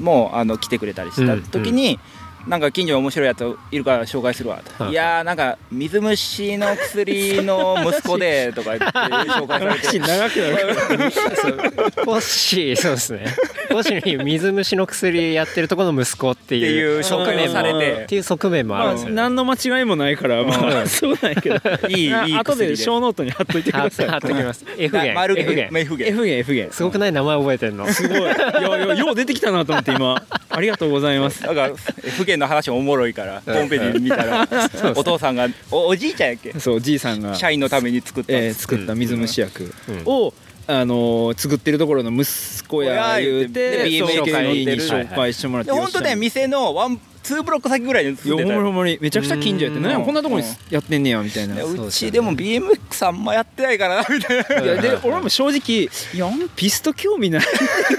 [0.00, 1.98] もあの来てくれたりした時に、
[2.46, 4.92] なんか近所に面白いやついるから紹介するわと、はい。
[4.92, 8.98] いやーなんか水虫の薬の息子でとか言って
[9.30, 9.86] 紹介されて。
[9.86, 11.10] 話長くなる。
[11.10, 11.56] そう
[12.04, 13.26] コッシーそうですね。
[13.70, 16.62] ゴシに水虫の薬やってるところの息子っていう。
[16.62, 18.02] っていう側面されて。
[18.04, 19.10] っていう側面もあまあるんですよ。
[19.10, 19.16] ね。
[19.16, 20.86] 何の間違いもないからまあ。
[20.86, 21.88] そうなんやけど。
[21.88, 22.38] いいいい薬で。
[22.38, 24.08] 後で小ノートに貼っといてく貼っださい。
[24.08, 24.64] 貼っときます。
[24.78, 25.14] F 弦。
[25.14, 25.70] 丸 F 弦。
[25.72, 27.86] F 弦 F 弦 F 弦すごくない名前覚えてんの。
[27.92, 28.20] すごい。
[28.20, 30.22] いやいやよう出てきたなと思って今。
[30.52, 31.42] ありがとうございます。
[31.42, 34.48] だから F 弦の話おもろいからホームページ見たら。
[34.96, 36.52] お父さんがおおじいちゃんやっけ？
[36.58, 37.34] そうじいさんが。
[37.34, 38.32] 社員のために作った。
[38.32, 39.72] えー作った水虫薬。
[39.88, 40.02] うん。
[40.06, 40.34] を、
[40.66, 42.28] あのー作ってるところの息
[42.68, 47.00] 子や言うてで BMX 紹介に紹介してもらってで本当ね店のワン
[47.30, 48.56] ツーブロック先ぐらいに住んでたよ。
[48.56, 48.98] まにほんまに。
[49.00, 49.84] めちゃくちゃ近所やってうん。
[49.84, 51.62] 何やこんなとこにやってんねやみたいな。
[51.62, 54.66] うちでも BMX あんまやってないからなみたいな。
[54.66, 57.42] やで俺も正直いやピスト興味ない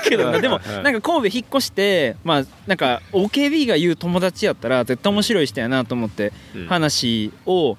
[0.04, 0.40] けどな。
[0.40, 0.84] でもうん。
[0.84, 6.68] なんか神戸引っ越してまあなんか OKB が言う友達やったら絶対面白い人やなと思ってうん。
[6.68, 7.78] 話を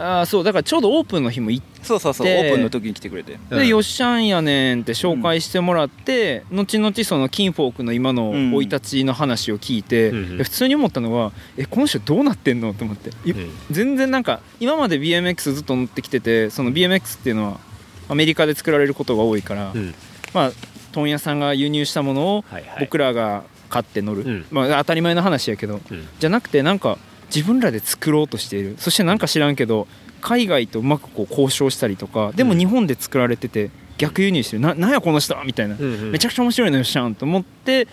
[0.00, 3.38] あーそうだからちょうどオープンの日も行っそうそうそうオでープンの時に来てくれて。
[3.50, 3.58] うん。
[3.58, 8.50] で、よっしゃんやねんって紹介してもらって、後々その Kinfolk の今のうん。
[8.50, 12.74] 生い立ちの話を聞いて、うん普通に思ったのはえこの人どうなってんの？
[12.74, 13.50] と思って、いうん。
[13.70, 17.60] 全然なんか今まで BMX ずっと乗ってきててその BMX っていうのは
[18.08, 19.94] アメリカで作られることが多いから、うん。
[20.34, 20.52] まあ
[20.92, 22.80] 問屋さんが輸入したものをはいはい。
[22.80, 24.46] 僕らが買って乗る、うん。
[24.50, 25.80] まあ、当たり前の話やけど。
[25.90, 26.08] うん。
[26.18, 26.98] じゃなくてなんか
[27.34, 28.76] 自分らで作ろうとしている。
[28.78, 29.86] そしてなんか知らんけど
[30.20, 34.60] 海外とうまくこう交渉したりとかでもうん日本で作られてて逆輸入してる。
[34.62, 36.10] ななんやこの人みたいな、うんうん。
[36.12, 37.86] めちゃくちゃ面白いのよっしゃんと思って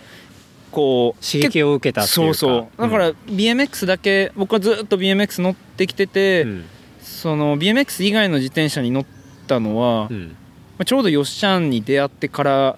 [0.70, 2.34] こう刺激を受けたっていうか。
[2.34, 2.82] そうそう。
[2.82, 6.64] だから、BMX だけ僕はずっと BMX 乗ってきてて、うん。
[7.00, 9.06] その BMX 以外の自転車に乗っ
[9.46, 10.36] たのは、まうん。
[10.78, 12.76] あちょうどよっしゃんに出会ってから。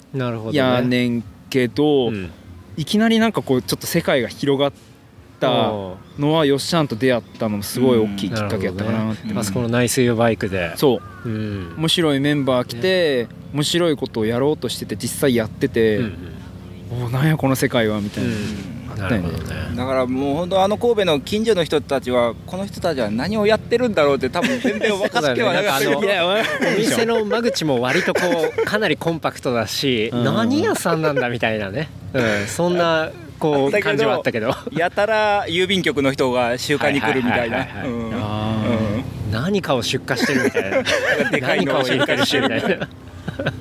[0.53, 2.31] やねんけど、うん。
[2.77, 4.73] いきなりなんかこうちょっと世界が広がっ
[5.39, 5.73] た
[6.21, 9.35] のはよっしゃんと出会ったのもすごい大きいきっかけやったかなって、う。
[9.35, 9.39] ん。
[9.39, 10.77] あそこの内水用バイクで。
[10.77, 11.29] そう。
[11.29, 11.75] うん。
[11.79, 16.37] 面白いメンバー来て、面白いことをやろうとしてて実際やってて、うん
[16.93, 18.35] おおなんやこの世界はみたいな、うん。
[18.91, 19.29] あったよね。
[19.31, 19.77] ね。
[19.77, 28.21] だからもう本当あの神戸の近所の人たちはこの人たちは何をやってるんだろうって多分全然分かってはなかったけど そうだいやわかお店の間口も割とこ
[28.59, 30.25] うかなりコンパクトだし、うん。
[30.25, 33.11] 何屋さんなんだみたいなね、うん、そんな
[33.41, 34.55] こう感じはあったけど。
[34.71, 37.67] やたら郵便局の人が集会に来るみたいな。
[39.33, 41.31] 何かを出荷してるみたいな。
[41.31, 42.87] でかいのを何かを入れたりしてるみたいな。
[42.87, 43.53] 確か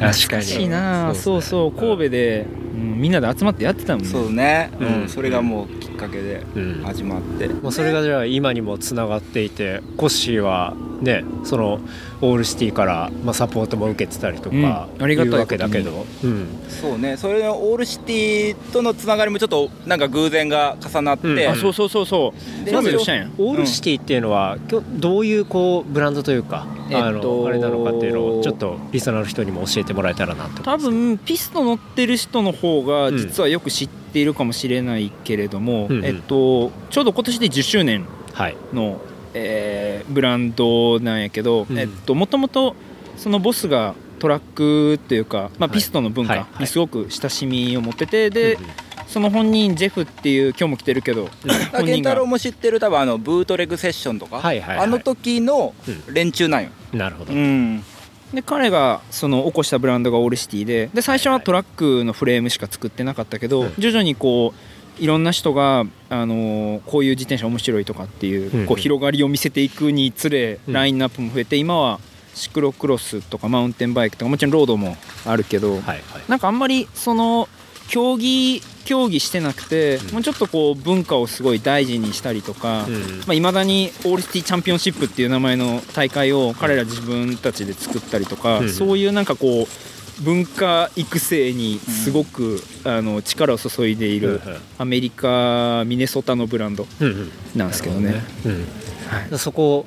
[0.00, 1.10] 懐かしいな。
[1.10, 1.42] にそう。
[1.42, 4.10] そう神戸で、うんみんなで集まってやってたもんね。
[4.10, 5.04] そうね、ううん。
[5.04, 6.82] ん、それがもうきっかけでうん。
[6.84, 11.80] 始まって、もうそれがじゃあ今にもつながっていてコッシーはねその
[12.22, 15.02] オールシティから、まあ、サポートも受けてたりとか、うん。
[15.02, 16.48] ありがたいわけだけど、うん。
[16.68, 17.16] そうね。
[17.16, 21.50] それのオールシティとのつながりもちょっとなんか偶然が重なって、うん。
[21.50, 22.64] あそうそうそうそう。
[22.64, 36.04] でオールシティっていうのは、今日どういうこうブランドというか、えっとあのあれなのかっていうのをちょっとリスナーの人にも教えてもらえたらなと多分ピスト乗ってる人の方が実はよく知っているかもしれないけれども、うんうん。
[36.04, 38.56] えっと、ちょうど今年で10周年はい。
[38.72, 39.00] の、
[39.34, 41.78] えーブランドなんやけどうん。
[41.78, 42.74] えっともともと
[43.16, 45.78] そのボスがトラックっていうか、まあ、はい。
[45.78, 46.40] ピストの文化はい。
[46.40, 46.60] はい。
[46.60, 48.66] にすごく親しみを持っててで、うん
[49.10, 51.28] その本人ジェフっていう今日も来てるけど、
[51.84, 54.86] 健太郎も知ってる多分あのブートレグセッションとか、はいはいはい。
[54.86, 55.74] あの時の
[56.12, 57.82] 連中なんよ、なるほど、うん。
[58.32, 63.74] で彼がその起こしたブランドがオールシティでで最初はトラックのフレームしか作ってなかったけど、うん。
[63.78, 64.58] 徐々にこう
[65.00, 70.74] いろんな人が、あのーこういう自転車面白いとかっていう,、うんこう広がりを見せていくにつれ、うん。
[70.74, 72.00] ラインナップも増えて今は
[72.34, 74.96] シクロクロスとかマウンテンバイクとかもちろんロードも
[75.26, 76.02] あるけど、はいはい。
[76.28, 77.48] なんかあんまりその
[77.88, 80.12] 競技競技してなくて、うん。
[80.14, 82.94] もうちょっとこう文化をすごい大事にしたりとか、うん。
[82.94, 88.70] まあ、未だにオールシティチャンピオンシップっていう名前の大会を彼ら自分たちで作ったりとか、うん。
[88.70, 89.66] そういうなんかこう
[90.20, 94.40] 文化育成にすごく、あの力を注いでいる
[94.78, 97.30] アメリカミネソタのブランドうんうん。
[97.56, 98.22] なんですけどね。
[99.36, 99.86] そこ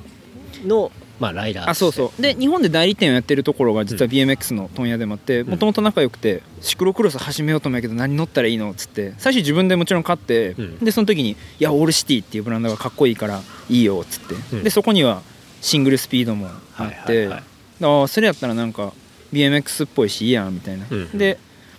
[0.65, 2.21] の、まあ、ライダーあそうそう。
[2.21, 5.47] で日本で代理店をやってるところが実は BMX の問屋でもあってん。
[5.47, 10.79] もともと仲良くてシクロクロス始めようと思うけど何乗ったらいいのっつって最初自分でもちろん買って、うん。
[10.79, 14.63] でその時に「いやオールシティっていうブランドがかっこいいからいいよ」っつって、うん。
[14.63, 15.21] でそこには
[15.61, 18.93] シングルスピードもあって、ああそれやったらなんか
[19.33, 21.17] BMX っぽいしいいやんみたいな、うん。
[21.17, 21.37] で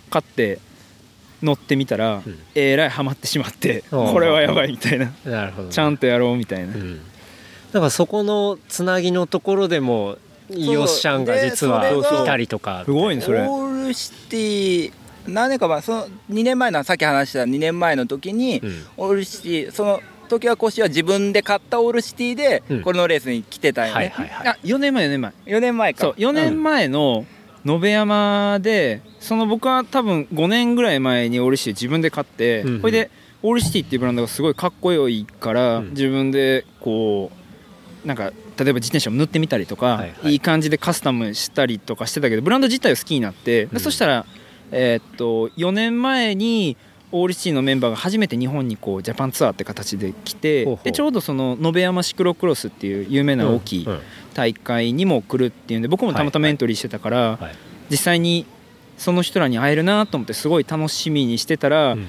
[0.09, 0.59] 買って
[1.41, 2.39] 乗ってみたら、うん。
[2.53, 5.11] えらいハマってしまってこれはやばいみたいな。
[5.25, 5.73] なるほどね。
[5.73, 6.99] ちゃんとやろうみたいな、うん。
[7.71, 10.17] だからそこのつなぎのところでも
[10.49, 12.83] ヨッシャンが実はいたりとか。
[12.85, 13.41] すごいねそれ。
[13.41, 14.91] オールシティ
[15.27, 18.85] 何年か前その2年前のさっき話した2年前の時に、うん。
[18.97, 22.81] オールシティその時は腰は自分で買ったオールシティでうん。
[22.81, 24.47] これのレースに来てたよね、はいはいはい。
[24.47, 25.33] あ4年前4年前。
[25.45, 27.25] 4年前かそう4年前の、
[27.65, 32.75] 延山でその僕は多分5年ぐらい前にオールシティ自分で買って、うん。
[32.75, 33.11] うんこれで
[33.43, 35.89] オールシティっていうブランドがすごいかっこよいから、うん。
[35.91, 37.31] 自分でこ
[38.03, 40.31] うなんか例えば自転車を塗ってみたりとか、はいはい。
[40.33, 43.79] いい感じでカスタムしたりとかしてたけどブランド自体を好きになって、でうん。
[43.79, 44.25] そしたら、
[44.71, 46.77] えーっと4年前に
[47.15, 53.99] オールシティのメンバーが初めて日本にこうジャパンツアーって形で来てでちょうどその延山シクロクロスっていう有名な大きいうん
[54.35, 57.55] 大会にも来るっていうんで僕もたまたまエントリーしてたから、はい。
[57.89, 58.45] 実際に
[58.97, 62.07] その人らに会えるなと思ってすごい楽しみにしてたら、うん。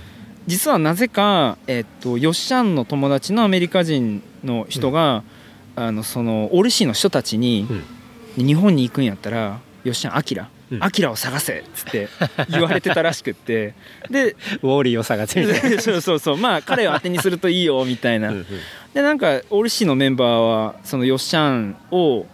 [0.49, 5.23] 実はなぜか、えっと、ヨッシャンの友達のアメリカ人の人が、
[5.77, 7.67] あのそのオールシーの人たちに、
[8.37, 12.09] 日本に行くんやったらヨッシャンアキラうんアキラを探せっつって
[12.49, 13.75] 言われてたらしくって。
[14.11, 14.33] で
[14.63, 15.81] ウォーリーを探せみたいな。
[15.83, 16.37] そうそうそう。
[16.37, 18.33] まあ彼を当てにするといいよみたいな。
[18.95, 22.27] でなんかオールシーのメンバーはそのヨッシャンを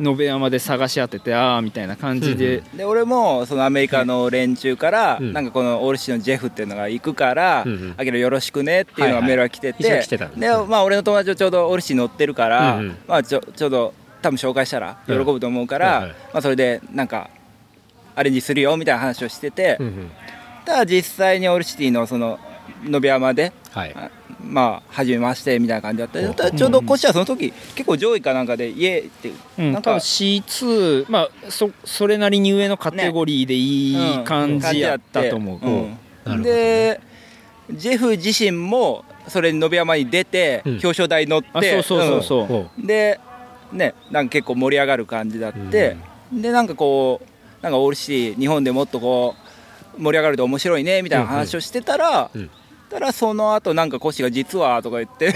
[0.00, 5.32] 延山で探し当ててああみたいな感じで、で俺もそのアメリカの連中から、うん。
[5.32, 9.82] なんかこのオールシーのジェフっていうのが行くからうんうん「あけどよろしくね」っていうのがメールが来てて、
[10.36, 12.96] でまあ俺の友達はちょうどオールシー乗ってるから、うんうん。
[13.06, 15.94] まあちょちょうど多分紹介したら喜ぶと思うから、うん。
[15.94, 16.16] はいはい。
[16.32, 17.30] まあそれでなんか
[18.14, 20.10] アレンジするよみたいな話をしてて、うんうん。
[20.64, 22.38] ただ実際にオールシティのその
[22.86, 23.94] 延山ではい。
[23.94, 24.10] あ
[24.42, 26.20] まあ初めましてみたいな感じだった。
[26.20, 26.34] ほう。
[26.34, 35.82] ただちょうどコシはその時結構上位かなんかで家ってうん、なんか多分 C2 まあそそれなりに上のカテゴリーでいい感じやったと思う、うん。
[35.82, 36.42] なるほどね。
[36.44, 37.00] で
[37.70, 40.72] ジェフ自身もそれに延山に出て、うん。
[40.72, 43.18] 表彰台に乗ってあそうそうそうで
[43.72, 45.96] ねなんか結構盛り上がる感じだって、
[46.30, 47.28] でなんかこう
[47.64, 49.34] なんかオールシティ日本でもっとこ
[49.98, 52.50] う盛り上がると面白いねみたいな話をしてたら、うんうん
[52.88, 55.32] たらその後なんかコシが実はとか言って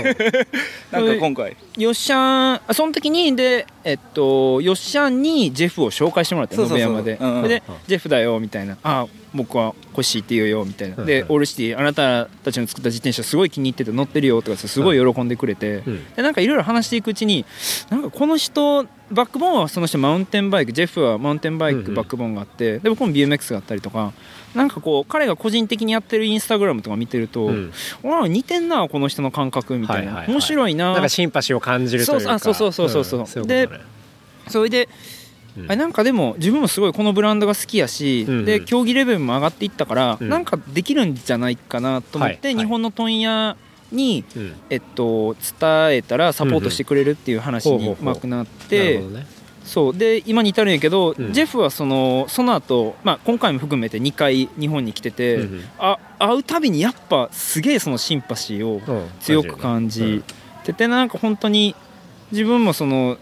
[0.90, 1.56] なんか今回。
[1.76, 7.48] ヨッシャンあその時にでえっとヨッシャンにジェフを紹介してもらって延山で、うんうん。
[7.48, 8.76] でうんジェフだよみたいな。
[8.82, 11.06] あ僕はコッシーって言うよみたいな、うん。
[11.06, 16.14] でオールシティあなたたちの作った自転車すごい気に入ってて乗ってるよとかすごい喜んでくれて、うん。
[16.14, 17.44] でなんかいろいろ話していくうちに
[17.90, 21.84] なんかこの人バックボーンはその人マウンテンバイクジェフはマウンテンバイうんうん。
[21.84, 24.12] クバックボーンがあって、で僕も BMX があったりとか
[24.58, 27.72] なんかこう彼が個人的にやってるインスタグラムとか見てると、うん。
[28.04, 30.32] あ似てんなこの人の感覚みたいな、はいはいはい。
[30.32, 30.92] 面白いな。
[30.92, 32.38] なんかシンパシーを感じるというか。
[32.38, 33.26] そうそうそうそうそう。
[33.26, 33.84] そうういうことね。
[34.48, 34.88] それで、
[35.56, 35.66] うん。
[35.66, 38.44] なんかでも自分もすごいこのブランドが好きやし、うんうん。
[38.44, 40.28] で競技レベルも上がっていったから、うん。
[40.28, 42.64] なんかできるんじゃないかなと思って、はいはい。
[42.64, 43.56] 日本の問屋
[43.92, 44.54] に、うん。
[44.70, 48.12] えっと、伝えたらサポートしてくれるっていう話にうんうんほうほうほう。
[48.12, 49.37] うまくなっなてるほどね
[49.68, 49.96] そう。
[49.96, 51.32] で今に至るんやけど、うん。
[51.32, 55.64] ジェフはそのその後、まあ今回も含めて2回日本に来てて、うんうん。
[55.78, 59.08] あ会うたびにやっぱすげえそのシンパシーをうん。
[59.20, 60.24] 強く感じ
[60.64, 61.76] ててなんか本当に
[62.32, 63.18] 自分もその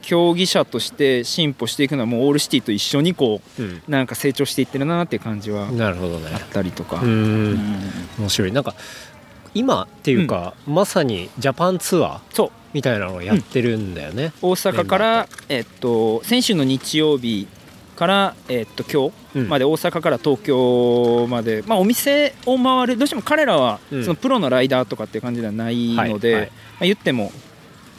[0.00, 3.82] 競技者として進歩していくのはもうオールシティと一緒にこうん。
[3.86, 6.30] うなんか成長していってるなっていう感じはなるほどね。
[6.32, 7.58] あったりとか、うん。
[8.18, 8.52] 面白い。
[8.52, 8.74] なんか
[9.58, 12.50] 今っていうか、まさにジャパンツアーそう。
[12.72, 17.48] みたいなのをやってるんだよね、大阪から、えっと、先週の日曜日
[17.96, 19.48] から、えっと、今日うん。
[19.48, 24.02] まで大阪から東京まで、まあ、お店を回るどうしても彼らはうん。
[24.04, 26.50] そのプロのライダーとかっていう感じではないので、はいはい。
[26.50, 27.32] まあ、言っても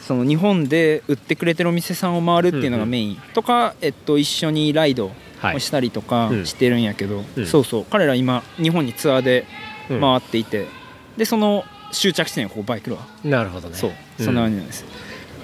[0.00, 5.56] その日本で売ってくれてるお店さんを回るっていうのがメインとか、えっと、一緒にライドはい。
[5.56, 6.46] をしたりとかうん。
[6.46, 7.46] してるんやけど、うん。
[7.46, 7.84] そうそう。
[7.84, 9.46] 彼ら今日本にツアーで
[9.90, 10.00] うん。
[10.00, 10.66] 回っていて、
[11.20, 13.76] でその終着地点がここバイクロア、なるほどね。
[13.76, 13.90] そう。
[13.90, 14.24] うん。
[14.24, 14.86] そんな感じなんです、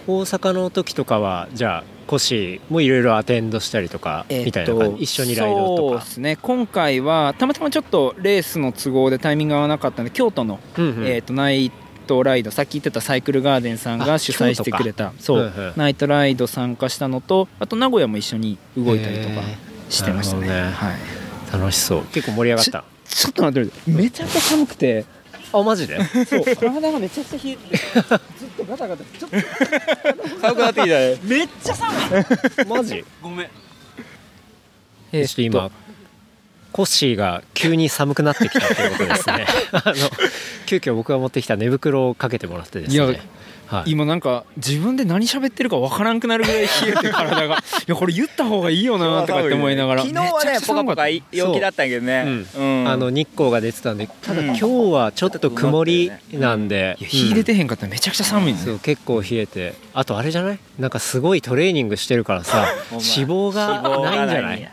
[0.07, 5.03] 大阪の時とかはじゃあコシもいろいろアテンドしたりとか、みたいな感じ？
[5.03, 5.90] 一緒にライドとか？
[5.90, 6.36] そうですね。
[6.40, 11.07] 今回はたまたまちょっとレースの都合でタイミングが合わなかったので京都の、うんうん。
[11.07, 11.70] えー、とナイ
[12.07, 15.12] トライドさっき言ってたサイクルガーデンさんあが主催してくれた。
[15.19, 15.73] そう、うんうん。
[15.77, 19.43] ナイトライド参加したのとあと名古屋も一緒に動いたりとかへ
[19.90, 20.47] してましたね。
[20.47, 20.70] ね。
[20.70, 20.97] はい、
[21.53, 22.03] 楽しそう。
[22.07, 22.85] 結構盛り上がった。
[23.05, 25.05] ちょっと待ってめちゃくちゃ寒くて
[25.59, 25.99] あマジで？
[26.27, 26.45] そう。
[26.57, 29.37] 体がめちゃくちゃ冷えてずっとガタガタちょっと。
[30.41, 33.05] 寒くなってきたねめっちゃ寒いマジ？
[33.23, 33.47] ごめん。
[33.47, 35.70] ちょっと今
[36.73, 39.47] コッシーが急に寒くなってきたということですね。
[39.73, 39.95] あの
[40.66, 43.20] 急遽僕が持ってきた寝袋をかけてもらってですね
[43.66, 47.56] はい、今なんか自分で何喋ってるかわからんくなるぐらい冷えて体が。
[47.59, 50.02] いやこれ言った方がいいよなとかって思いながら。
[50.02, 51.20] 昨日はねポカポカ陽
[51.52, 52.44] 気だったんやけどね。
[52.56, 52.84] うん。
[52.88, 54.47] あの日光が出てたんでただうん。
[54.48, 57.86] 今日はちょっと曇りなんで、いや火出てへんかった。
[57.86, 59.74] らめちゃくちゃ寒いね、そう結構冷えて。
[59.94, 60.59] あとあれじゃない？
[60.78, 64.70] なんかすごいトレーニングしてるからさ脂肪がないんじゃない？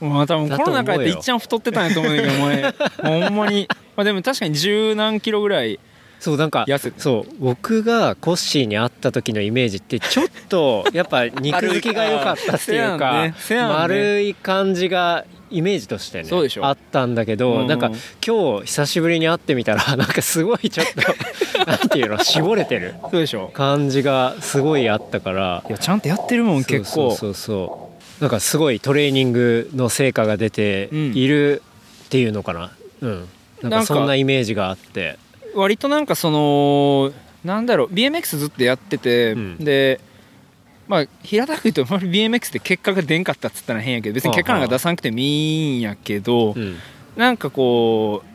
[0.00, 0.10] うん。
[0.10, 2.74] まあ多分コロナ禍やっていっちゃん太ってたんやと思うんだけど前。
[3.26, 3.68] ほんまに。
[3.96, 5.78] まあでも確かに十何キロぐらい
[6.20, 6.66] そうなんか
[6.98, 16.30] そう僕がコッシーに会った時のイメージってちょっと やっぱ肉付きが良かったっていうか丸い感じがイメージとしてね
[16.62, 17.92] あったんだけど、なんか
[18.26, 23.50] 今日久しぶりに会ってみたら なんかすごいちょっと なんていうの絞れてるそうでしょ。
[23.54, 25.62] 感じがすごいあったから。
[25.68, 28.22] いやちゃんとやってるもん結構そうそうそうそう。
[28.22, 31.62] なんかすごいトレーニングの成果が出ている
[32.06, 32.72] っていうのかな
[33.02, 33.28] うん
[33.62, 35.18] なんかそんなイメージがあって
[35.56, 37.12] 割となんかその
[37.44, 39.56] なんだろう BMX ずっとやってて、うん。
[39.58, 40.00] で
[40.88, 46.76] まあ平たく言うと BMX って結果が出んかったっつったら変やけど別に結果なんか出さなくてもいいんやけど、うん。
[47.16, 48.26] なんかこう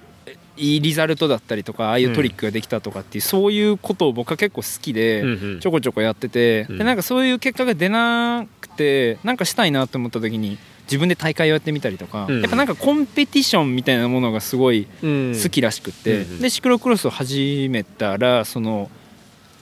[0.58, 5.60] いいリザルトだったりとかああいうトリックができたとかっていう、そういうことを僕は結構好きで、うんうん。
[5.60, 6.78] ちょこちょこやってて、うん。
[6.78, 10.58] でなんかそういう結果が出なくてなんかしたいなと思った時に
[10.92, 12.42] 自分で大会をやってみたりとか、うん。
[12.42, 15.34] やっぱなんかコンペティションみたいなものがすごいうん。
[15.42, 16.42] 好きらしくって、うんうん。
[16.42, 18.92] でシクロクロスを始めたらその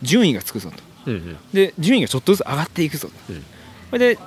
[0.02, 1.12] 順位がつくぞと。
[1.12, 1.38] うんうん。
[1.54, 3.44] で順位がちょっとずつ上がっていくぞと、うん。
[3.92, 4.20] それで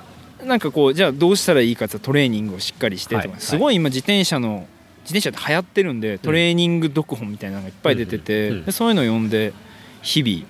[0.45, 4.67] なんかこうじゃあどうしたらいいかってトレーニングをしっかりしてとか、はいすごい今自転車の
[5.03, 9.53] 自転車って流行ってるんでトレーニング読本みたいなのがいっぱい出てて、そういうのを読んで
[10.01, 10.45] 日々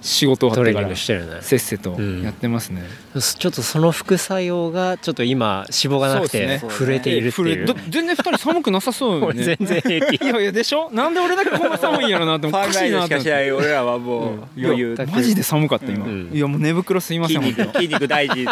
[0.00, 2.84] 仕事終わってからせっせとやってますね、
[3.20, 6.70] ちょっとその副作用がちょっと今脂肪がなくてそうですね。
[6.70, 7.52] 触れているっていう。
[7.52, 9.44] えふれ全然2人寒くなさそうよ俺ね。
[9.58, 10.24] 全然平気。
[10.24, 10.90] いやいやでしょ？
[10.92, 13.14] なんで俺だけこんな寒いんやろなって おかしいなって。
[13.14, 16.30] 思ってい俺らはもう余裕いやマジで寒かった今、うん。
[16.32, 17.42] いやもう寝袋すいません。
[17.42, 18.46] 筋肉筋肉大事。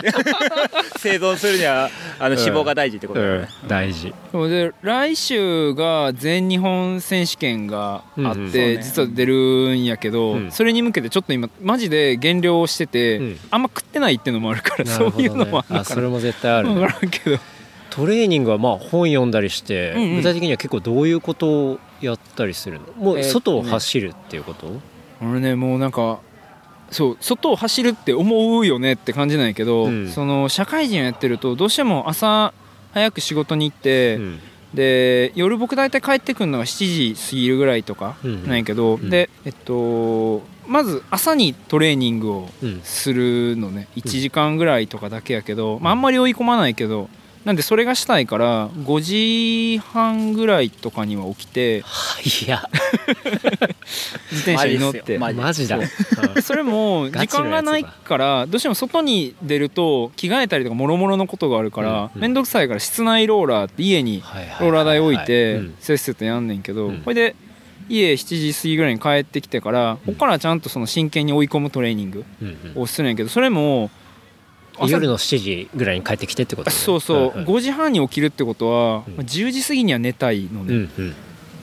[0.99, 4.13] 生存するにはあの脂肪が大事ってことだよね、大事。
[4.33, 8.51] で来週が全日本選手権があって、うんうん。
[8.51, 9.35] そうね実は出る
[9.71, 10.51] んやけど、うん。
[10.53, 13.39] それに向けてちょっと今マジで減量をしてて、うん。
[13.51, 16.69] あんま食ってないっていうのもあるから、なそういうのもあるそれも絶対ある。
[16.69, 17.39] 分ねからんけど。
[17.89, 20.17] トレーニングはまあ本読んだりして、うんうん。
[20.17, 22.87] 具体的には結構どういうことをやったりするの？
[23.03, 24.71] もう外を走るっていうこと、
[25.23, 26.19] 俺ねもうなんか
[26.91, 30.09] そう外を走るって思うよねって感じなんやけど、うん。
[30.11, 32.53] その社会人やってるとどうしても朝
[32.93, 34.41] 早く仕事に行って、うん。
[34.75, 39.09] で夜僕大体帰ってくるのが7時過ぎるぐらいとかなんやけど、うん。
[39.09, 43.89] でえっとまず朝にトレーニングをうんするのね。
[43.97, 47.09] 1時間ぐらいとかだけやけど、まあ、あんまり追い込まないけど
[47.47, 51.85] なんでそれがしたいから5時半ぐらいとかには起きて
[52.45, 52.69] いや
[54.33, 55.17] 自転車に乗って。
[55.17, 55.79] マジマジだ。
[55.79, 62.11] でそれもガ時間がないからどうしても外に出ると着替えたりとかもろもろのことがあるからうん。
[62.17, 62.21] うん。
[62.21, 64.25] 面倒くさいから室内ローラーって家に
[64.61, 65.75] ローラー台置いてうん。
[65.79, 67.03] せっせとやんねんけどうん。
[67.03, 67.37] これで
[67.89, 72.25] 家7時過ぎぐらいに帰ってきてからここからちゃんとその真剣に追い込むトレーニング
[72.75, 73.91] をするんやけどそれも
[74.79, 77.47] 朝夜の7時ぐらいに帰ってきてってこと、ね、そうそう、んん。
[77.47, 79.17] 5時半に起きるってことは、うん。
[79.17, 81.15] まあ10時過ぎには寝たいのね、うんうん。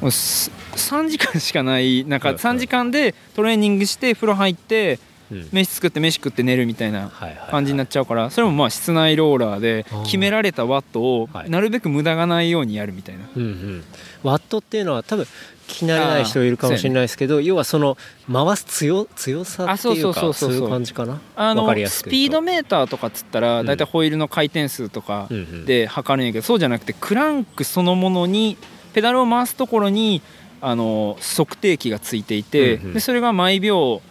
[0.02, 5.00] もうす3時間しかない中うん3時間でトレーニングして風呂入って
[5.32, 5.50] うん。
[5.52, 7.12] 飯作って飯食って寝るみたいな
[7.50, 11.50] 感じになっちゃうからそれもまあ室内ローラーで決められたワットをはい。
[11.50, 13.26] なるべく無駄がないようにやるみたいな。
[13.36, 13.84] うんうん、
[14.24, 15.28] ワットっていうのは多分聞
[15.68, 17.98] き慣れない人いるかもしれないですけど、要はその
[18.31, 21.22] 回す強強さっていうかあそういう感じかな。
[21.35, 23.65] あのスピードメーターとかっつったらうん。
[23.65, 25.65] 大体ホイールの回転数とかうんうん。
[25.65, 28.57] で測るんやけどそうじゃなくてクランクそのものに
[28.94, 30.22] ペダルを回すところに
[30.61, 32.94] あの測定器がついていて、うんうん。
[32.94, 34.02] でそれが毎秒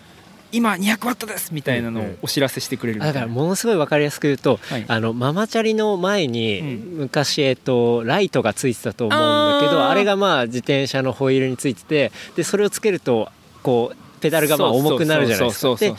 [0.53, 4.85] 今200ワットですみたいなのをお知らせしてくれるだからものすごい分かりやすく言うと、はい。
[4.87, 6.99] あのママチャリの前にうん。
[7.03, 13.29] 昔、えっと、ライトがついてたと思うんだけどあれがまあ自転車のホイールについててでそれをつけると
[13.63, 15.75] こうペダルがまあ重くなるじゃないですか。
[15.77, 15.95] で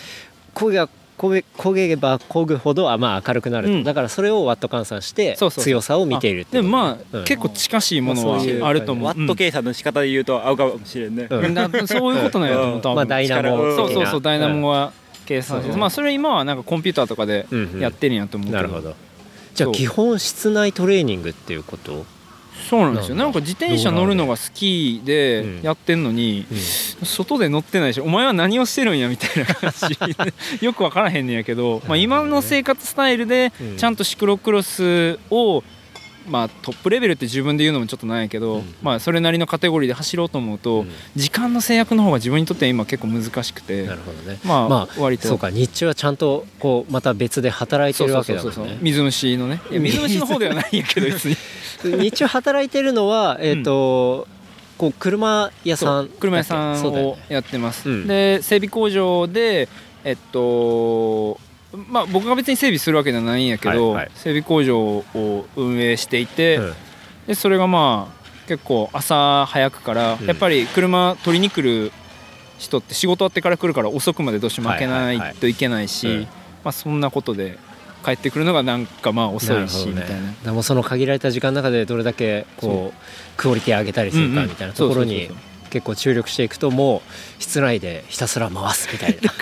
[1.18, 3.84] 焦げ焦げれば焦ぐほどあまあ明るくなると、うん。
[3.84, 5.64] だからそれをワット換算してそうそうそう。
[5.66, 7.24] 強さを見ているっていうでもまあ、うん。
[7.26, 11.88] 結構近しいものはまあそういうあると思う、ワット計算の仕方で言うと合うかもしれんね、うん。
[11.88, 12.96] そういうことなんやと思う多分。
[12.96, 13.42] まあダイナモ。
[13.42, 13.76] 的な。
[13.76, 14.94] そうそうそうダイナモは
[15.26, 18.96] 計算して、うんまあそれ今はなんかコンピューターとかでうんうんやってるんやと思うけど、なるほど。
[19.54, 22.06] じゃあ基本室内トレーニングっていうこと、
[22.70, 23.16] そうなんですよ。
[23.16, 25.62] なんか自転車乗るのが好きでうん。
[25.62, 26.46] やってんのに、
[27.04, 29.72] 外で乗ってないしお前は何をしてるんやみたいな感
[30.60, 33.78] じ よく分からへんねんやけど、まあ、今の生活スタイルでうん。
[33.78, 35.64] ちゃんとシクロクロスを
[36.28, 38.76] まあトップレベルって自分で言うのもちょっとなんやけど、うん。
[38.82, 40.90] まあそれなりのカテゴリーで走ろうと思うと、うん。
[41.16, 44.40] 時間の制約の方が自分にとっては今結構難しくてなるほどね。
[44.44, 45.28] まあ、まあ割と。
[45.28, 48.78] そうか日中はちゃんとこうまた別で働いてるわけだもんね。
[48.82, 49.62] 水虫のね。
[49.70, 51.36] 水虫の方ではないんやけど別に。
[51.84, 54.28] 日中働いてるのはえっ、と、
[54.78, 56.08] こう車屋さん。
[56.08, 58.08] 車屋さんをやってます、うん。
[58.08, 59.68] で整備工場で
[60.04, 61.40] えっと
[61.90, 64.12] まあ僕が別に整備するわけじゃないんやけど、はいはい。
[64.16, 66.74] 整備工場を運営していて、うん。
[67.28, 70.26] でそれがまあ結構朝早くから、うん。
[70.26, 71.92] やっぱり車取りに来る
[72.58, 76.22] 人って仕事終わってから来るから遅くまでどうしても開けなはいといけないし、うん
[76.64, 77.58] まあ、そんなことで
[78.06, 80.32] 帰ってくるのがなんかまあ遅いしみたいな。
[80.44, 83.00] でもその限られた時間の中でどれだけこう
[83.38, 85.30] クオリティ上げたりするかみたいなところに
[85.74, 89.34] 結構注力していくともう室内でひたすら回すみたいな。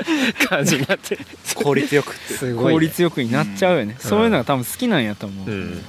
[0.48, 1.16] 感じになって。
[1.54, 3.96] 効率よくすごい、ね、 効率よくになっちゃうよね、ん。
[3.98, 5.82] そういうのが多分好きなんやと思う、うん、で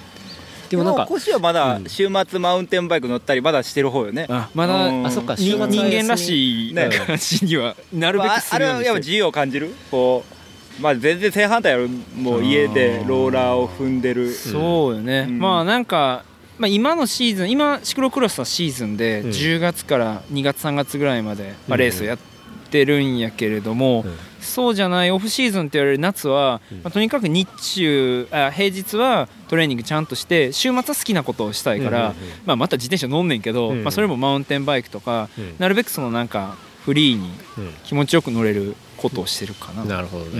[0.71, 1.85] でももなんか腰はまだうん。
[1.87, 4.27] 週末マウンテンバイク乗ったりまだしてる方よね。
[4.29, 5.07] あまだうん。
[5.07, 8.83] あそっかに週末人間らしいね感じにはなるべまあくすあれるように。
[8.83, 9.73] してるはやっぱ自由を感じる？
[9.89, 10.23] こ
[10.79, 14.33] うまあ全然正反対やろもう家でローラーを踏んでる。
[14.33, 15.39] そうよね、うん。
[15.39, 16.23] まあなんか、
[16.61, 19.29] まあ、今のシーズン今シクロクロスのシーズンでうん。
[19.31, 21.79] 10月から2月3月ぐらいまで、まあ、うん。
[21.79, 22.17] レースをやっ
[22.69, 24.15] てるんやけれども、うん。
[24.39, 26.77] そうじゃないオフシーズンって言われる夏は、うん。
[26.83, 32.13] まあ、とにかく日中あ平日はトレーニングちゃんとして週末は好きなことをしたいから、
[32.45, 33.83] まあ、また自転車乗んねんけど、うん。
[33.83, 35.55] まあ、それもマウンテンバイクとか、うん。
[35.57, 37.31] なるべくそのなんかフリーにう
[37.85, 39.83] 気持ちよく乗れることをしてるかな。
[39.83, 40.39] ん、なるほどね、うん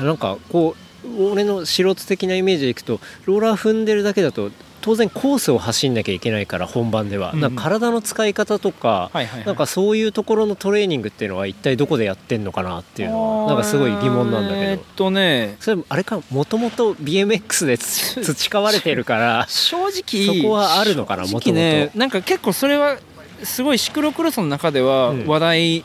[0.00, 0.06] うん。
[0.06, 4.50] なんかこう俺の素人的なイメージでいくとローラー踏んでるだけだと
[4.82, 7.40] 当然コースを走んなきゃいけないから本番では、うんうん。
[7.40, 9.46] なんか体の使い方とか、はいはいはい。
[9.46, 14.60] なんかそういうところのトレーニングっていうのは一体どこでやってんのかなっていうのはなんかすごい疑問なんだけど。
[14.60, 15.56] えーっとね。
[15.60, 22.98] それあれかもともと BMX でつ培われてるから 正直そこはあるのかな正もとも直ねとなんか結構それは
[23.44, 25.26] すごいシクロクロスの中ではうん。
[25.26, 25.84] 話題、うん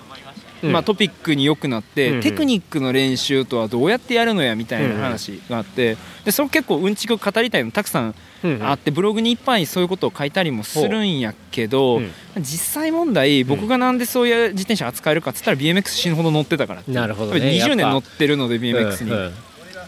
[0.63, 8.15] まあ、トピックによくなって、テクニックの練習とはどうやってやるのやみたいな話があってでそれ結構うんちく語りたいのたくさん
[8.61, 11.99] あってブログにいっぱいそういうことを書いたりもするんやけど、う。
[12.01, 17.39] ん実際問題僕がなんでそういう自転車扱えるかっつったら BMX 死ぬほど乗ってたからなるほどね。
[17.39, 19.34] 20年乗ってるので BMX に、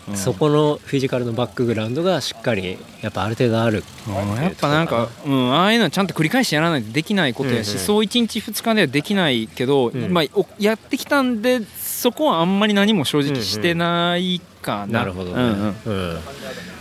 [0.10, 0.14] うん。
[0.14, 4.36] うんうんそこのフィジカルのバックグラウンドがしっかりやっぱある程度あるうん。
[4.44, 7.74] やっぱなんか、うん、ああいうのはちゃんと繰り返しやらないとできないことやし、うん。
[7.74, 10.12] うんそう1日2日ではできないけど、うん。
[10.12, 15.00] まあ、おやってきたんでそこはあんまり何も正直してないかな。
[15.00, 16.14] なるほどね、うんうん。
[16.14, 16.20] うん。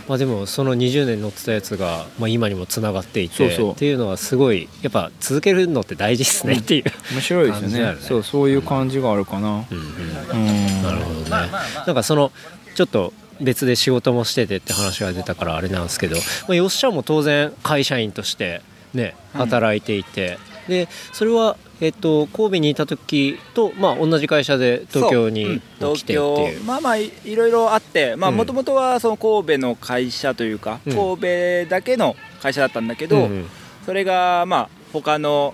[0.09, 3.71] まあ、でもその20年乗ってたやつが、まあ、今にもつながっていてそうそう。
[3.73, 7.79] っていうのはすごいやっぱ続けるのって大事ですねっていう、面白いですよね。
[7.93, 7.97] ね。
[8.01, 9.65] そうそういう感じがあるかな。
[9.69, 10.45] うんうん。
[10.45, 10.83] うん。
[10.83, 11.29] なるほどね。
[11.29, 12.31] なんかその
[12.79, 13.11] ちょっと
[13.41, 18.61] 別で仕事もしててって話が出たからあれなんですけど、まあ、よっしゃも当然会社員として
[18.93, 20.37] ね働いていて、
[20.69, 26.63] でそれは、えっと神戸にいた時と、まあ、同じ会社で東京に来てっていう。
[26.63, 30.93] まあまあいいろいろあってもともとはその神戸の会社というか、うん。
[30.95, 33.45] 神戸だけの会社だったんだけど、うんうん。
[33.85, 35.53] それがまあ他の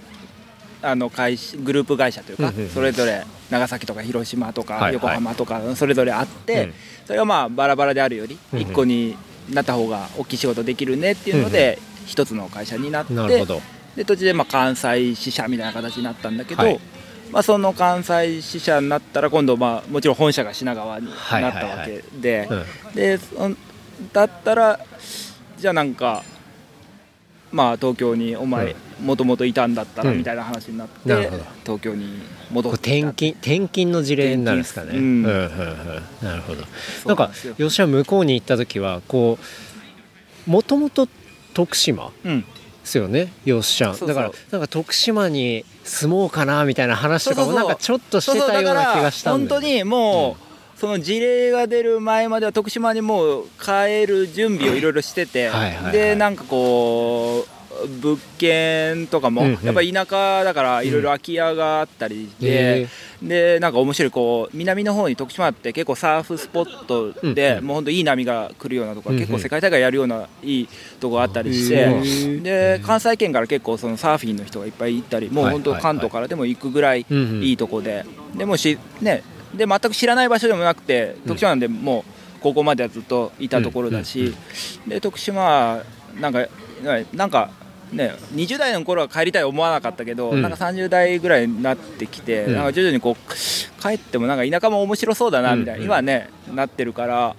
[0.84, 2.70] あの会社グループ会社というか、うんうんうん。
[2.70, 4.94] それぞれ長崎とか広島とかはいはい。
[4.94, 6.74] 横浜とかそれぞれあって、うん
[7.06, 8.66] それがまあバラバラであるよりうんうん。
[8.66, 9.16] 一個に
[9.50, 13.14] なった方が大きい仕事できるねっていうので一つの会社になって
[13.96, 16.80] で途中でまあ関西支社みたいな形になったんだけど、はい。
[17.32, 22.56] まあ、その関西支社になったら今度まあもちろん本社が品川にないったわけで、う
[22.92, 23.58] んでそん
[24.12, 24.80] だったら
[25.58, 26.24] じゃあなんか
[27.52, 30.18] まあ東京にお前もともといたんだったらうん。
[30.18, 31.30] みたいな話になって、
[31.64, 34.92] 東京に戻って転勤転勤の事例になるんですかね。
[34.92, 34.98] うん。
[34.98, 36.28] うんうんうん。
[36.28, 36.64] なるほど。
[37.06, 39.38] なんか吉田向こうに行った時はこ
[40.48, 41.08] うもともと
[41.54, 42.42] 徳島うん。
[42.42, 42.48] で
[42.84, 43.98] すよね吉ちゃん。
[43.98, 49.62] だからなんか徳島に住もうかなみたいな話とかもなんかちょっとしてたような気がしたんだよね。
[49.62, 55.92] 本当にもう、その事例が出る前までは徳島にもう帰る準備をいろいろしててはいはいはい。
[55.94, 57.65] でなんかこう
[58.02, 62.88] 物件とかも、やっぱ田舎だからいろいろ空き家があったりへ
[63.22, 69.28] で、でなんか面白いこう南の方に徳島って結構サーフスポットで、もう本当いい波が来るようなところ、うんうん。
[69.28, 70.70] 結構世界大会やるようないい
[71.00, 79.24] とこがあったりしへて、ーで関西圏から結構そのサーフィンの人がいっぱい行ったりもう本当関東からでも行くぐらいいいとこで、でもしね
[79.54, 84.36] で全く知らない場所でもなくて徳島なんでもう高校まではずっといたところだし、
[84.88, 85.84] で徳島は
[86.20, 86.48] なんか
[87.14, 87.50] なんか
[87.92, 90.42] ね20代の頃は帰りたい思わなかったけど、うん。
[90.42, 92.56] なんか30代ぐらいになってきて、うん。
[92.56, 95.80] なんか徐々にこう帰ってもなんか田舎も面白そうだなみたいな、うん。
[95.80, 97.36] うん今はねなってるから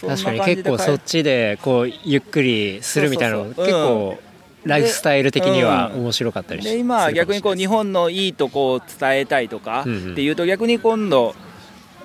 [0.00, 4.18] 確かに結構そっちでこうゆっくりするみたいなの結構
[4.64, 6.00] ライフスタイル的にはうん。
[6.02, 10.12] 面白かったりしで今は逆にこう日本本のいいとこを伝えたいとかうんうん。
[10.12, 11.34] っていうと逆に今度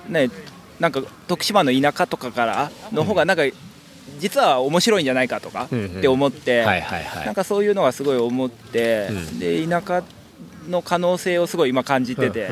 [0.10, 0.30] ね
[0.80, 3.44] なんか徳島の田舎とかからの方がなんか
[4.20, 5.98] 実は面白いんじゃないかとかうんうん。
[6.00, 6.66] って思って、
[7.26, 9.40] なんかそういうのはすごい思って、うん。
[9.40, 10.04] で田舎
[10.70, 12.48] の可能性をすごい今感じてて、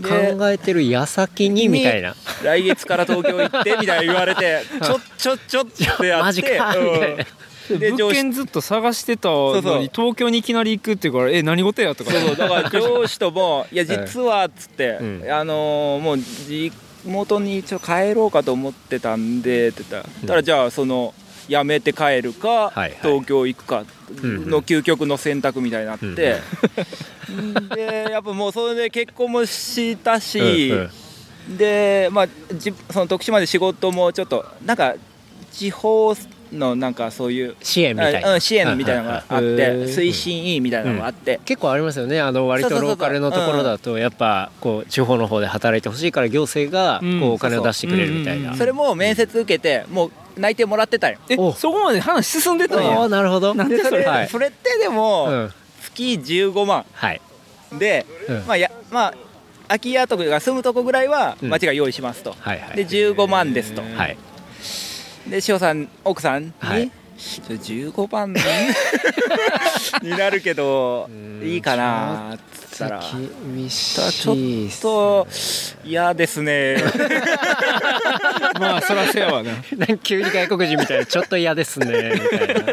[0.00, 2.14] 考えてる矢先にみたいな。
[2.44, 6.16] 来月から東京行ってみたいな言われて ちょちょちょってやって。
[6.16, 6.48] マジか。
[6.76, 7.26] みたいな。
[7.78, 9.78] で物件ずっと探してたのそうそう。
[9.78, 12.10] に東京にいきなり行くっていうからえ何事やとか。
[12.10, 12.36] そうそう。
[12.36, 15.24] だから上司とも「いや 実は」っつって、うん。
[15.30, 16.72] あのーもう地
[17.04, 21.14] 元にちょっと帰ろうかと思ってたんでって言ったら、たらじゃあその
[21.48, 22.98] 辞めて帰るか、はいはい。
[23.02, 23.84] 東京行くか
[24.22, 26.36] うんの究極の選択みたいになって、
[27.74, 30.90] でやっぱもうそれで結婚もしたし、うん
[31.48, 31.56] うん。
[31.56, 34.94] でまあじその徳島で仕事もちょっとなんか
[35.52, 36.14] 地方
[36.52, 38.34] のなんかそういう支援みたいな。
[38.34, 39.46] うん支援みたいなのがあって
[39.86, 42.20] 推進委員みたいなのがあって、結構ありますよね。
[42.20, 47.20] あの割とローカルのところだとやっぱこう地方の方で働いてほしいから行政がうん。
[47.20, 48.52] こうお金を出してくれるみたいな。
[48.52, 51.18] うんそれも面接受けてもう内定もらってたよ。
[51.28, 51.52] えお。
[51.52, 53.54] そこまで話進んでたんああやなるほど。
[53.54, 54.28] でそれ,、はい。
[54.28, 55.52] それってでも、うん。
[55.82, 56.84] 月15万。
[56.92, 57.20] はい。
[57.78, 58.46] で、うん。
[58.46, 59.14] まあやまあ
[59.68, 61.48] 空き家とかが住むとこぐらいはうん。
[61.50, 62.76] 町が用意しますと、はいはい。
[62.76, 64.16] で15万ですと、はい
[65.26, 66.90] で塩さん奥さんに、はい。
[67.20, 68.32] ちょ15万
[70.02, 71.42] になるけどうん。
[71.42, 73.02] いいかなっつったら
[73.54, 75.26] 厳しただちょっと
[75.84, 76.76] 嫌ですね。
[78.58, 79.52] まあそらせやわな。
[79.52, 81.06] なんか急に外国人みたいな。
[81.06, 82.12] ちょっと嫌ですね。
[82.14, 82.72] みたいな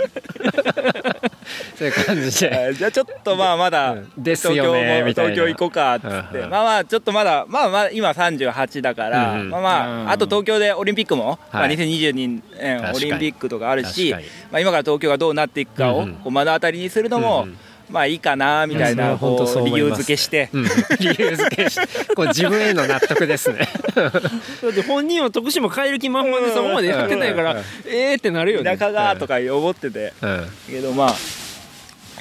[1.77, 2.55] そういう感じで。
[2.55, 4.11] あじゃあちょっとまあまだうん。
[4.17, 10.09] ですよね東京も東京行こうかっつってまあまあちょっまあまだまあまあ今38だから、まあまあ、うん。
[10.09, 14.13] あと東京でオリンピックも、まあ、はい2022年オリンピックとかあるし、
[14.51, 17.57] まあ、今から東京がどうなっていくかを目の当たりにするのも、うんうん
[17.89, 20.63] まあいいかなみたいうんな本当そうこう理由付けして、うん。
[20.63, 20.69] 理
[21.07, 22.15] 由付けして。
[22.15, 23.67] こう自分への納得ですね。
[23.95, 27.59] だって本人は徳島帰る気満々でそこまでやってないからうん。
[27.85, 28.77] えーってなるよね。
[28.77, 30.13] 田舎がとか思ってて。
[30.21, 30.47] うん。
[30.69, 31.15] けどまあ、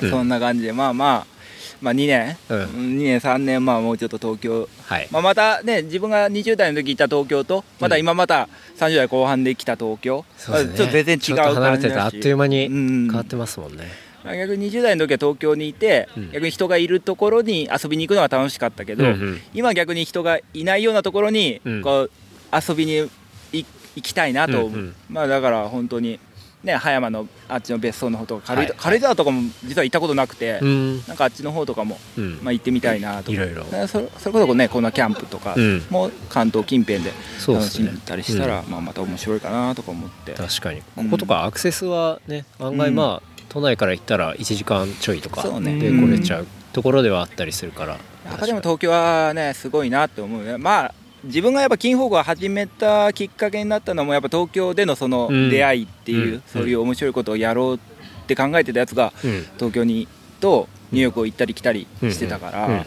[0.03, 0.11] うん。
[0.11, 1.37] そんな感じでまあまあ
[1.81, 2.59] まあ2年、うん。
[2.65, 4.69] 2年3年まあもうちょっと東京。
[4.87, 5.09] はい。
[5.11, 8.49] まあ、またね自分が20代の時いた東京とまた今また
[8.79, 10.69] 30代後半で来た東京、そうですね。
[10.69, 13.07] まあちょっと全然違うちょっと離れててあっ感じだしという間にうん。
[13.09, 13.79] 変わってますもんね。
[13.79, 16.33] まあ逆に20代の時は東京にいて、うん。
[16.33, 19.41] 逆に人がいるところに遊びに行くのは楽しかったけど、うんうん。
[19.55, 21.83] 今逆に人がいないようなところにうん。
[21.83, 22.11] こう
[22.53, 23.09] 遊びに
[23.53, 23.65] い
[23.97, 24.95] 行きたいなと思う、うんうん。
[25.09, 26.21] まあだから本当に
[26.63, 29.01] ね葉山のあっちの別荘の方とか軽井,、はい。
[29.01, 31.07] 沢とかも実は行ったことなくて、うん。
[31.07, 32.41] なんかあっちの方とかも、うん。
[32.43, 33.33] まあ、行ってみたいなと。
[33.33, 33.65] いろいろ。
[33.87, 35.83] そそれこそねこんなキャンプとかうん。
[35.91, 37.13] も関東近辺で
[37.47, 40.33] 楽しんだりしたら、まあ、また面白いかなとか思って。
[40.33, 40.83] 確かに。
[40.95, 45.51] こことかアクセスはね案外まあ都内から行ったら1時間ちょいとかで
[45.91, 47.93] 来れちゃうところではあったりするから。
[48.27, 50.45] やっぱでも東京はねすごいなって思う。
[50.45, 55.49] ねまあ自分がやっぱ金宝を始めたきっかけになったのもやっぱ東京でのそのうん。
[55.49, 56.43] 出会いっていう、うん。
[56.47, 57.79] そういう面白いことをやろうっ
[58.27, 59.47] て考えてたやつがうん。
[59.57, 60.07] 東京に
[60.41, 62.85] とニューヨークを行ったり来たりしてたから、やっ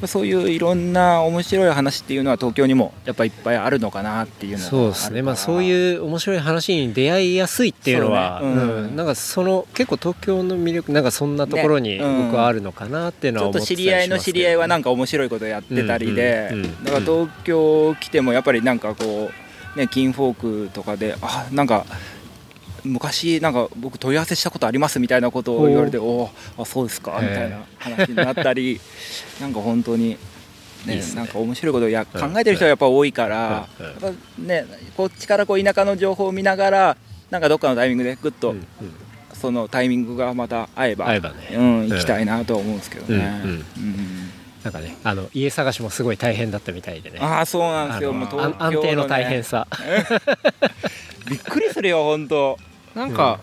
[0.00, 5.22] ぱそういういろんな面白い話っていうのは東京にもやっぱいっぱいあるのかなっていうのがそうですね。
[5.22, 8.70] まあそうういう面白い話に出会いやすいっていうのはそうねうん。
[8.84, 8.96] うん。
[8.96, 16.50] なんかその結構東京の魅力なんかそんなところに僕はあるのかなっていうのちょっとは思ってたり知り合いの知り合いはなんかか面白いことやってたりで、
[16.84, 19.30] だから東京来てもやっぱりなんかこ
[19.74, 21.84] うね金フォークとかであなんか
[22.86, 28.80] 昔なんか僕問い合わせしたことありますみたいなことを言われておおあそうですかみたいな話になったり
[29.40, 30.16] なんか本当に
[30.86, 32.32] ねなんか面白いことをやうん。
[32.32, 33.68] 考えてる人がやっぱ多いから、
[34.38, 36.96] ねこっちからこう田舎の情報を見ながら
[37.30, 38.54] なんかどっかのタイミングでグッと
[39.34, 41.36] そのタイミングがまた合えば、会えばね。
[41.52, 43.42] うん、行きたいなとは思うんですけどね。
[43.44, 43.64] うん。
[44.64, 47.18] なんかねあの家探しもすごい大変だったみたいでね。
[47.20, 48.12] ああそうなんですよ。
[48.12, 50.28] もう東京安安定の大変ささ。
[51.28, 52.58] びっくりするよ本当
[52.96, 53.40] なんか、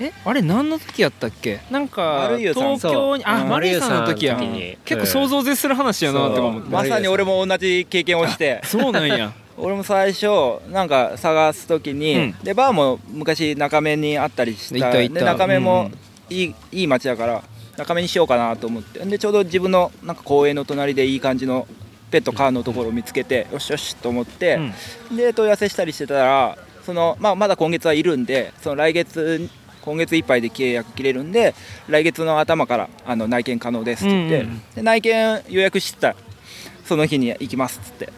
[0.00, 0.12] え？
[0.24, 1.60] あれ何の時やったっけ？
[1.70, 4.36] なんか東京にあマリーさんの時や
[4.84, 6.68] 結構想像絶する話やなとか思って。
[6.68, 8.60] まさに俺も同じ経験をして。
[8.64, 9.32] そうなんや。
[9.56, 10.26] 俺も最初
[10.72, 12.34] なんか探す時に、うん。
[12.42, 14.90] でバーも昔中目にあったりした。
[14.90, 17.42] で中目もうんいい,、いい街だから
[17.76, 18.98] 中目にしようかなと思って。
[19.00, 21.68] でちょうど自分のなんか公園の隣でいい感じの
[22.10, 24.58] ペットカーのところを見つけて、よしよしと思って、
[25.12, 26.58] で問い合わせしたりしてたら
[26.90, 29.48] その、まあ、まだ今月はいるんでその来月
[29.80, 31.54] 今月いっぱいで契約切れるんで
[31.88, 36.16] 来月の頭からあの内見可能ですって言って、うんうんで内見予約してた
[36.84, 38.12] その日に行きますっつって。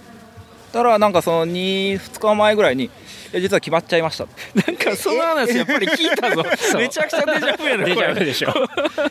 [0.72, 2.90] たらなんかその 2, 2日前ぐらいにい
[3.32, 4.24] や実は決まっちゃいました
[4.66, 6.42] なんかその話やっぱり聞いたぞ。
[6.78, 8.54] めちゃくちゃデジャブやなデジャブでしょ。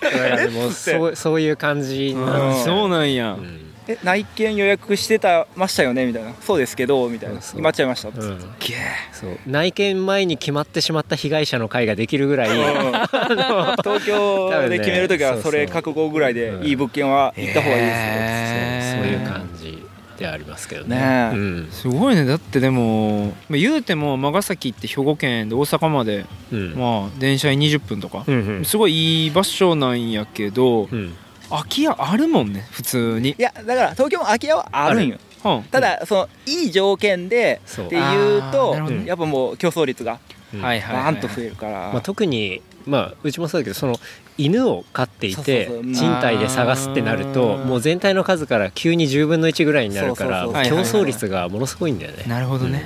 [0.74, 2.56] そうそういう感じうな。
[2.56, 6.34] んんそうなんや、うんえ内見予約してたましたよねみたいな。
[6.42, 7.38] そうですけどみたいな。
[7.38, 8.40] 決まっちゃいましたって、うん。
[8.60, 8.76] ゲ
[9.12, 9.38] そう。
[9.48, 13.08] 内見前に決まってしまった被害者の会ができるぐらいー
[13.84, 19.04] 東京で決めるときはそれ覚悟ぐらいでいい物件は行った方がいいですよ、へーそう。
[19.04, 19.84] そういう感じ
[20.20, 20.96] でありますけどね。
[20.96, 21.36] ねえ。
[21.36, 21.70] うん。
[21.72, 22.26] すごいね。
[22.26, 26.76] だってでもまあ言うても尼崎って兵庫県で大阪までうん。
[26.76, 28.24] まあ電車に20分とか。
[28.28, 28.66] うんうん。
[28.66, 31.14] すごいいい場所なんやけどうん
[31.52, 33.36] 空き家あるもんね普通に。
[33.38, 35.18] いやだから東京も空き家はあるんよ。
[35.46, 35.64] うん。
[35.64, 38.76] ただそのいい条件でっていうと
[39.06, 40.20] やっぱもう競争率が
[40.54, 41.72] バーンと増えるから。
[41.92, 43.96] まあ、特に、まあ、うちもそうだけどその
[44.38, 52.24] 犬を飼っていて賃貸で探すってなるともう全体の数から急に10分の1ぐらいになるから競争率がものすごいんだよね。
[52.28, 52.86] なるほどね。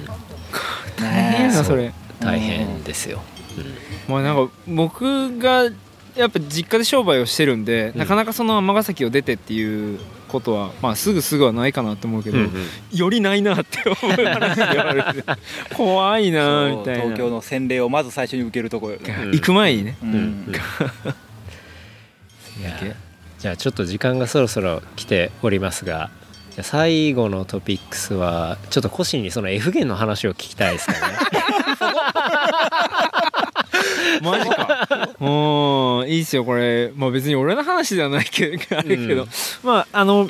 [0.98, 1.04] うん。
[1.04, 1.94] 大変なそれ。
[2.18, 3.22] 大変ですよ、
[4.08, 5.70] まあなんか僕が
[6.16, 8.00] やっぱ実家で商売をしてるんで、うん。
[8.00, 12.98] なかなかその尼崎を出てっていうことはまあすぐすぐはないかなと思うけど、うんうん。
[12.98, 15.26] よりないなって思う話ではある
[15.76, 17.04] 怖いなみたいな。
[17.04, 19.32] 東京の洗礼をまず最初に受けるところうん。
[19.32, 19.98] 行く前にね。
[20.02, 20.54] ううん。
[23.38, 26.10] じゃあちょっと時間がそろそろ来ておりますが
[26.52, 31.00] じゃあ最後のトピックスはちょっとコシンにその F 弦の話を聞きたいですかね
[34.22, 34.88] マジか。
[35.20, 35.26] う
[36.06, 36.10] ん。
[36.10, 36.92] いいっすよこれ。
[36.96, 39.30] まあ別に俺の話ではないけどあるけど、うん。
[39.64, 40.30] まああの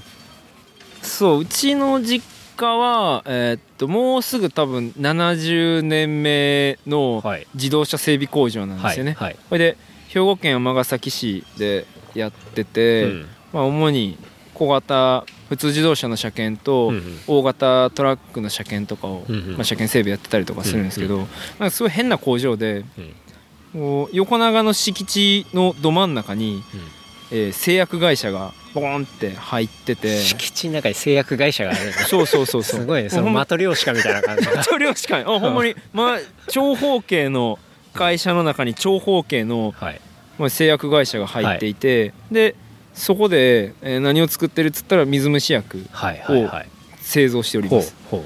[1.01, 2.25] そううちの実
[2.57, 7.47] 家はえーっともうすぐ多分70年目のはい。
[7.55, 9.37] 自動車整備工場なんですよね、はいはい。
[9.49, 13.25] これで兵庫県尼崎市でやってて、うん。
[13.53, 14.17] まあ、主に
[14.53, 16.91] 小型普通自動車の車検と、
[17.27, 22.83] 大型トラックの車検とかを、まあ、車検整備やってたりとかするんですけど、なんかすごい変な工場で、
[24.13, 26.63] 横長の敷地のど真ん中に、
[27.31, 30.19] えー製薬会社がボーンって入ってて。
[30.21, 32.81] 敷地の中に製薬会社があるそうそうそうそう。
[32.81, 33.09] すごいね。
[33.09, 34.45] そのマトリョーシカみたいな感じ。
[34.45, 36.19] が塗料しかないあほんまに、まあ、
[36.49, 37.57] 長方形の
[37.93, 40.01] 会社の中に長方形の、はい。
[40.37, 42.55] まあ、製薬会社が入っていて、で
[42.93, 46.69] そこで、えー何を作ってるっつったら水虫薬はいはいはい。
[47.01, 47.95] 製造しております。
[48.11, 48.21] ほう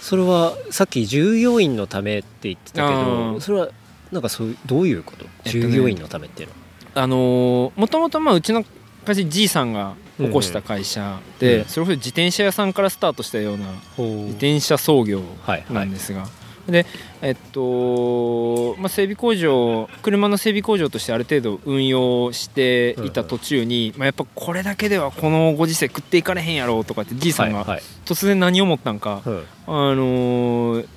[0.00, 3.40] それはさっき従業員のためって言ってたけあどー。
[3.40, 3.68] それは
[4.12, 6.54] なんかそういうどういうこと、えっとね従業員のためっていうの？
[6.94, 8.64] あのーもともとまあうちの
[9.04, 11.64] 会社じいさんが起こした会社で、うん。
[11.66, 13.66] それこそ自転車屋さんからスタートしたような
[13.96, 16.26] ほ自転車操業はいはないんですが、
[16.66, 16.84] で
[17.22, 27.82] えっと、まあ、整備工場車の整備工場としてある程度運用していた途中に、まあ、やっぱこれだけではこのご時世食っていかれへんやろうとかってじいさんがはいはい。
[28.04, 29.44] 突然何を思ったんか、うん。
[29.66, 30.88] あのー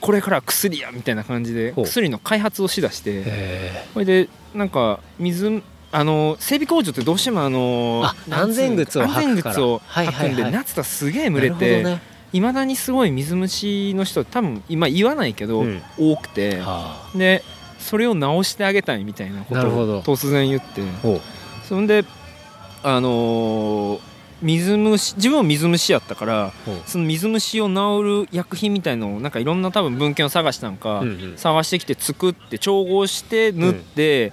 [0.00, 5.62] これからは薬やみたいな感じで薬の開発をしだしてへこれでなんか水
[5.92, 9.20] あの整備工場ってどうしてもあの安全靴を履くから。
[9.20, 12.00] 安全靴をはい履くんで、夏とすげええ蒸れていま、
[12.32, 15.82] 未だにすごい水虫の人多分今言わないけど、うん。
[15.98, 16.62] 多くて
[17.14, 17.42] で
[17.78, 20.82] それを直してあげたいみたいなことを突然言って。
[21.68, 22.04] そんで
[22.82, 24.09] あのー
[24.42, 26.52] 水虫自分は水虫やったから
[26.86, 31.36] その水虫を治る薬品みたいのをなんかいろんな多分文献を探したんか、うんうん。
[31.36, 34.32] 探してきて作って調合して縫って、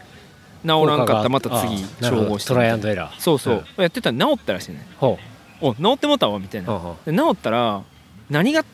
[0.64, 3.20] 治らんかったらまた次調合してトライアンドエラー。
[3.20, 3.82] そうそう、ん。
[3.82, 5.18] やってたら治ったらしいねほ
[5.62, 7.84] お治ってもうたわみたいうな、治ったら
[8.30, 8.66] 何がん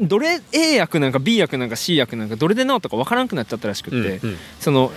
[0.00, 4.36] どれ A 薬なんか B 薬なんか C 薬なんかどれで治ったか分からんくなっちゃったらしくうって、うんうん。
[4.60, 4.92] その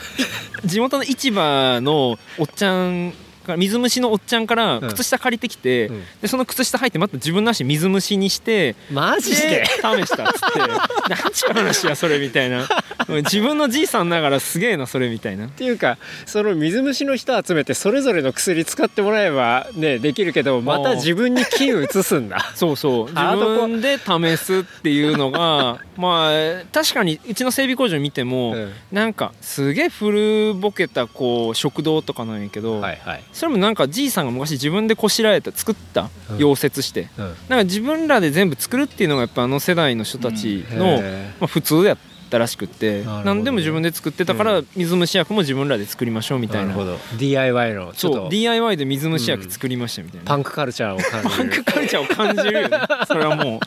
[0.63, 3.13] い地元の市場のおっちゃん
[3.47, 4.87] から水虫のおっちゃんからうん。
[4.89, 6.03] 靴下借りてきて、うん。
[6.21, 9.47] でその靴下履いてまた自分の足水虫にしてマジで？
[9.47, 10.59] で試したっつって。
[10.69, 12.67] なんちゅう話やそれみたいな。
[13.07, 15.47] 自分のじいさんながらすげえなそれみたいな。
[15.47, 22.51] っていうかその水虫の人集めてそれぞれの薬使ってもらえばねできるけどまた自分に菌移すんだ。
[22.55, 23.07] そうそう。
[23.07, 28.73] 自分で試すっていうのが まあ確かにうちの整備工場見ても、うん。
[28.91, 36.37] なんかすげえ古ぼけたこう食堂とかなんやけど、はいはいそれもなんかじいさんが昔自分でこしらえた作ったうん。
[36.37, 37.25] 溶接して、うん。
[37.25, 41.97] なんか自分らで全部作るっていうのがやっぱあの世代の人たちの、へまあ、普通やっ
[42.31, 43.03] たらしくって。
[43.03, 46.75] 何でも自分で作ってたから水虫薬も自分らで作りましょうみたいな。
[47.19, 52.79] DIY のちょっそうと DIY で水虫薬作りましたみたいな、パンクカルチャーを感じパンクるカルチャーを感じるよね。
[53.07, 53.59] それはも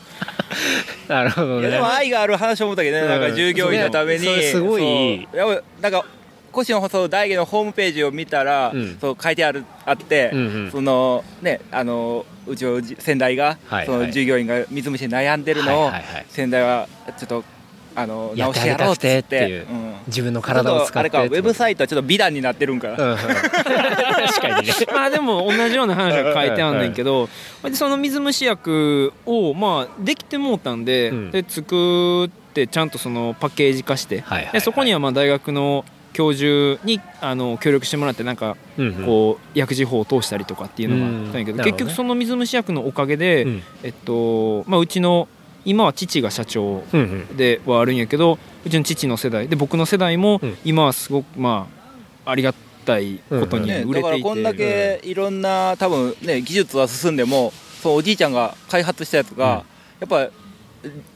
[1.07, 1.69] なるほどね。
[1.69, 4.25] でも愛がある話を思ったけどね、なんか従業員のために。
[4.43, 5.29] すごい。
[5.81, 6.03] なんか
[6.57, 8.97] 越のそう大家のホームページを見たら、うん。
[8.99, 10.71] そう書いてあるあって、うんうん。
[10.71, 13.85] そのねあのうちのじ先代が、はいはい。
[13.85, 16.87] その従業員が水虫で悩んでるのを、はいはいはい先代は
[17.17, 17.43] ちょっと
[17.93, 19.95] あの直してやろうっつってっていううん。
[20.07, 24.73] 自分の体を使ってあれかウェブサイトはちょっと美談になってるんか、うんうん確かにね。
[24.89, 27.29] う まあでも同じような話が書いてあんねんけど
[27.63, 31.31] でその水虫薬をまあできてもうたんで,、うん。
[31.31, 34.53] で作ってちゃんとそのパッケージ化して、はいはいはい。
[34.53, 39.05] でそこにはまあ大学の教授にあの協力してもらってなんかうんうん。
[39.05, 43.63] こう薬事法を通したりとかっていうのがあったんやけど、結局その水虫薬のおかげで、うん。
[43.83, 45.27] えっとまあ、うちの
[45.63, 47.37] 今は父が社長うんうん。
[47.37, 50.57] ではあるんやけどうちの父の世代で僕の世代もうん。
[50.65, 51.67] 今はすごくま
[52.25, 52.53] あありが
[52.85, 59.63] たいことにね、売れていて、だからこんだけいろんな多分ね技術は進んでもそうおじいちゃんが開発したやつが、
[59.99, 60.29] やっぱ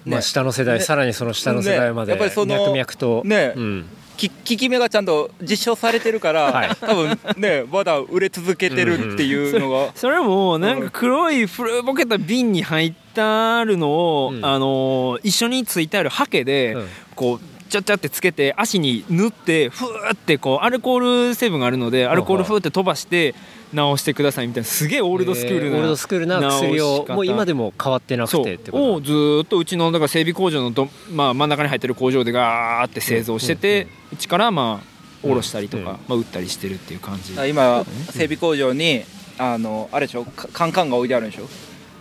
[0.05, 3.85] まあ下の世代、ねさらにその下の世代まで、ねやっぱりその脈々と、ねうん、
[4.15, 6.75] き効き目がちゃんと実証されてるから、はい。
[6.75, 13.89] 多分ねまだ売れ続けてるっていうのが、 それもなんか黒い古ぼけた瓶に入ってあるの
[14.25, 14.45] を、うん。
[14.45, 16.87] あの一緒についてあるハケで、うん。
[17.15, 23.33] こうちゃっちゃってつけて足に塗ってふーってこうアルコール成分があるのでアルコールふーって飛ばして
[23.75, 28.43] 直してくださいみたいなすげえオールドスクールな、えオールドスクールな薬をもう今でも変わってなくそう。
[28.45, 35.85] てってことをずーっとうちのだから整備工場のど、まあ、真ん中に入ってる工場でガーって製造してて、うちからまあ卸したりとか、うん。
[35.85, 37.33] まあ、売ったりしてるっていう感じ。
[37.49, 39.03] 今整備工場に
[39.37, 40.23] あのあれでしょ？
[40.23, 41.47] かカンカンが置いてあるんでしょ？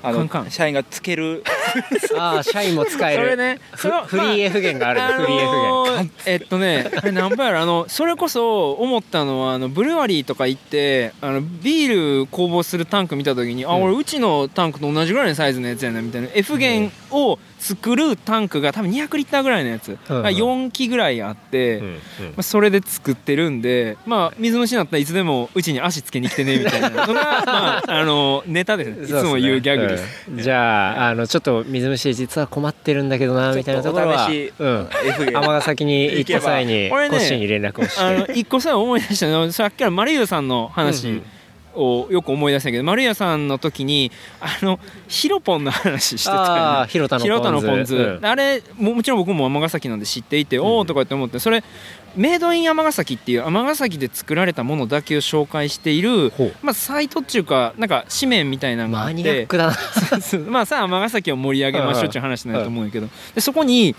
[0.05, 0.51] あのカンカン。
[0.51, 1.43] 社員がつける。
[2.19, 3.23] ああ社員も使える。
[3.23, 7.61] それねフそれはフリー F 弦があるね、あのフリー F えっとねあれ何倍やろ？
[7.63, 13.83] あのそれこそ思ったのはあのブルワリーとか行ってあのビール工房するタンク見た時に、あうん。
[13.85, 16.29] 俺うちのタンクと同じぐらいのサイズのやつやなみたいな。
[16.35, 19.97] F 弦を作るタンクが多分200リッターぐらいのやつ。
[20.11, 21.95] うんが4機ぐらいあって、うんうん。
[21.95, 22.01] ま
[22.39, 28.91] あ、それで作ってるんで、まあ、水虫になったらいつでもうちに足つけに来てねみたいなのが、 まあ、あのネタです。
[28.91, 29.05] ね。
[29.05, 30.31] いつも言うギャグです。
[30.31, 30.39] うん。
[30.39, 41.23] じゃああのちょっと水虫実は困ってるんだけどなみたいなところはちょっとお試しうん、崎に行った際にコッシーに連絡をして、あの一個さ思い出したのさっきから丸湯さんの話
[41.75, 44.11] をよく思い出したけど丸湯さんの時に
[44.41, 44.79] あの
[45.09, 47.19] ヒロポンの話してたよねああ広田
[47.51, 48.25] のポン酢うん。
[48.25, 51.63] あれももちろん僕も尼崎なんで知っていて、おおとかって思ってそれ
[52.17, 56.33] メイドイン尼崎っていう尼崎で作られたものだけを紹介している
[56.63, 59.47] まあサイトっていうかなんか紙面みたいなのがあっマニアッ
[60.31, 63.09] てまあさあ尼崎を盛り上げましょうっていう話なんだと思うんやけど。
[63.35, 63.97] でそこに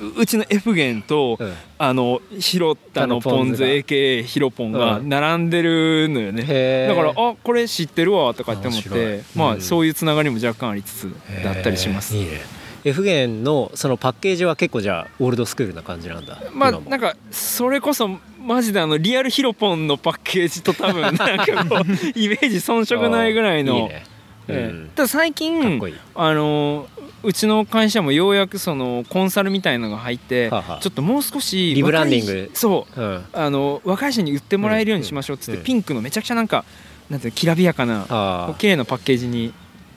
[0.00, 1.52] ううちの F 弦と、うん。
[1.80, 5.08] あの広田のポン酢 AKA ヒロポンがうん。
[5.08, 9.38] 並んでるのよね、だからあこれ知ってるわとかって思ってい。
[9.38, 9.60] まあ、うん。
[9.60, 11.14] そういうつながりも若干ありつつ
[11.44, 12.16] だったりします。
[12.16, 12.58] いいね。
[12.84, 16.38] F 弦のそのパッケージは結構じゃあオールドスクールな感じなんだ。
[16.52, 18.08] まあなんかそれこそ
[18.40, 21.80] マジであのリアルヒロポンのパッケージと多分なんかこう
[22.18, 23.76] イメージ遜色ないぐらいの。
[23.76, 24.06] いいね。
[24.48, 24.72] ええ。
[24.72, 24.90] うん。
[24.94, 25.80] ただ最近
[26.14, 26.86] あの
[27.22, 30.80] うちの会社もようやくそのコンサルみたいのが入って、はあはあ。
[30.80, 32.50] ちょっともう少しリブランディング。
[32.54, 33.00] そう。
[33.00, 33.24] うん。
[33.32, 35.64] あの若い人に売ってもらえるようにしましょうっつって、うん。
[35.64, 36.64] ピンクのめちゃくちゃなんか
[37.10, 38.54] なんていうのきらびやかなあ。
[38.58, 39.52] 綺麗なパッケージに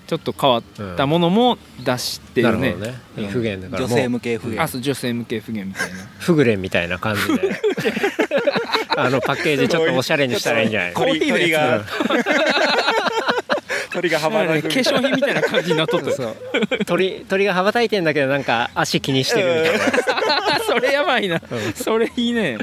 [0.07, 0.63] ちょっと変わっ
[0.97, 2.57] たものも出してるね。
[2.57, 2.99] あなるほどね。
[3.17, 3.25] うん。
[3.25, 5.97] F 弦だから女性向け F 弦あそう女性向け不言みたいな。
[6.19, 7.51] フグレンみたいな感じで。
[8.97, 10.93] あのパッケージちょっとおしゃれにしたらいいんじゃない？
[10.93, 11.81] 鳥鳥が
[13.91, 14.73] 鳥が羽ばたくなんかね。
[14.73, 16.11] 化粧品みたいな感じになっとった。
[16.11, 16.35] そう
[16.85, 20.59] 鳥鳥が羽ばたいてんだけどなんか足気にしてるみたいな。
[20.65, 21.41] それやばいな、ん。
[21.75, 22.57] それいいね。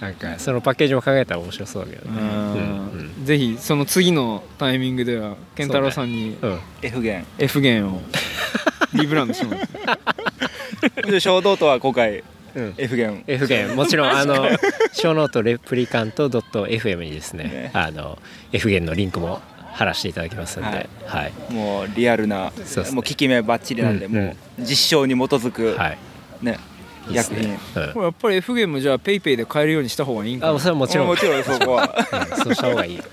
[0.00, 2.20] なんかそのパッケージも考えたら面白そうだけどね。
[2.20, 2.76] うん
[3.24, 6.60] ぜひその次のタイミングでは健太郎さんにうん。
[6.82, 7.26] F 弦。
[7.38, 8.02] F 弦を
[8.94, 12.22] リブランドしてもらってで衝動とは今回
[12.54, 12.74] うん。
[12.76, 13.24] F 弦。
[13.26, 13.74] F 弦。
[13.74, 14.48] もちろん あの
[14.92, 17.70] 小ノートレプリカント .fm にですねね。
[17.72, 18.18] あの
[18.52, 19.40] F 弦のリンクも
[19.76, 20.88] 貼らせていただきますんではい。
[21.04, 21.32] はい。
[21.52, 22.52] もうリアルなね。
[22.92, 24.24] もう効き目ばっちりなんで、うんうん。
[24.26, 25.98] もう実証に基づく、はい。
[26.40, 26.58] ね
[27.08, 27.58] いいですね。
[27.76, 27.92] うん。
[27.92, 30.54] これやっぱり F 弦もじゃあ PayPay で買えるようにした方がいいんかな。
[30.54, 31.06] あそれはもちろん。
[31.08, 31.94] もちろんそこは。
[32.32, 32.96] うんそうした方がいい。
[33.02, 33.06] じゃ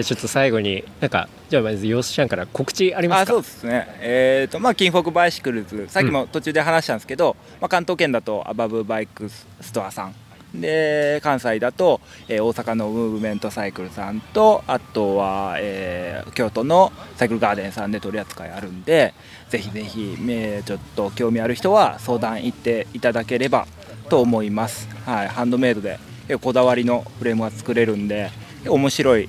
[0.00, 3.32] あちょっと最後になんかじゃあまずヨースちゃんから告知ありますか？
[3.32, 3.86] あそうですね。
[4.00, 5.86] えっ、とまあ Kinfolk Bicycles。
[5.88, 9.28] さっきも途中で話したんですけど、まあ、関東圏だと Above Bike
[9.60, 10.14] Store さん
[10.54, 19.14] で関西だと、えー大阪のムーブメントサイクルさんとあとは、えー京都のサイクルガーデンさんで取り扱いあるんで
[19.48, 23.66] ぜひぜひ、えーちょっと興味ある人は相談行っていただければ
[24.08, 25.98] と思います、はい、ハンドメイドで
[26.28, 28.30] 結構こだわりのフレームが作れるんで
[28.66, 29.28] 面白い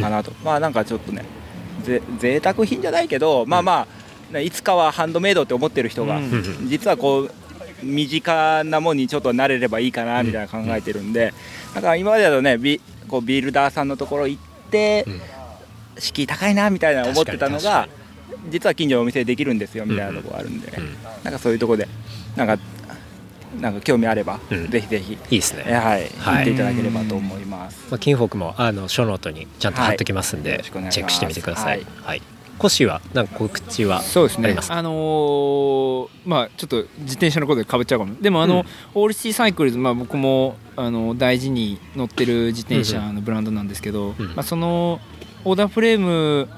[0.00, 1.24] かなと、まあなんかちょっとね
[1.82, 3.86] ぜ贅沢品じゃないけど、まあま
[4.30, 6.68] あねいつかはハンドメイドって思ってる人が、うん。
[6.68, 7.30] 実はこう
[7.84, 11.32] 身近なものにちょっと慣れればいいかなみたいな考えてるんで、
[11.74, 15.20] だから今までだとねビこうビルダーさんのところ行って、うん。
[15.96, 17.88] 敷居高いなみたいな思ってたのが
[18.50, 20.96] 実は近所のお店でできるんですよみたいなところあるんでね、うん。
[21.22, 21.88] なんかそういうところで
[22.34, 22.58] なんか
[23.60, 24.68] なんか興味あれば、うん。
[24.70, 25.62] ぜひぜひ、いいですね。
[25.68, 26.36] えはい、はい。
[26.38, 27.86] 行っていただければと思います。
[27.88, 30.62] まあ、金フォークもあのショーノートにちゃんと貼っときますんで、はい。
[30.64, 31.86] チェックしてみてください。
[32.02, 32.33] はい、コッ
[32.68, 34.56] シーはなんか告知はそうですね。
[34.68, 38.14] あのーまあちょっと自転車のことでかぶっちゃうかも。
[38.20, 38.64] でもあの、うん。
[38.94, 44.26] オールシティサイクルズ、まあ、僕もあの大事に乗ってる自転車のブランドなんですけど、うん。
[44.28, 45.00] まあ、その
[45.44, 46.48] オーダーフレーム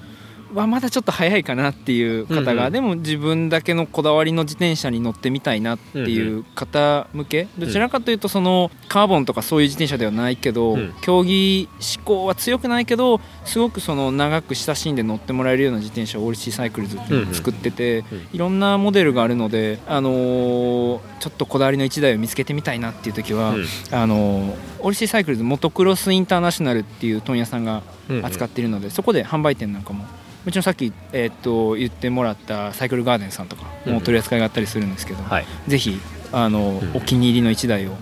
[0.55, 10.95] はまだちょっと早いかなっていう方が、うんうんでも自分だけのこだわりの自転車に乗ってみたいなっていう方向けどちらかというとそのカーボンとかそういう自転車ではないけど、うん。
[11.01, 23.67] 競技志向は強くないけどすごくその長く親しんで乗ってもらえるような自転車をオールシーサイクルズっていうのを作ってて、うんいろんなモデルがあるので、あのーちょっとこだわりの1台を見つけてみたいなっていう時は、うん。
[23.91, 27.83] あのーオールシーサイクルズモトクロスインターナショナルっていう問屋さんが
[28.23, 30.05] 扱っているので、そこで販売店なんかも
[30.47, 35.47] もちろんさっき、えーっと言ってもらったサイクルガーデンさんとかも取り扱いがあったりするんですけど、はい。
[35.67, 35.99] ぜひ
[36.33, 37.97] あの、んお気に入りの1台を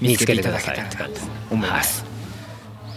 [0.00, 0.96] 見つけていただけたらと
[1.52, 2.04] 思います。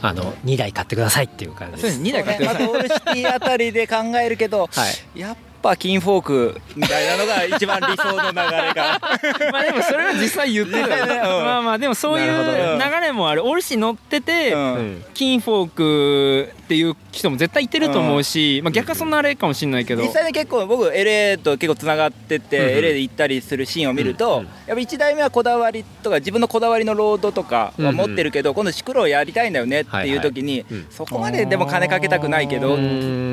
[0.01, 2.03] あの2台買ってくださいっていう感じそうです。
[2.03, 2.63] です2台買ってください。
[2.63, 4.67] あとオールシティあたりで考えるけど、は
[5.15, 5.19] い。
[5.19, 8.99] やっぱ Kinfolk みたいなのが一番理想の流れが。
[9.51, 11.15] まあでもそれは実際言ってたよね。
[11.15, 11.21] うん。
[11.21, 13.45] まあまあでもそういう流れもある。
[13.45, 14.75] オルシ乗ってて、うん。
[14.75, 22.63] うん金フォークっていう人も絶対いてると思うし、まあ、逆はそんなあれかもしれないけど、実際に結構僕 LA と結構つながってて、うん。
[22.65, 24.39] うん LA で行ったりするシーンを見ると、うん。
[24.41, 30.81] うんやっぱ1台目はこだわりとか自分のこだわりのロードとかは持ってるけど、今度シクロをやりたいんだよねっていう時に、はいはい。
[30.81, 30.87] うん。
[30.89, 32.77] そこまででも金かけたくないけどっ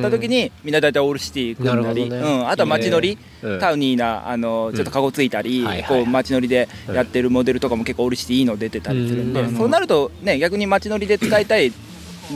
[0.03, 3.61] た時にみんな大体オールシティ組んだり、ねうん、あとは街乗り、うん。
[3.61, 9.57] タウニーなあのちょっとカゴついたり、うんこう街乗りでやってるモデルとかも結構オールシティいいの出てたりするんで、うん。
[9.57, 11.73] そうなるとね逆に街乗りで使いたい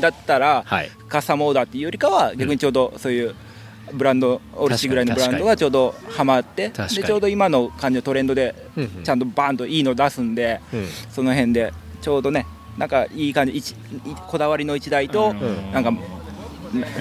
[0.00, 0.90] だったら、はい。
[1.08, 3.34] カスタムオーダーっていうよりかは逆にちょうどそういう
[3.94, 9.02] ブランドオールシぐらいのブランドがちょうどハマってでちょうど今の感じのトレンドでうんうん。
[9.02, 10.86] ちゃんとバーンといいの出すんでうん。
[11.10, 12.46] その辺でちょうどね
[12.76, 13.74] なんかいい感じ
[14.28, 15.72] こだわりの一台とん。
[15.72, 15.92] なんか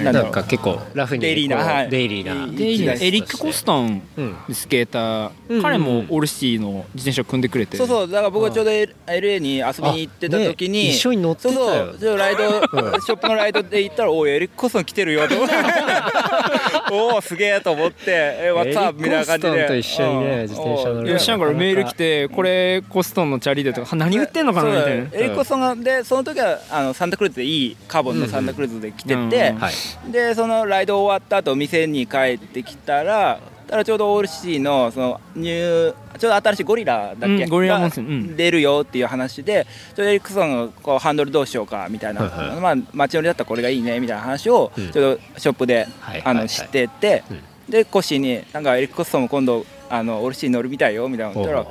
[0.03, 1.87] ななんか結構ラフにデイリーな。
[1.87, 2.47] デイリーな。
[2.47, 4.35] でいいねエリック・コストンうん。
[4.53, 8.07] スケーター、うん彼もオールシティの自転車を組んでくれてそうそう。
[8.07, 15.55] だから僕はちょうど LA に遊びに行ってた時に、一緒に乗ってたそうライド、ショップのライドで行ったら「おいエリック・コストン来てるよ」と思って。
[16.91, 18.03] おおすげえと思って
[18.47, 20.41] 「えワッツアップ」みたいな感じでエリックコストンと一緒にねうん。
[20.41, 21.09] 自転車乗る。
[21.09, 23.95] いやしながらメール来てこれコストンのチャリでとか。
[23.95, 25.03] 何言ってんのかなみたいな。
[25.13, 30.11] エリック・コストンがでその時はあのサンタクルーズでいいカーボンのサンタクルーズで来てて、うんうんはい。
[30.11, 38.35] でそのライド終わった後店に帰ってきたらただちょうどオールシティのそのニューちょうど新しいゴリラだっけ、うんゴリラモンスがうん。
[38.37, 42.59] 出るよっていう話でちょうどエリックソンがこうハンドルどうしようかみたいな、はいはい。
[42.59, 44.91] まあ街乗りだったらこれがいいねみたいな話をうん。
[44.91, 47.71] ちょうどショップで、はいあの知ってて、うん。
[47.71, 51.65] でコッシーに「なんかエリック・コストンも今度あのオールシティに乗るみたいよ」みたいなの言ったら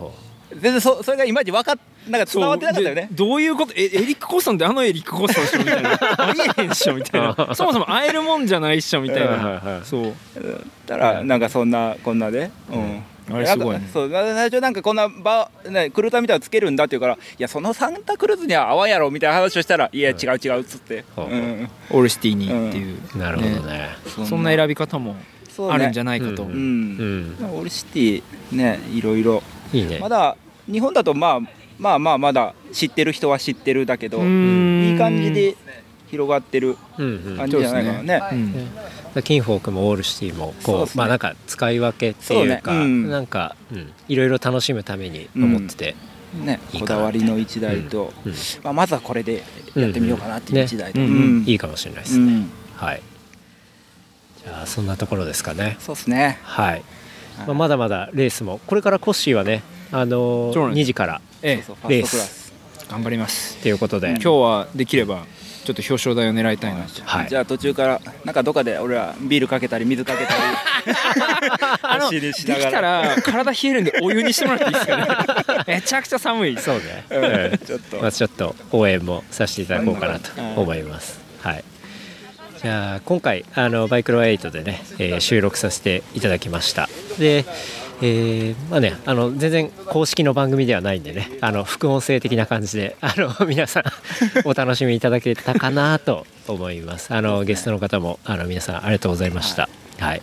[0.53, 3.03] 全然そそれがいまいち分かっなんか伝わってなかったよね。
[3.03, 3.73] でどういうこと？
[3.77, 5.91] えエリック・コストンってあのエリック・コストンでしょみたいな
[6.29, 6.33] あ。
[6.33, 10.15] りえへんっしょみたいなそもそも会えるもんじゃないっしょみたいな、はいはいはいそう。
[10.87, 13.03] たらなんかそんなこんなで、うん。
[13.29, 13.73] あれすごいね。
[13.73, 21.69] なんかそう最初なんかこんなバねクルーターみたいなのつけるんだって言うからいやそのサンタクルーズには合わんやろみたいな話をしたらいや違う違うっつって、ほうん。
[21.91, 23.89] オールシティにっていう、なるほどね。
[24.29, 25.17] そんな選び方も
[25.69, 27.37] あるんじゃないかと、ううん。
[27.41, 27.47] うん。
[27.51, 28.23] オールシティ
[28.53, 29.43] ねいろいろ。
[29.73, 29.99] いいね。
[29.99, 30.37] まだ
[30.71, 35.57] 日本だとまあまあまあまだ知ってる人は知ってるだけどいい感じで
[36.11, 37.37] 広がってるうんうん。
[37.37, 38.23] 感じじゃないかなね。
[38.33, 38.69] うん
[39.25, 40.91] キンフォークもオールシティもこうね。
[40.95, 42.85] まあなんか使い分けっていうかそうね。
[42.85, 43.11] うん。
[43.11, 43.93] なんかうん。
[44.09, 45.97] いろいろ楽しむために思ってて
[46.45, 48.33] ねこだわりの一台と、うん。
[48.63, 49.43] まあ、まずはこれで
[49.75, 51.07] やってみようかなっていう一台と、うん。
[51.07, 51.45] うん。
[51.47, 52.25] いいかもしれないですね。
[52.33, 52.51] うん。
[52.77, 53.03] はい。
[54.45, 55.79] じゃあそんなところですかね。
[55.81, 56.39] そうですね。
[56.43, 56.83] はい。
[57.47, 59.63] まあまだまだレースもこれからコッシーはね
[59.93, 61.63] あのそうなんです2時からええ。
[61.63, 62.11] そうそうファース。
[62.11, 62.53] トクラス
[62.89, 63.57] 頑張ります。
[63.59, 64.11] っていうことで。
[64.11, 65.25] 今日はできれば
[65.65, 67.03] ちょっと表彰台を狙いたいなと。
[67.05, 67.29] はい。
[67.29, 70.41] じゃあ途中からなんかどっかで俺らビールかけたり水かけたり。
[71.83, 75.07] あできたら体冷えるんでお湯にしてもらっていいですかね。
[75.67, 76.57] めちゃくちゃ寒い。
[76.57, 77.05] そうね。
[77.11, 77.59] うん。
[77.67, 77.97] ちょっと。
[77.97, 80.31] まあちょっと応援もさせていただこうかなと
[80.61, 81.19] 思います。
[81.43, 81.65] はい。
[82.63, 86.89] じゃあ今回あのバイクロ8でね、えー収録させていただきました。
[87.19, 87.45] で、
[88.03, 93.85] えーまあねあの全然公式の番組ではないんでね、あの副音声的な感じであの 皆さん
[94.45, 97.15] お楽しみいただけたかなと思います。
[97.15, 99.69] あのゲストの方もあの皆さんありがとうございました。
[99.99, 100.23] はい。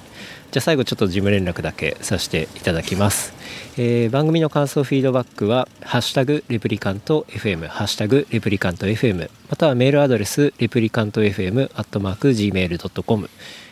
[0.52, 3.34] じゃあ最後ちょっと事務連絡だけさせていただきます、
[3.76, 13.30] えー番組の感想フィードバックは「ハッシュタグレプリカント FM」「ハッシュタグレプリカント FM」またはメールアドレスレプリカント FM アットマーク Gmail.com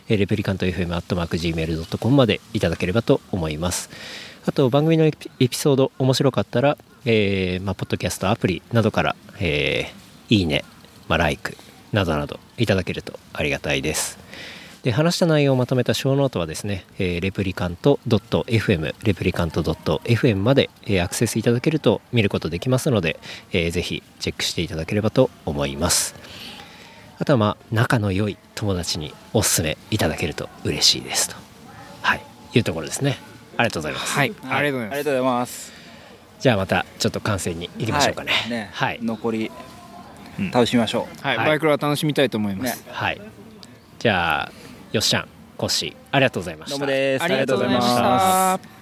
[0.10, 3.90] えーレプリカント FM アットマーク Gmail.com までいただければと思います。
[4.45, 10.02] あと番組のエピエピソード面白かったら、えーまあ、ポッドキャストアプリなどから、えー
[10.36, 10.64] いいね、
[11.10, 11.57] まあ、ライク
[11.91, 14.18] などなどいただけるとありがたいです。
[14.84, 23.19] で話した内容をまとめたショーノートはですね、えーレプリカント .fm レプリカント .fm まで、えーアクセスいただけると見ることできますので、
[23.52, 26.15] えーぜひチェックしていただければと思います。
[27.22, 31.35] あとはまあ仲の良い友達におすすめいただけると嬉しいですと。
[32.02, 32.22] はい。
[32.56, 33.19] いうところですね。
[33.57, 34.14] ありがとうございます。
[34.15, 34.93] はい、ありがとうございます。
[34.93, 35.72] ありがとうございます。
[36.39, 38.31] じゃあまたちょっと観戦に行きましょうかね。
[38.31, 38.69] はいね。
[38.73, 39.52] はい、残り
[40.52, 41.22] 楽しみましょう。
[41.22, 41.48] はい、はい。
[41.48, 42.85] バイクラは楽しみたいと思います、ね。
[42.91, 43.22] はい、
[43.99, 44.52] じゃあ
[44.91, 45.27] よっしゃん
[45.57, 46.80] コッシーありがとうございました。
[46.80, 47.23] どうもです。
[47.23, 48.80] ありがとうございました